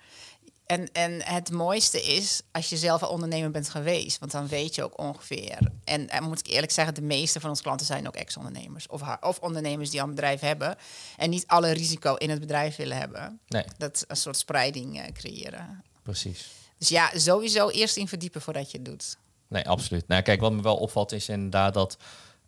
En, 0.66 0.92
en 0.92 1.22
het 1.22 1.50
mooiste 1.50 2.02
is 2.02 2.40
als 2.52 2.68
je 2.68 2.76
zelf 2.76 3.02
een 3.02 3.08
ondernemer 3.08 3.50
bent 3.50 3.68
geweest, 3.68 4.18
want 4.18 4.32
dan 4.32 4.46
weet 4.48 4.74
je 4.74 4.84
ook 4.84 4.98
ongeveer. 4.98 5.58
En, 5.84 6.08
en 6.08 6.24
moet 6.24 6.38
ik 6.38 6.46
eerlijk 6.46 6.72
zeggen, 6.72 6.94
de 6.94 7.02
meeste 7.02 7.40
van 7.40 7.50
onze 7.50 7.62
klanten 7.62 7.86
zijn 7.86 8.06
ook 8.06 8.14
ex-ondernemers 8.16 8.86
of, 8.86 9.02
of 9.20 9.38
ondernemers 9.38 9.90
die 9.90 10.00
al 10.00 10.08
een 10.08 10.14
bedrijf 10.14 10.40
hebben 10.40 10.76
en 11.16 11.30
niet 11.30 11.46
alle 11.46 11.70
risico 11.70 12.14
in 12.14 12.30
het 12.30 12.40
bedrijf 12.40 12.76
willen 12.76 12.96
hebben. 12.96 13.40
Nee, 13.48 13.64
Dat 13.78 14.04
een 14.08 14.16
soort 14.16 14.36
spreiding 14.36 15.00
eh, 15.00 15.12
creëren. 15.12 15.84
precies. 16.02 16.50
Dus 16.78 16.88
ja, 16.88 17.10
sowieso 17.18 17.68
eerst 17.68 17.96
in 17.96 18.08
verdiepen 18.08 18.40
voordat 18.40 18.70
je 18.70 18.76
het 18.76 18.86
doet. 18.86 19.16
Nee, 19.48 19.68
absoluut. 19.68 20.08
Nou, 20.08 20.22
kijk, 20.22 20.40
wat 20.40 20.52
me 20.52 20.62
wel 20.62 20.76
opvalt 20.76 21.12
is 21.12 21.28
inderdaad 21.28 21.74
dat 21.74 21.96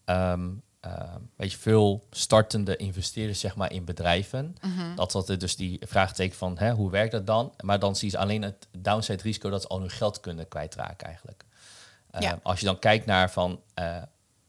ehm, 0.04 0.48
weet 1.36 1.52
je, 1.52 1.58
veel 1.58 2.04
startende 2.10 2.76
investeerders 2.76 3.40
zeg 3.40 3.56
maar, 3.56 3.72
in 3.72 3.84
bedrijven, 3.84 4.56
dat 4.96 5.12
dat 5.12 5.28
er 5.28 5.38
dus 5.38 5.56
die 5.56 5.80
vraagteken 5.86 6.36
van 6.36 6.58
hè, 6.58 6.72
hoe 6.72 6.90
werkt 6.90 7.12
dat 7.12 7.26
dan? 7.26 7.52
Maar 7.60 7.78
dan 7.78 7.96
zie 7.96 8.10
je 8.10 8.18
alleen 8.18 8.42
het 8.42 8.66
downside 8.78 9.22
risico 9.22 9.50
dat 9.50 9.62
ze 9.62 9.68
al 9.68 9.80
hun 9.80 9.90
geld 9.90 10.20
kunnen 10.20 10.48
kwijtraken 10.48 11.06
eigenlijk. 11.06 11.44
Ehm, 12.10 12.22
Ja. 12.22 12.38
Als 12.42 12.60
je 12.60 12.66
dan 12.66 12.78
kijkt 12.78 13.06
naar 13.06 13.30
van 13.30 13.60
eh, 13.74 14.02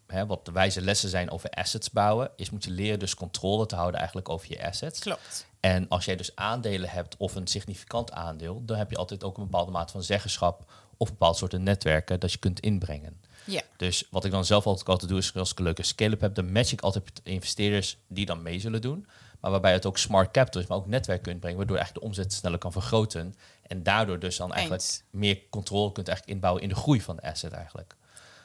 hè, 0.08 0.25
wat 0.25 0.45
de 0.45 0.52
wijze 0.52 0.82
lessen 0.82 1.10
zijn 1.10 1.32
over 1.32 1.49
assets 1.49 1.89
bouwen, 1.89 2.32
is 2.36 2.49
moet 2.49 2.63
je 2.63 2.71
leren 2.71 2.99
dus 2.99 3.15
controle 3.15 3.65
te 3.65 3.75
houden 3.75 3.97
eigenlijk 3.97 4.30
over 4.30 4.47
je 4.49 4.65
assets. 4.65 4.99
Klopt. 4.99 5.47
En 5.60 5.88
als 5.89 6.06
jij 6.06 6.15
dus 6.15 6.36
aandelen 6.36 6.89
hebt 6.89 7.17
of 7.17 7.36
een 7.36 7.47
significant 7.47 8.12
aandeel, 8.12 8.65
dan 8.65 8.78
heb 8.78 8.89
je 8.89 8.97
altijd 8.97 9.23
ook 9.23 9.38
een 9.38 9.43
bepaalde 9.43 9.71
mate 9.71 9.91
van 9.91 10.04
zeggenschap 10.04 10.71
of 10.97 11.10
bepaalde 11.10 11.38
soorten 11.38 11.63
netwerken 11.63 12.19
dat 12.19 12.32
je 12.32 12.38
kunt 12.38 12.60
inbrengen. 12.60 13.21
Ja. 13.51 13.62
Dus 13.77 14.07
wat 14.09 14.25
ik 14.25 14.31
dan 14.31 14.45
zelf 14.45 14.65
altijd, 14.65 14.88
altijd 14.88 15.09
doe, 15.09 15.19
is 15.19 15.35
als 15.35 15.51
ik 15.51 15.57
een 15.57 15.63
leuke 15.63 15.83
scale-up 15.83 16.21
heb, 16.21 16.35
dan 16.35 16.51
match 16.51 16.71
ik 16.71 16.81
altijd 16.81 17.21
investeerders 17.23 17.97
die 18.07 18.25
dan 18.25 18.41
mee 18.41 18.59
zullen 18.59 18.81
doen. 18.81 19.07
Maar 19.39 19.51
waarbij 19.51 19.73
het 19.73 19.85
ook 19.85 19.97
smart 19.97 20.31
capital 20.31 20.62
is, 20.62 20.67
maar 20.67 20.77
ook 20.77 20.88
netwerk 20.88 21.21
kunt 21.21 21.39
brengen, 21.39 21.57
waardoor 21.57 21.77
eigenlijk 21.77 22.05
de 22.05 22.12
omzet 22.12 22.33
sneller 22.33 22.59
kan 22.59 22.71
vergroten. 22.71 23.35
En 23.62 23.83
daardoor 23.83 24.19
dus 24.19 24.38
dan 24.38 24.53
eigenlijk 24.53 25.01
meer 25.09 25.39
controle 25.49 25.91
kunt 25.91 26.07
eigenlijk 26.07 26.38
inbouwen 26.38 26.63
in 26.63 26.69
de 26.69 26.75
groei 26.75 27.01
van 27.01 27.15
de 27.15 27.21
asset 27.21 27.51
eigenlijk. 27.51 27.95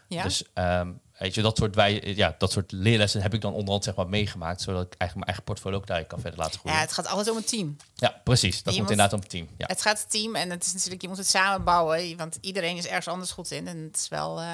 Ja. 0.08 0.22
Dus 0.22 0.44
ehm, 0.52 0.92
weet 1.18 1.34
je, 1.34 1.42
dat 1.42 1.56
soort, 1.56 1.74
wij, 1.74 2.02
ja, 2.16 2.34
dat 2.38 2.52
soort 2.52 2.72
leerlessen 2.72 3.22
heb 3.22 3.34
ik 3.34 3.40
dan 3.40 3.52
onderhand 3.52 3.84
zeg 3.84 3.94
maar 3.94 4.08
meegemaakt, 4.08 4.60
zodat 4.60 4.82
ik 4.82 4.88
eigenlijk 4.98 5.14
mijn 5.14 5.24
eigen 5.26 5.44
portfolio 5.44 5.76
ook 5.78 5.86
daarin 5.86 6.06
kan 6.06 6.20
verder 6.20 6.38
laten 6.38 6.58
groeien. 6.58 6.76
ja, 6.76 6.82
Ja, 6.82 6.88
het 6.88 6.96
gaat 6.96 7.08
altijd 7.08 7.30
om 7.30 7.36
een 7.36 7.44
team. 7.44 7.76
precies. 8.24 8.62
Dat 8.62 8.72
moet- 8.72 8.82
inderdaad 8.82 9.12
om 9.12 9.18
het 9.20 9.28
team. 9.30 9.48
Ja. 9.58 9.66
Het 9.66 9.82
gaat 9.82 9.98
het 10.00 10.10
team 10.10 10.34
en 10.34 10.50
het 10.50 10.64
is 10.64 10.72
natuurlijk, 10.72 11.02
je 11.02 11.08
moet 11.08 11.16
het 11.16 11.26
samen 11.28 11.64
bouwen, 11.64 12.16
want 12.16 12.38
iedereen 12.40 12.76
is 12.76 12.86
ergens 12.86 13.08
anders 13.08 13.30
goed 13.30 13.50
in. 13.50 13.68
En 13.68 13.78
het 13.78 13.96
is 13.96 14.08
wel, 14.08 14.40
eh, 14.40 14.46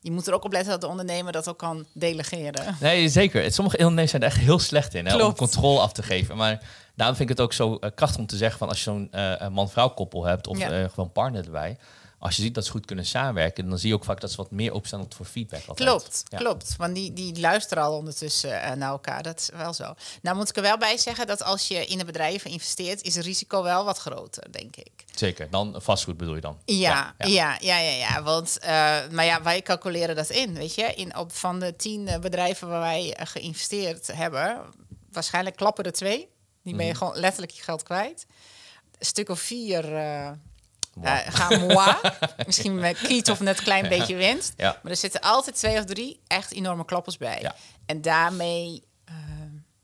je 0.00 0.10
moet 0.10 0.26
er 0.26 0.34
ook 0.34 0.44
op 0.44 0.52
letten 0.52 0.70
dat 0.70 0.80
de 0.80 0.86
ondernemer 0.86 1.32
dat 1.32 1.48
ook 1.48 1.58
kan 1.58 1.86
delegeren. 1.92 2.76
Nee, 2.80 3.08
zeker. 3.08 3.52
Sommige 3.52 3.76
ondernemers 3.76 4.10
zijn 4.10 4.22
er 4.22 4.28
echt 4.28 4.38
heel 4.38 4.58
slecht 4.58 4.94
in 4.94 5.06
hè, 5.06 5.22
om 5.24 5.34
controle 5.36 5.80
af 5.80 5.92
te 5.92 6.02
geven. 6.02 6.36
Maar 6.36 6.60
daarom 6.94 7.16
vind 7.16 7.30
ik 7.30 7.36
het 7.36 7.44
ook 7.46 7.52
zo 7.52 7.74
eh, 7.76 7.90
krachtig 7.94 8.20
om 8.20 8.26
te 8.26 8.36
zeggen 8.36 8.58
van 8.58 8.68
als 8.68 8.76
je 8.78 8.82
zo'n 8.84 9.08
eh, 9.12 9.48
man-vrouw 9.48 9.88
koppel 9.88 10.24
hebt 10.24 10.46
of 10.46 10.58
Ja. 10.58 10.88
gewoon 10.88 11.12
partner 11.12 11.44
erbij. 11.44 11.78
Als 12.20 12.36
je 12.36 12.42
ziet 12.42 12.54
dat 12.54 12.64
ze 12.64 12.70
goed 12.70 12.86
kunnen 12.86 13.06
samenwerken, 13.06 13.68
dan 13.68 13.78
zie 13.78 13.88
je 13.88 13.94
ook 13.94 14.04
vaak 14.04 14.20
dat 14.20 14.30
ze 14.30 14.36
wat 14.36 14.50
meer 14.50 14.72
opstaan 14.72 15.06
voor 15.08 15.26
feedback. 15.26 15.62
Altijd. 15.66 15.88
Klopt, 15.88 16.22
Ja. 16.28 16.38
klopt. 16.38 16.76
Want 16.76 16.94
die, 16.94 17.12
die 17.12 17.40
luisteren 17.40 17.82
al 17.84 17.96
ondertussen 17.96 18.62
eh, 18.62 18.72
naar 18.72 18.90
elkaar. 18.90 19.22
Dat 19.22 19.38
is 19.40 19.48
wel 19.52 19.72
zo. 19.74 19.94
Nou 20.22 20.36
moet 20.36 20.48
ik 20.48 20.56
er 20.56 20.62
wel 20.62 20.78
bij 20.78 20.96
zeggen 20.98 21.26
dat 21.26 21.42
als 21.42 21.68
je 21.68 21.86
in 21.86 22.00
een 22.00 22.06
bedrijf 22.06 22.44
investeert, 22.44 23.02
is 23.02 23.14
het 23.14 23.24
risico 23.24 23.62
wel 23.62 23.84
wat 23.84 23.98
groter, 23.98 24.52
denk 24.52 24.76
ik. 24.76 24.90
Zeker. 25.14 25.50
Dan 25.50 25.74
vastgoed 25.78 26.16
bedoel 26.16 26.34
je 26.34 26.40
dan? 26.40 26.58
Ja, 26.64 27.14
ja, 27.18 27.56
ja, 27.60 27.78
ja, 27.78 27.78
ja. 27.78 28.22
Want, 28.22 28.58
eh, 28.58 28.68
maar 29.10 29.24
ja, 29.24 29.42
wij 29.42 29.62
calculeren 29.62 30.16
dat 30.16 30.30
in, 30.30 30.54
weet 30.54 30.74
je. 30.74 30.94
In, 30.94 31.16
op, 31.16 31.32
van 31.32 31.58
de 31.60 31.76
tien 31.76 32.08
eh, 32.08 32.18
bedrijven 32.18 32.68
waar 32.68 32.80
wij 32.80 33.16
geïnvesteerd 33.20 34.06
hebben, 34.06 34.60
waarschijnlijk 35.12 35.56
klappen 35.56 35.84
er 35.84 35.92
twee. 35.92 36.28
Die 36.62 36.76
ben 36.76 36.86
je 36.86 36.94
gewoon 36.94 37.16
letterlijk 37.16 37.52
je 37.52 37.62
geld 37.62 37.82
kwijt. 37.82 38.26
Een 38.98 39.06
stuk 39.06 39.28
of 39.28 39.40
vier 39.40 39.84
eh, 41.02 41.16
gaan 41.28 41.66
moi. 41.66 41.96
Misschien 42.46 42.74
met 42.74 42.98
kiet 42.98 43.30
of 43.30 43.40
net 43.40 43.58
een 43.58 43.64
klein 43.64 43.88
beetje 43.88 44.16
winst. 44.16 44.52
Ja. 44.56 44.78
Maar 44.82 44.92
er 44.92 44.98
zitten 44.98 45.20
altijd 45.20 45.56
twee 45.56 45.78
of 45.78 45.84
drie 45.84 46.20
echt 46.26 46.52
enorme 46.52 46.84
klappers 46.84 47.16
bij. 47.16 47.52
En 47.86 48.02
daarmee, 48.02 48.82
eh, 49.04 49.14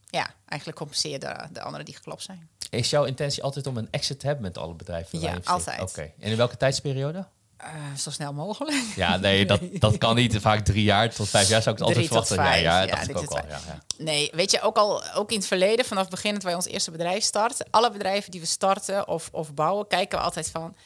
ja, 0.07 0.31
eigenlijk 0.46 0.79
compenseer 0.79 1.18
de, 1.18 1.37
de 1.52 1.61
anderen 1.61 1.85
die 1.87 1.94
geklapt 1.94 2.22
zijn. 2.22 2.48
Is 2.70 2.90
jouw 2.90 3.05
intentie 3.05 3.42
altijd 3.42 3.66
om 3.66 3.76
een 3.76 3.88
exit 3.90 4.20
te 4.20 4.26
hebben 4.26 4.44
met 4.44 4.59
alle 4.59 4.74
bedrijven? 4.74 5.20
Ja, 5.20 5.38
altijd. 5.44 5.81
Oké. 5.81 6.12
En 6.20 6.31
in 6.31 6.37
welke 6.37 6.57
tijdsperiode? 6.57 7.26
Eh, 7.57 7.94
zo 7.98 8.11
snel 8.11 8.33
mogelijk. 8.33 8.85
Ja, 8.96 9.16
nee, 9.16 9.46
dat, 9.46 9.61
dat 9.87 9.98
kan 9.98 10.14
niet. 10.14 10.37
Vaak 10.37 10.64
drie 10.64 10.83
jaar 10.83 11.14
tot 11.14 11.29
vijf 11.29 11.48
jaar 11.48 11.62
zou 11.62 11.74
ik 11.76 11.83
het 11.83 11.88
altijd 11.88 11.94
Drie 11.94 12.07
verwachten. 12.07 12.37
vijf, 12.37 12.62
ja, 12.62 12.81
ja, 12.81 12.87
ja, 12.87 12.90
dat 12.90 13.00
is 13.00 13.07
dit 13.07 13.16
ook 13.16 13.31
waar. 13.31 13.48
Ja, 13.48 13.61
ja. 13.66 13.83
Nee, 13.98 14.31
weet 14.33 14.50
je, 14.50 14.61
ook 14.61 14.76
al 14.76 15.12
ook 15.14 15.31
in 15.31 15.37
het 15.37 15.46
verleden, 15.46 15.85
vanaf 15.85 16.02
het 16.02 16.11
begin 16.11 16.35
dat 16.35 16.42
wij 16.42 16.55
ons 16.55 16.66
eerste 16.66 16.90
bedrijf 16.90 17.22
starten, 17.22 17.66
alle 17.70 17.90
bedrijven 17.90 18.31
die 18.31 18.40
we 18.40 18.46
starten 18.46 19.09
of, 19.09 19.29
of 19.33 19.55
bouwen, 19.55 19.87
kijken 19.87 20.18
we 20.18 20.24
altijd 20.24 20.50
van 20.50 20.76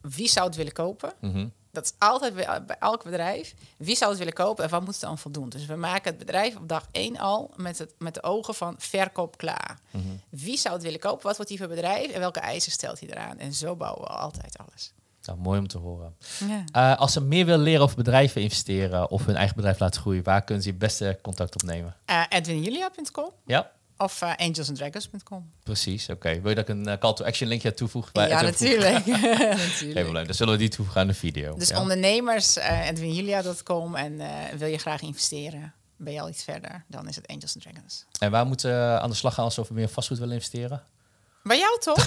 wie 0.00 0.28
zou 0.28 0.46
het 0.46 0.56
willen 0.56 0.72
kopen. 0.72 1.12
Mhm. 1.20 1.48
Dat 1.70 1.84
is 1.84 1.92
altijd 1.98 2.34
bij, 2.34 2.76
elk 2.78 3.04
bedrijf. 3.04 3.54
Wie 3.76 3.96
zou 3.96 4.10
het 4.10 4.18
willen 4.18 4.34
kopen 4.34 4.64
en 4.64 4.70
wat 4.70 4.80
moet 4.80 4.92
het 4.92 5.00
dan 5.00 5.18
voldoen? 5.18 5.48
Dus 5.48 5.66
we 5.66 5.74
maken 5.74 6.10
het 6.10 6.18
bedrijf 6.18 6.56
op 6.56 6.68
dag 6.68 6.86
één 6.90 7.16
al 7.16 7.50
met, 7.56 7.78
het, 7.78 7.94
met 7.98 8.14
de 8.14 8.22
ogen 8.22 8.54
van 8.54 8.74
verkoop 8.78 9.36
klaar. 9.36 9.78
Mhm. 9.90 10.04
Wie 10.28 10.58
zou 10.58 10.74
het 10.74 10.82
willen 10.82 11.00
kopen? 11.00 11.26
Wat 11.26 11.36
wordt 11.36 11.50
die 11.50 11.58
voor 11.58 11.68
bedrijf? 11.68 12.10
En 12.10 12.20
welke 12.20 12.40
eisen 12.40 12.72
stelt 12.72 13.00
hij 13.00 13.08
eraan? 13.08 13.38
En 13.38 13.54
zo 13.54 13.76
bouwen 13.76 14.02
we 14.02 14.08
altijd 14.08 14.58
alles. 14.58 14.92
Nou, 15.22 15.38
mooi 15.38 15.58
om 15.58 15.68
te 15.68 15.78
horen. 15.78 16.16
Ja. 16.48 16.64
Eh, 16.72 17.00
als 17.00 17.12
ze 17.12 17.20
meer 17.20 17.44
willen 17.44 17.62
leren 17.62 17.82
over 17.82 17.96
bedrijven 17.96 18.42
investeren 18.42 19.10
of 19.10 19.26
hun 19.26 19.36
eigen 19.36 19.56
bedrijf 19.56 19.78
laten 19.78 20.00
groeien, 20.00 20.22
waar 20.22 20.44
kunnen 20.44 20.62
ze 20.62 20.70
het 20.70 20.78
beste 20.78 21.18
contact 21.22 21.54
opnemen? 21.54 21.96
Uh, 22.10 22.24
EdwinJulia.com 22.28 23.30
Ja, 23.46 23.70
of 23.98 24.22
uh, 24.22 24.32
angelsanddragons.com. 24.36 25.50
precies. 25.62 26.08
Oké. 26.08 26.40
Wil 26.40 26.48
je 26.48 26.54
dat 26.54 26.68
ik 26.68 26.74
een 26.74 26.88
eh, 26.88 26.98
call 26.98 27.12
to 27.14 27.24
action 27.24 27.48
linkje 27.48 27.74
toevoeg? 27.74 28.12
bij 28.12 28.28
Ja, 28.28 28.42
Edwin? 28.42 28.78
natuurlijk. 28.80 29.04
Geen 29.04 29.68
natuurlijk. 29.68 30.00
probleem. 30.00 30.24
Dan 30.24 30.34
zullen 30.34 30.52
we 30.52 30.58
die 30.58 30.68
toevoegen 30.68 31.00
aan 31.00 31.06
de 31.06 31.14
video. 31.14 31.56
Dus 31.56 31.68
ja? 31.68 31.80
ondernemers, 31.80 32.56
uh, 32.56 32.88
edwinjulia.com 32.88 33.94
en 33.94 34.20
wil 34.58 34.68
je 34.68 34.78
graag 34.78 35.00
investeren? 35.00 35.74
Ben 35.96 36.12
je 36.12 36.20
al 36.20 36.28
iets 36.28 36.44
verder? 36.44 36.84
Dan 36.88 37.08
is 37.08 37.16
het 37.16 37.26
Angels 37.26 37.54
and 37.54 37.62
Dragons. 37.62 38.04
En 38.18 38.30
waar 38.30 38.46
moeten 38.46 38.70
we 38.70 39.00
aan 39.00 39.10
de 39.10 39.16
slag 39.16 39.34
gaan 39.34 39.44
als 39.44 39.56
we 39.56 39.66
meer 39.70 39.88
vastgoed 39.88 40.18
willen 40.18 40.34
investeren? 40.34 40.82
Bij 41.44 41.58
jou 41.58 41.78
toch? 41.78 42.06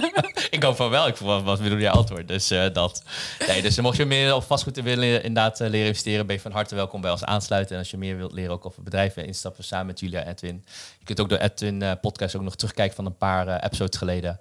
ik 0.56 0.62
hoop 0.62 0.76
van 0.76 0.90
wel. 0.90 1.06
Ik 1.06 1.16
was 1.16 1.42
wat 1.42 1.62
bedoel 1.62 1.78
je 1.78 1.90
antwoord. 1.90 2.28
Dus 2.28 2.52
uh, 2.52 2.72
dat. 2.72 3.02
Nee, 3.46 3.62
dus 3.62 3.80
mocht 3.80 3.96
je 3.96 4.04
meer 4.04 4.34
op 4.34 4.42
vastgoed 4.42 4.82
willen 4.82 5.22
inderdaad 5.22 5.60
uh, 5.60 5.68
leren 5.68 5.86
investeren, 5.86 6.26
ben 6.26 6.36
je 6.36 6.42
van 6.42 6.52
harte 6.52 6.74
welkom 6.74 7.00
bij 7.00 7.10
ons 7.10 7.24
aansluiten. 7.24 7.72
En 7.74 7.78
als 7.78 7.90
je 7.90 7.96
meer 7.96 8.16
wilt 8.16 8.32
leren 8.32 8.52
ook 8.52 8.66
over 8.66 8.82
bedrijven 8.82 9.26
instappen 9.26 9.64
samen 9.64 9.86
met 9.86 10.00
Julia 10.00 10.20
en 10.20 10.28
Edwin. 10.28 10.64
Je 10.98 11.04
kunt 11.04 11.20
ook 11.20 11.28
door 11.28 11.38
Edwin 11.38 11.82
uh, 11.82 11.92
podcast 12.00 12.36
ook 12.36 12.42
nog 12.42 12.56
terugkijken 12.56 12.96
van 12.96 13.06
een 13.06 13.16
paar 13.16 13.64
episodes 13.64 13.96
geleden. 13.96 14.40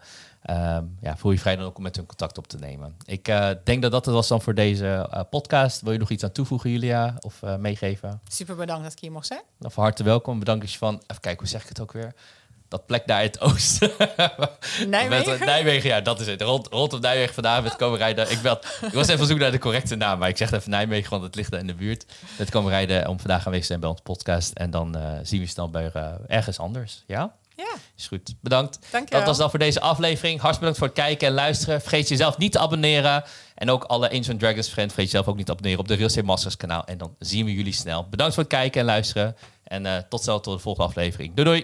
Um, 0.50 0.98
ja, 1.02 1.17
voel 1.17 1.32
je 1.32 1.39
vrij 1.39 1.56
dan 1.56 1.65
ook 1.65 1.78
om 1.78 1.84
met 1.84 1.95
hun 1.95 2.06
contact 2.06 2.38
op 2.38 2.48
te 2.48 2.58
nemen. 2.58 2.95
Ik 3.06 3.28
uh, 3.28 3.50
denk 3.63 3.82
dat 3.82 3.91
dat 3.91 4.06
het 4.06 4.13
was 4.13 4.28
dan 4.28 4.41
voor 4.41 4.54
deze 4.54 5.10
uh, 5.13 5.21
podcast. 5.30 5.82
Wil 5.82 5.91
je 5.91 6.00
nog 6.00 6.10
iets 6.10 6.24
aan 6.24 6.32
toevoegen, 6.32 6.69
Julia? 6.69 7.15
Of 7.19 7.41
uh, 7.41 7.56
meegeven? 7.56 8.21
Super 8.28 8.56
bedankt 8.56 8.84
dat 8.84 8.91
ik 8.91 9.00
hier 9.00 9.12
mocht 9.12 9.28
zijn. 9.28 9.41
Nou, 9.58 9.74
van 9.74 9.84
harte 9.84 10.04
welkom. 10.04 10.39
Bedankt 10.39 10.71
je 10.71 10.78
van... 10.78 10.93
Even 10.93 11.21
kijken, 11.21 11.39
hoe 11.39 11.48
zeg 11.48 11.62
ik 11.62 11.69
het 11.69 11.82
ook 11.82 11.91
weer? 11.91 12.13
Dat 12.76 12.86
plek 12.86 13.08
daar 13.08 13.20
in 13.20 13.28
het 13.28 13.40
oosten. 13.40 13.92
Nijmegen? 14.88 15.30
met, 15.30 15.40
Nijmegen, 15.40 15.90
ja, 15.90 16.02
dat 16.02 16.20
is 16.20 16.28
het. 16.28 16.42
Rond, 16.42 16.68
rondom 16.68 17.00
Nijmegen 17.00 17.34
vandaag 17.34 17.64
met 17.64 17.76
komen 17.76 17.98
rijden. 17.98 18.32
Ik, 18.32 18.42
bel, 18.42 18.60
ik 18.82 18.94
was 18.94 19.08
even 19.08 19.22
op 19.22 19.28
zoek 19.28 19.40
naar 19.40 19.52
de 19.52 19.60
correcte 19.60 19.96
naam, 19.96 20.20
maar 20.20 20.30
ik 20.30 20.38
zeg 20.38 20.52
even 20.52 20.70
Nijmegen, 20.70 21.10
want 21.10 21.24
het 21.24 21.36
ligt 21.36 21.52
daar 21.52 21.60
in 21.60 21.68
de 21.68 21.74
buurt. 21.74 22.06
Met 22.38 22.50
komen 22.50 22.72
rijden 22.72 23.08
om 23.08 23.20
vandaag 23.20 23.46
aanwezig 23.46 23.62
te 23.62 23.68
zijn 23.68 23.80
bij 23.80 23.90
ons 23.90 24.02
podcast. 24.04 24.54
En 24.54 24.72
dan 24.72 24.98
uh, 24.98 25.04
zien 25.24 25.40
we 25.40 25.48
je 25.48 25.54
dan 25.54 25.72
bij 25.72 25.92
uh, 25.96 26.12
ergens 26.28 26.60
anders. 26.60 27.04
Ja? 27.08 27.34
Ja. 27.56 27.74
Is 27.98 28.08
goed. 28.08 28.34
Bedankt. 28.42 28.80
Dank 28.92 29.10
je 29.10 29.16
Dat 29.16 29.26
was 29.26 29.38
dan 29.38 29.50
voor 29.50 29.60
deze 29.60 29.82
aflevering. 29.82 30.42
Hartstikke 30.42 30.60
bedankt 30.60 30.78
voor 30.78 30.88
het 30.88 30.96
kijken 30.96 31.28
en 31.28 31.34
luisteren. 31.34 31.82
Vergeet 31.82 32.08
jezelf 32.08 32.38
niet 32.38 32.52
te 32.52 32.60
abonneren. 32.60 33.24
En 33.56 33.70
ook 33.70 33.84
alle 33.84 34.10
and 34.10 34.40
Dragons 34.40 34.68
friends, 34.68 34.94
vergeet 34.94 35.12
jezelf 35.12 35.28
ook 35.28 35.36
niet 35.36 35.46
te 35.46 35.52
abonneren 35.52 35.80
op 35.80 35.88
de 35.88 35.94
Real 35.94 36.08
Estate 36.08 36.26
Masters 36.26 36.58
kanaal. 36.58 36.86
En 36.86 36.98
dan 36.98 37.16
zien 37.20 37.46
we 37.46 37.54
jullie 37.54 37.74
snel. 37.74 38.08
Bedankt 38.10 38.34
voor 38.34 38.44
het 38.44 38.52
kijken 38.52 38.80
en 38.80 38.86
luisteren. 38.86 39.36
En 39.64 39.86
uh, 39.86 39.98
tot 40.10 40.22
snel 40.22 40.40
tot 40.40 40.54
de 40.54 40.60
volgende 40.60 40.90
aflevering. 40.90 41.36
Doei 41.36 41.48
doei! 41.48 41.64